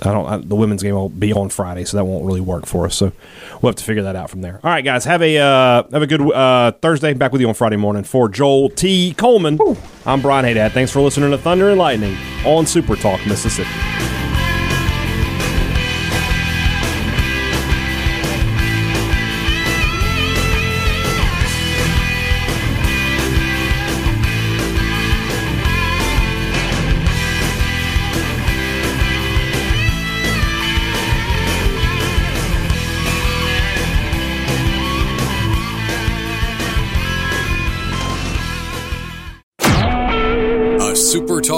I 0.02 0.12
don't. 0.12 0.26
I, 0.26 0.36
the 0.36 0.54
women's 0.54 0.82
game 0.82 0.94
will 0.94 1.08
be 1.08 1.32
on 1.32 1.48
Friday, 1.48 1.84
so 1.84 1.96
that 1.96 2.04
won't 2.04 2.24
really 2.24 2.40
work 2.40 2.66
for 2.66 2.86
us. 2.86 2.94
So 2.94 3.12
we'll 3.60 3.70
have 3.70 3.76
to 3.76 3.84
figure 3.84 4.04
that 4.04 4.14
out 4.14 4.30
from 4.30 4.42
there. 4.42 4.60
All 4.62 4.70
right, 4.70 4.84
guys, 4.84 5.04
have 5.04 5.22
a 5.22 5.38
uh, 5.38 5.82
have 5.90 6.02
a 6.02 6.06
good 6.06 6.20
uh, 6.20 6.72
Thursday. 6.80 7.14
Back 7.14 7.32
with 7.32 7.40
you 7.40 7.48
on 7.48 7.54
Friday 7.54 7.76
morning 7.76 8.04
for 8.04 8.28
Joel 8.28 8.70
T. 8.70 9.14
Coleman. 9.14 9.58
I'm 10.06 10.22
Brian 10.22 10.44
Haydad. 10.44 10.72
Thanks 10.72 10.92
for 10.92 11.00
listening 11.00 11.30
to 11.32 11.38
Thunder 11.38 11.70
and 11.70 11.78
Lightning 11.78 12.16
on 12.44 12.66
Super 12.66 12.94
Talk 12.96 13.24
Mississippi. 13.26 14.27